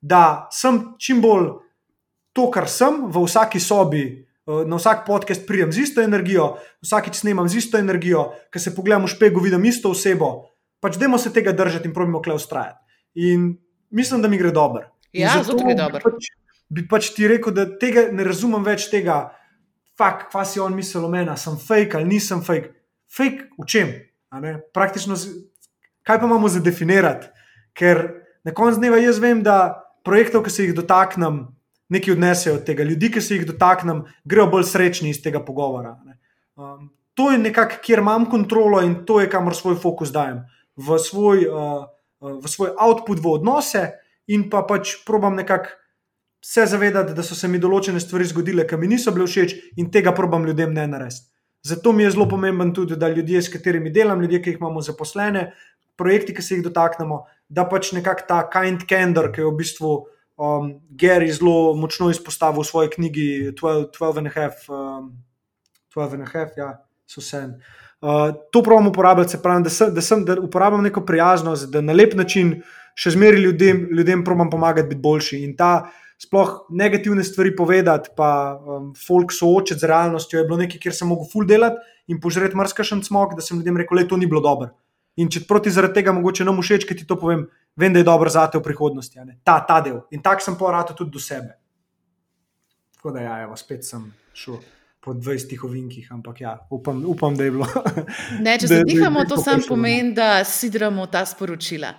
da 0.00 0.48
sem 0.52 0.94
čim 1.00 1.22
bolj 1.22 1.56
to, 2.36 2.50
kar 2.52 2.68
sem 2.68 3.06
v 3.08 3.24
vsaki 3.24 3.60
sobi, 3.60 4.04
na 4.48 4.76
vsak 4.76 5.04
podcast 5.06 5.46
pridem 5.46 5.72
z 5.72 5.84
isto 5.84 6.00
energijo, 6.00 6.56
vsakič 6.80 7.20
snemam 7.20 7.48
z 7.48 7.60
isto 7.60 7.78
energijo, 7.78 8.32
ker 8.52 8.62
se 8.62 8.72
pogledam 8.74 9.04
v 9.04 9.12
špegu, 9.12 9.40
vidim 9.44 9.64
isto 9.68 9.92
osebo. 9.92 10.48
Pač 10.80 10.96
dajmo 10.96 11.18
se 11.18 11.32
tega 11.34 11.52
držati 11.52 11.88
in 11.90 11.94
pravimo, 11.94 12.22
kle 12.22 12.38
ustrajati. 12.38 12.80
In 13.14 13.50
mislim, 13.90 14.22
da 14.22 14.28
mi 14.28 14.38
gre 14.38 14.50
dobro. 14.50 14.86
Ja, 15.12 15.42
zato 15.42 15.64
mi 15.64 15.74
gre 15.74 15.82
dobro. 15.82 16.00
Pač, 16.00 16.30
bi 16.68 16.86
pač 16.88 17.10
ti 17.16 17.28
rekel, 17.28 17.52
da 17.52 17.66
tega 17.66 18.08
ne 18.12 18.24
razumem 18.24 18.64
več 18.64 18.88
tega, 18.92 19.26
fakt, 19.98 20.30
kva 20.32 20.46
si 20.48 20.62
on 20.62 20.76
misel 20.76 21.04
o 21.04 21.10
meni, 21.12 21.34
sem 21.36 21.58
fake 21.58 21.98
ali 21.98 22.08
nisem 22.14 22.40
fake. 22.44 22.72
Fake 23.10 23.50
v 23.58 23.66
čem? 23.68 23.92
Praktično, 24.76 25.16
kaj 26.06 26.20
pa 26.20 26.28
imamo 26.28 26.48
za 26.48 26.60
definirati? 26.64 27.28
Ker 27.76 28.04
na 28.44 28.54
koncu 28.56 28.80
dneva 28.80 29.00
jaz 29.00 29.20
vem, 29.20 29.42
da 29.42 29.76
projektov, 30.04 30.46
ki 30.46 30.52
se 30.52 30.68
jih 30.68 30.76
dotaknem, 30.76 31.48
nekaj 31.88 32.14
odnesejo 32.14 32.54
od 32.58 32.64
tega. 32.64 32.84
Ljudje, 32.84 33.10
ki 33.16 33.20
se 33.20 33.34
jih 33.34 33.46
dotaknem, 33.48 34.04
grejo 34.24 34.46
bolj 34.52 34.66
srečni 34.68 35.10
iz 35.10 35.22
tega 35.22 35.40
pogovora. 35.44 35.96
Um, 36.56 36.90
to 37.14 37.30
je 37.32 37.38
nekako, 37.38 37.80
kjer 37.84 38.02
imam 38.04 38.26
kontrolo 38.30 38.82
in 38.84 39.04
to 39.06 39.20
je, 39.20 39.30
kamor 39.30 39.56
svoj 39.56 39.78
fokus 39.82 40.12
dajem. 40.12 40.44
V 40.76 40.98
svoj 41.02 41.46
uh, 41.48 41.86
v 42.20 42.46
svoj 42.46 42.74
output, 42.74 43.22
v 43.22 43.26
odnose 43.30 43.82
in 44.28 44.50
pa 44.50 44.66
pač 44.66 44.98
probam 45.06 45.38
nekako 45.38 45.70
se 46.42 46.66
zavedati, 46.66 47.14
da 47.14 47.22
so 47.22 47.34
se 47.34 47.48
mi 47.48 47.58
določene 47.58 48.00
stvari 48.00 48.26
zgodile, 48.30 48.66
ki 48.66 48.78
mi 48.78 48.90
niso 48.90 49.10
bile 49.14 49.26
všeč 49.26 49.78
in 49.78 49.90
tega 49.90 50.14
probam 50.14 50.46
ljudem 50.46 50.74
ne 50.74 50.86
narediti. 50.86 51.26
Zato 51.66 51.92
mi 51.92 52.04
je 52.04 52.12
zelo 52.14 52.28
pomemben 52.30 52.70
tudi, 52.72 52.94
da 52.96 53.10
ljudje, 53.10 53.42
s 53.42 53.50
katerimi 53.50 53.90
delam, 53.90 54.22
ljudje, 54.22 54.38
ki 54.42 54.52
jih 54.52 54.60
imamo 54.60 54.80
zaposlene, 54.80 55.50
projekti, 55.98 56.34
ki 56.34 56.42
se 56.42 56.54
jih 56.54 56.62
dotaknemo, 56.62 57.24
da 57.50 57.66
pač 57.66 57.90
nekako 57.96 58.26
ta 58.28 58.38
kind 58.46 58.86
candor, 58.86 59.32
ki 59.34 59.42
je 59.42 59.48
v 59.48 59.56
bistvu 59.58 59.90
um, 60.38 60.80
Gary 60.90 61.30
zelo 61.32 61.74
močno 61.74 62.10
izpostavil 62.10 62.62
v 62.62 62.66
svoji 62.66 62.90
knjigi 62.94 63.28
12 63.58 64.18
and 64.18 64.30
a 64.30 64.34
half, 64.34 64.64
um, 64.70 65.12
12 65.94 66.14
and 66.14 66.22
a 66.22 66.30
half, 66.30 66.56
ja, 66.56 66.72
so 67.06 67.20
vse. 67.20 67.44
Uh, 67.98 68.30
to 68.54 68.62
pravim 68.62 68.86
uporabljati, 68.86 69.34
se 69.34 69.42
pravi, 69.42 69.64
da, 69.66 69.70
sem, 69.70 69.94
da, 69.94 70.02
sem, 70.02 70.24
da 70.24 70.38
uporabljam 70.40 70.82
neko 70.86 71.02
prijaznost, 71.06 71.70
da 71.72 71.82
na 71.82 71.92
lep 71.92 72.14
način 72.14 72.60
še 72.98 73.14
zmeraj 73.14 73.42
ljudem, 73.42 73.88
ljudem 73.94 74.22
probam 74.24 74.50
pomagati 74.50 74.88
biti 74.88 75.02
boljši. 75.02 75.42
In 75.42 75.56
ta 75.58 75.90
sploh 76.18 76.66
negativne 76.70 77.24
stvari 77.24 77.56
povedati, 77.56 78.10
pa 78.16 78.30
um, 78.58 78.92
folk 79.06 79.34
soočiti 79.34 79.80
z 79.80 79.90
realnostjo, 79.90 80.38
je 80.38 80.46
bilo 80.46 80.58
nekaj, 80.62 80.80
kjer 80.82 80.94
sem 80.94 81.10
mogel 81.10 81.26
full 81.30 81.46
delati 81.46 81.82
in 82.10 82.20
požreti 82.22 82.58
marsikšen 82.58 83.02
smog, 83.06 83.34
da 83.38 83.42
sem 83.42 83.58
ljudem 83.58 83.78
rekel, 83.82 84.02
da 84.02 84.08
to 84.10 84.18
ni 84.18 84.30
bilo 84.30 84.42
dobro. 84.42 84.70
In 85.18 85.30
če 85.30 85.42
proti 85.50 85.70
zaradi 85.74 85.98
tega 85.98 86.14
mogoče 86.14 86.46
nam 86.46 86.58
všeč, 86.62 86.86
ki 86.86 87.00
ti 87.00 87.06
to 87.06 87.18
povem, 87.18 87.48
vem, 87.78 87.92
da 87.92 88.02
je 88.02 88.04
dobro 88.04 88.30
za 88.30 88.46
te 88.50 88.58
v 88.58 88.62
prihodnosti. 88.62 89.20
Ta, 89.44 89.60
ta 89.66 89.80
del. 89.80 90.02
In 90.10 90.22
tak 90.22 90.42
sem 90.42 90.58
poratil 90.58 90.96
tudi 90.98 91.14
do 91.14 91.22
sebe. 91.22 91.54
Tako 92.98 93.14
da, 93.14 93.22
ja, 93.22 93.36
evo, 93.46 93.56
spet 93.56 93.86
sem 93.86 94.10
šel. 94.34 94.58
Po 94.98 95.12
20 95.14 95.54
ovinkih, 95.64 96.08
ampak 96.10 96.40
ja, 96.42 96.56
upam, 96.74 97.04
upam, 97.06 97.36
da 97.38 97.44
je 97.46 97.52
bilo. 97.54 97.68
Ne, 98.44 98.56
če 98.58 98.68
se 98.68 98.80
dihamo, 98.84 99.22
to 99.30 99.38
samo 99.38 99.62
pomeni, 99.68 100.10
da 100.16 100.42
sidramo 100.44 101.06
ta 101.06 101.22
sporočila. 101.26 101.94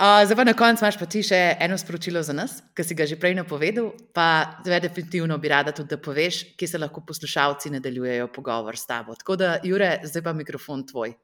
Uh, 0.00 0.24
zdaj 0.26 0.36
pa 0.36 0.44
na 0.48 0.54
koncu 0.56 0.82
imaš 0.82 0.96
pa 0.98 1.06
ti 1.06 1.22
še 1.22 1.38
eno 1.60 1.76
sporočilo 1.78 2.22
za 2.26 2.32
nas, 2.32 2.56
ki 2.74 2.84
si 2.88 2.96
ga 2.98 3.06
že 3.06 3.20
prej 3.20 3.36
napovedal. 3.38 3.92
Pa 4.16 4.58
zdaj 4.64 4.82
definitivno 4.88 5.38
bi 5.38 5.52
rada 5.52 5.76
tudi, 5.76 5.92
da 5.92 6.00
poveš, 6.02 6.42
kje 6.58 6.72
se 6.72 6.80
lahko 6.80 7.04
poslušalci 7.06 7.70
nadaljujejo 7.76 8.30
pogovor 8.34 8.76
s 8.80 8.88
tabo. 8.90 9.14
Tako 9.14 9.36
da, 9.36 9.58
Jure, 9.62 9.98
zdaj 10.02 10.24
pa 10.26 10.34
mikrofon 10.34 10.86
tvoj. 10.88 11.14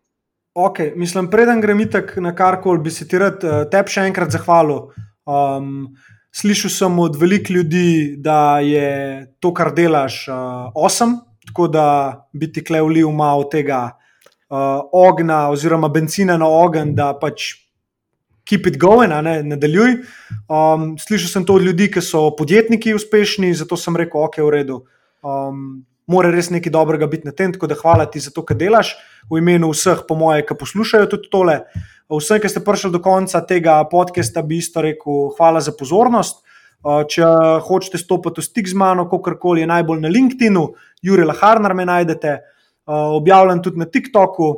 Ok, 0.56 0.78
mislim, 0.96 1.26
preden 1.28 1.60
grem 1.60 1.80
itak 1.84 2.14
na 2.16 2.30
karkoli, 2.34 2.80
bi 2.80 2.90
se 2.90 3.04
ti 3.08 3.18
rad 3.20 3.42
uh, 3.44 3.58
tebi 3.68 3.92
še 3.92 4.06
enkrat 4.08 4.32
zahvalil. 4.32 4.86
Um, 5.28 5.66
slišal 6.32 6.72
sem 6.72 6.94
od 7.02 7.18
velikih 7.20 7.52
ljudi, 7.58 7.88
da 8.24 8.56
je 8.64 8.86
to, 9.36 9.50
kar 9.52 9.74
delaš, 9.76 10.22
uh, 10.32 10.70
osem, 10.72 11.18
tako 11.44 11.66
da 11.68 11.84
bi 12.32 12.48
ti 12.48 12.64
klej 12.64 12.86
vlil 12.86 13.12
malo 13.12 13.44
tega 13.52 13.82
uh, 14.48 14.80
ognja, 14.96 15.42
oziroma 15.52 15.90
benzina 15.92 16.38
na 16.40 16.48
ogen, 16.48 16.94
da 16.96 17.10
pač 17.20 17.50
keep 18.48 18.64
it 18.70 18.80
going, 18.80 19.12
ne, 19.12 19.42
nadaljuj. 19.44 19.98
Um, 20.48 20.94
slišal 20.96 21.34
sem 21.34 21.44
to 21.44 21.58
od 21.60 21.68
ljudi, 21.68 21.90
ki 21.92 22.00
so 22.00 22.30
podjetniki 22.38 22.96
uspešni, 22.96 23.52
zato 23.60 23.76
sem 23.76 24.00
rekel, 24.00 24.24
ok, 24.24 24.40
v 24.40 24.54
redu. 24.56 24.80
Um, 25.20 25.84
mora 26.06 26.30
res 26.30 26.50
nekaj 26.54 26.72
dobrega 26.72 27.08
biti 27.10 27.26
na 27.26 27.34
tem, 27.34 27.52
tako 27.52 27.68
da 27.70 27.76
hvala 27.78 28.06
ti 28.10 28.22
za 28.22 28.30
to, 28.30 28.44
kar 28.46 28.58
delaš, 28.58 28.94
v 29.30 29.40
imenu 29.42 29.72
vseh, 29.74 30.04
po 30.08 30.14
moje, 30.18 30.46
ki 30.46 30.58
poslušajo 30.58 31.10
tudi 31.10 31.30
tole. 31.32 31.60
Vsem, 32.06 32.40
ki 32.42 32.50
ste 32.50 32.62
prišli 32.62 32.92
do 32.94 33.02
konca 33.02 33.42
tega 33.42 33.80
podcasta, 33.90 34.42
bi 34.46 34.60
isto 34.62 34.84
rekel, 34.84 35.32
hvala 35.38 35.62
za 35.64 35.74
pozornost. 35.74 36.44
Če 36.86 37.26
hočete 37.66 37.98
stopiti 37.98 38.38
v 38.38 38.46
stik 38.46 38.68
z 38.70 38.78
mano, 38.78 39.08
kakorkoli 39.10 39.64
je 39.64 39.70
najbolj 39.72 40.04
na 40.04 40.12
LinkedIn, 40.12 40.60
Jurek 41.02 41.32
Laharnar 41.32 41.74
me 41.74 41.86
najdete, 41.88 42.36
objavljam 42.86 43.62
tudi 43.64 43.82
na 43.82 43.88
TikToku, 43.90 44.50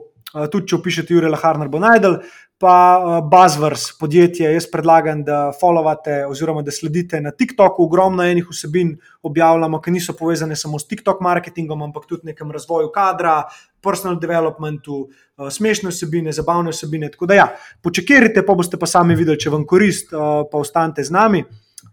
tudi 0.53 0.69
če 0.69 0.77
opišete 0.77 1.17
Jurek 1.17 1.33
Laharnar, 1.33 1.71
bo 1.73 1.81
najdel 1.81 2.19
pa 2.59 2.99
uh, 2.99 3.31
Buzzwords 3.31 3.93
podjetje. 4.01 4.51
Jaz 4.53 4.67
predlagam, 4.71 5.23
da 5.25 5.53
followate 5.61 6.25
oziroma 6.27 6.63
da 6.63 6.75
sledite 6.75 7.21
na 7.21 7.31
TikToku. 7.31 7.85
Ogromno 7.85 8.25
enih 8.27 8.47
vsebin 8.51 8.97
objavljamo, 9.23 9.81
ki 9.81 9.95
niso 9.95 10.13
povezane 10.19 10.57
samo 10.57 10.79
s 10.79 10.89
TikTok 10.91 11.21
marketingom, 11.23 11.83
ampak 11.83 12.09
tudi 12.11 12.27
nekem 12.33 12.51
razvoju 12.51 12.91
kadra, 12.95 13.45
personal 13.83 14.19
developmentu, 14.19 15.05
uh, 15.07 15.49
smešne 15.55 15.95
vsebine, 15.95 16.35
zabavne 16.35 16.75
vsebine. 16.75 17.13
Tako 17.15 17.31
da 17.31 17.39
ja, 17.39 17.49
počekajte, 17.83 18.43
pa 18.47 18.59
boste 18.59 18.77
pa 18.77 18.91
sami 18.91 19.15
videli, 19.15 19.39
če 19.39 19.55
vam 19.55 19.67
korist, 19.67 20.11
uh, 20.13 20.43
pa 20.51 20.59
ostanite 20.59 21.07
z 21.07 21.15
nami. 21.15 21.45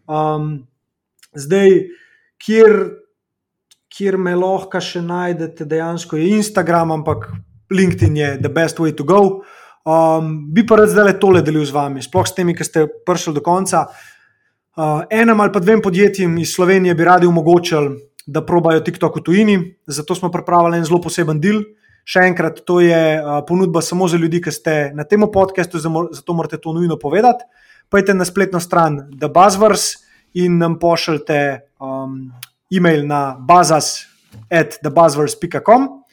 Um, 0.10 0.56
zdaj, 1.38 1.78
kjer, 2.42 2.80
kjer 3.94 4.18
me 4.18 4.34
lahko 4.34 4.82
še 4.82 5.06
najdete, 5.06 5.70
dejansko 5.70 6.18
je 6.18 6.40
Instagram, 6.40 6.98
ampak 6.98 7.30
LinkedIn 7.70 8.18
je 8.18 8.38
the 8.42 8.50
best 8.50 8.82
way 8.82 8.98
to 8.98 9.06
go. 9.06 9.46
Um, 9.86 10.50
bi 10.50 10.66
pa 10.66 10.80
rad 10.80 10.90
zdaj 10.90 11.06
le 11.06 11.14
tole 11.22 11.44
delil 11.46 11.62
z 11.66 11.74
vami, 11.76 12.02
sploh 12.02 12.26
s 12.26 12.34
temi, 12.34 12.56
ki 12.58 12.66
ste 12.66 12.88
prišli 13.06 13.34
do 13.38 13.42
konca. 13.46 13.86
Uh, 14.76 15.06
enem 15.14 15.40
ali 15.40 15.52
pa 15.54 15.60
dvem 15.62 15.82
podjetjem 15.82 16.38
iz 16.42 16.56
Slovenije 16.58 16.96
bi 16.98 17.06
radi 17.06 17.28
omogočili, 17.30 17.94
da 18.26 18.42
probajo 18.42 18.82
TikTok 18.82 19.18
v 19.18 19.22
tujini, 19.22 19.76
zato 19.86 20.16
smo 20.18 20.34
pripravili 20.34 20.78
en 20.78 20.86
zelo 20.86 21.02
poseben 21.02 21.42
del. 21.42 21.64
Še 22.06 22.20
enkrat, 22.26 22.62
to 22.66 22.80
je 22.82 23.22
uh, 23.22 23.46
ponudba 23.46 23.82
samo 23.82 24.08
za 24.10 24.18
ljudi, 24.18 24.42
ki 24.42 24.52
ste 24.52 24.92
na 24.98 25.04
tem 25.06 25.22
podkastu, 25.22 25.78
zato 25.78 26.34
morate 26.34 26.58
to 26.58 26.74
nujno 26.74 26.98
povedati. 26.98 27.46
Pojdite 27.90 28.14
na 28.18 28.26
spletno 28.26 28.60
stran 28.60 29.10
The 29.14 29.30
Buzzwords 29.30 30.02
in 30.34 30.58
nam 30.58 30.80
pošljite 30.82 31.70
um, 31.78 32.34
e-mail 32.74 33.06
na 33.08 33.38
bazas.thebuzzwords.com 33.38 36.05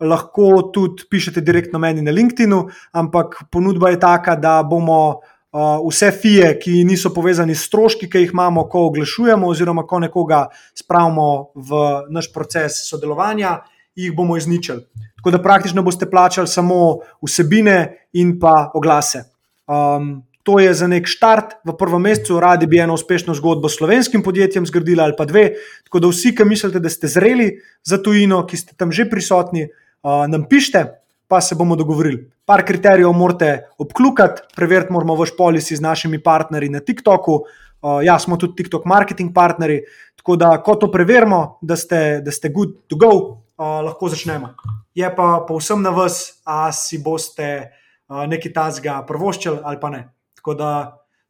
lahko 0.00 0.70
tudi 0.72 1.04
pišete 1.10 1.40
direktno 1.40 1.78
meni 1.78 2.02
na 2.02 2.10
LinkedIn, 2.10 2.54
ampak 2.92 3.44
ponudba 3.50 3.90
je 3.90 4.00
taka, 4.00 4.36
da 4.36 4.62
bomo 4.62 5.20
uh, 5.52 5.80
vse 5.88 6.10
fije, 6.10 6.54
ki 6.62 6.84
niso 6.84 7.12
povezani 7.14 7.54
s 7.54 7.66
stroški, 7.68 8.08
ki 8.10 8.24
jih 8.24 8.32
imamo, 8.32 8.64
ko 8.68 8.86
oglašujemo, 8.88 9.48
oziroma 9.48 9.86
ko 9.86 10.00
nekoga 10.00 10.46
spravimo 10.74 11.52
v 11.54 11.84
naš 12.10 12.32
proces 12.32 12.84
sodelovanja, 12.88 13.58
jih 13.94 14.16
bomo 14.16 14.36
izničili. 14.36 14.86
Tako 15.20 15.36
da 15.36 15.42
praktično 15.42 15.82
boste 15.82 16.08
plačali 16.10 16.48
samo 16.48 16.98
vsebine 17.20 18.08
in 18.12 18.38
pa 18.40 18.70
oglase. 18.74 19.24
Um, 19.68 20.22
To 20.42 20.56
je 20.58 20.72
za 20.74 20.88
nek 20.88 21.04
štart 21.04 21.60
v 21.68 21.74
prvem 21.76 22.00
mesecu, 22.00 22.40
radi 22.40 22.64
bi 22.66 22.80
eno 22.80 22.96
uspešno 22.96 23.36
zgodbo 23.36 23.68
s 23.68 23.76
slovenskim 23.76 24.22
podjetjem 24.24 24.64
zgradili 24.66 25.02
ali 25.02 25.12
pa 25.12 25.28
dve. 25.28 25.52
Tako 25.84 26.00
da 26.00 26.08
vsi, 26.08 26.32
ki 26.34 26.44
mislite, 26.48 26.80
da 26.80 26.88
ste 26.88 27.10
zreli 27.12 27.60
za 27.84 28.00
tujino, 28.00 28.40
ki 28.48 28.56
ste 28.56 28.72
tam 28.72 28.88
že 28.92 29.04
prisotni, 29.04 29.68
nam 30.02 30.44
pišite, 30.48 30.84
pa 31.30 31.40
se 31.40 31.54
bomo 31.54 31.76
dogovorili. 31.76 32.30
Par 32.44 32.64
kriterijev 32.66 33.12
morate 33.12 33.68
obklukati, 33.78 34.42
preveriti 34.56 34.92
moramo 34.92 35.14
vaš 35.14 35.30
policy 35.38 35.76
z 35.76 35.80
našimi 35.80 36.22
partnerji 36.22 36.68
na 36.68 36.80
TikToku. 36.80 37.34
Uh, 37.82 38.04
ja, 38.04 38.18
smo 38.18 38.36
tudi 38.36 38.56
TikTok 38.56 38.84
marketing 38.84 39.30
partnerji, 39.34 39.80
tako 40.16 40.36
da, 40.36 40.50
ko 40.62 40.74
to 40.74 40.90
preverimo, 40.92 41.58
da 41.62 41.76
ste, 41.76 42.20
da 42.24 42.32
ste 42.32 42.50
good 42.52 42.74
to 42.88 42.96
go, 42.96 43.08
uh, 43.08 43.78
lahko 43.86 44.08
začnemo. 44.08 44.50
Je 44.94 45.08
pa 45.16 45.44
povsem 45.48 45.82
na 45.82 45.90
vas, 45.90 46.42
a 46.44 46.72
si 46.72 46.98
boste 47.00 47.46
uh, 47.64 48.26
nekaj 48.28 48.52
tazga 48.52 48.98
prvoščili 49.08 49.62
ali 49.64 49.80
pa 49.80 49.90
ne. 49.90 50.02
Tako 50.36 50.54
da, 50.54 50.72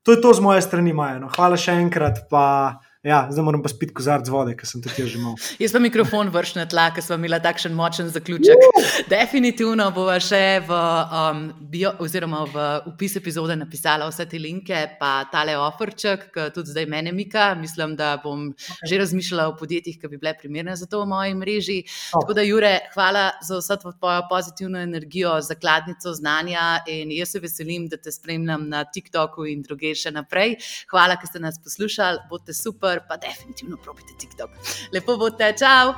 to 0.03 0.17
je 0.17 0.21
to 0.21 0.35
z 0.35 0.41
moje 0.41 0.63
strani, 0.63 0.93
Maja. 0.93 1.21
No. 1.21 1.29
Hvala 1.31 1.61
še 1.61 1.77
enkrat. 1.85 2.25
Pa, 2.31 2.81
Ja, 3.03 3.29
zdaj 3.31 3.45
moram 3.45 3.63
pa 3.65 3.71
spiti 3.73 3.95
kozarc 3.97 4.29
vode, 4.29 4.53
ker 4.61 4.69
sem 4.69 4.83
tudi 4.85 5.07
že 5.09 5.17
imel. 5.17 5.33
Jaz 5.63 5.73
pa 5.73 5.81
mikrofon 5.81 6.29
vršim 6.29 6.59
na 6.61 6.67
tla, 6.69 6.91
ker 6.93 7.01
smo 7.01 7.17
imeli 7.17 7.39
takšen 7.41 7.73
močen 7.73 8.11
zaključek. 8.13 8.61
Uh! 8.61 8.89
Definitivno 9.09 9.87
bova 9.97 10.19
še 10.21 10.61
v, 10.69 10.81
um, 11.09 11.41
bio, 11.73 11.95
oziroma 12.05 12.43
v 12.53 12.65
opis 12.91 13.17
epizode 13.17 13.57
napisala 13.57 14.05
vse 14.11 14.27
te 14.29 14.37
linke, 14.37 14.83
pa 15.01 15.13
tale 15.33 15.55
ofrček, 15.57 16.27
ki 16.35 16.45
tudi 16.53 16.75
zdaj 16.75 16.89
mene 16.93 17.15
mika. 17.17 17.55
Mislim, 17.57 17.95
da 17.97 18.19
bom 18.21 18.51
okay. 18.53 18.91
že 18.93 18.99
razmišljala 19.01 19.49
o 19.49 19.57
podjetjih, 19.57 19.97
ki 19.97 20.13
bi 20.13 20.21
bile 20.21 20.35
primerne 20.37 20.77
za 20.77 20.85
to 20.85 21.01
v 21.01 21.09
moji 21.09 21.39
mreži. 21.41 21.79
Oh. 22.13 22.21
Tako 22.21 22.37
da, 22.37 22.45
Jure, 22.45 22.75
hvala 22.93 23.25
za 23.41 23.63
vso 23.63 23.79
tvojo 23.81 24.27
pozitivno 24.29 24.77
energijo, 24.77 25.39
zakladnico 25.41 26.13
znanja 26.21 26.83
in 26.85 27.17
jaz 27.17 27.33
se 27.33 27.41
veselim, 27.41 27.89
da 27.89 27.97
te 27.97 28.13
spremljam 28.13 28.69
na 28.69 28.85
TikToku 28.85 29.49
in 29.49 29.65
druge 29.65 29.97
še 29.97 30.13
naprej. 30.13 30.59
Hvala, 30.93 31.17
ker 31.17 31.33
ste 31.33 31.41
nas 31.41 31.57
poslušali, 31.65 32.27
bote 32.29 32.53
super 32.53 32.90
pa 32.99 33.17
definitivno 33.17 33.77
probite 33.77 34.15
TikTok. 34.19 34.51
Lepo 34.91 35.17
bo 35.17 35.31
te, 35.31 35.55
čau! 35.55 35.95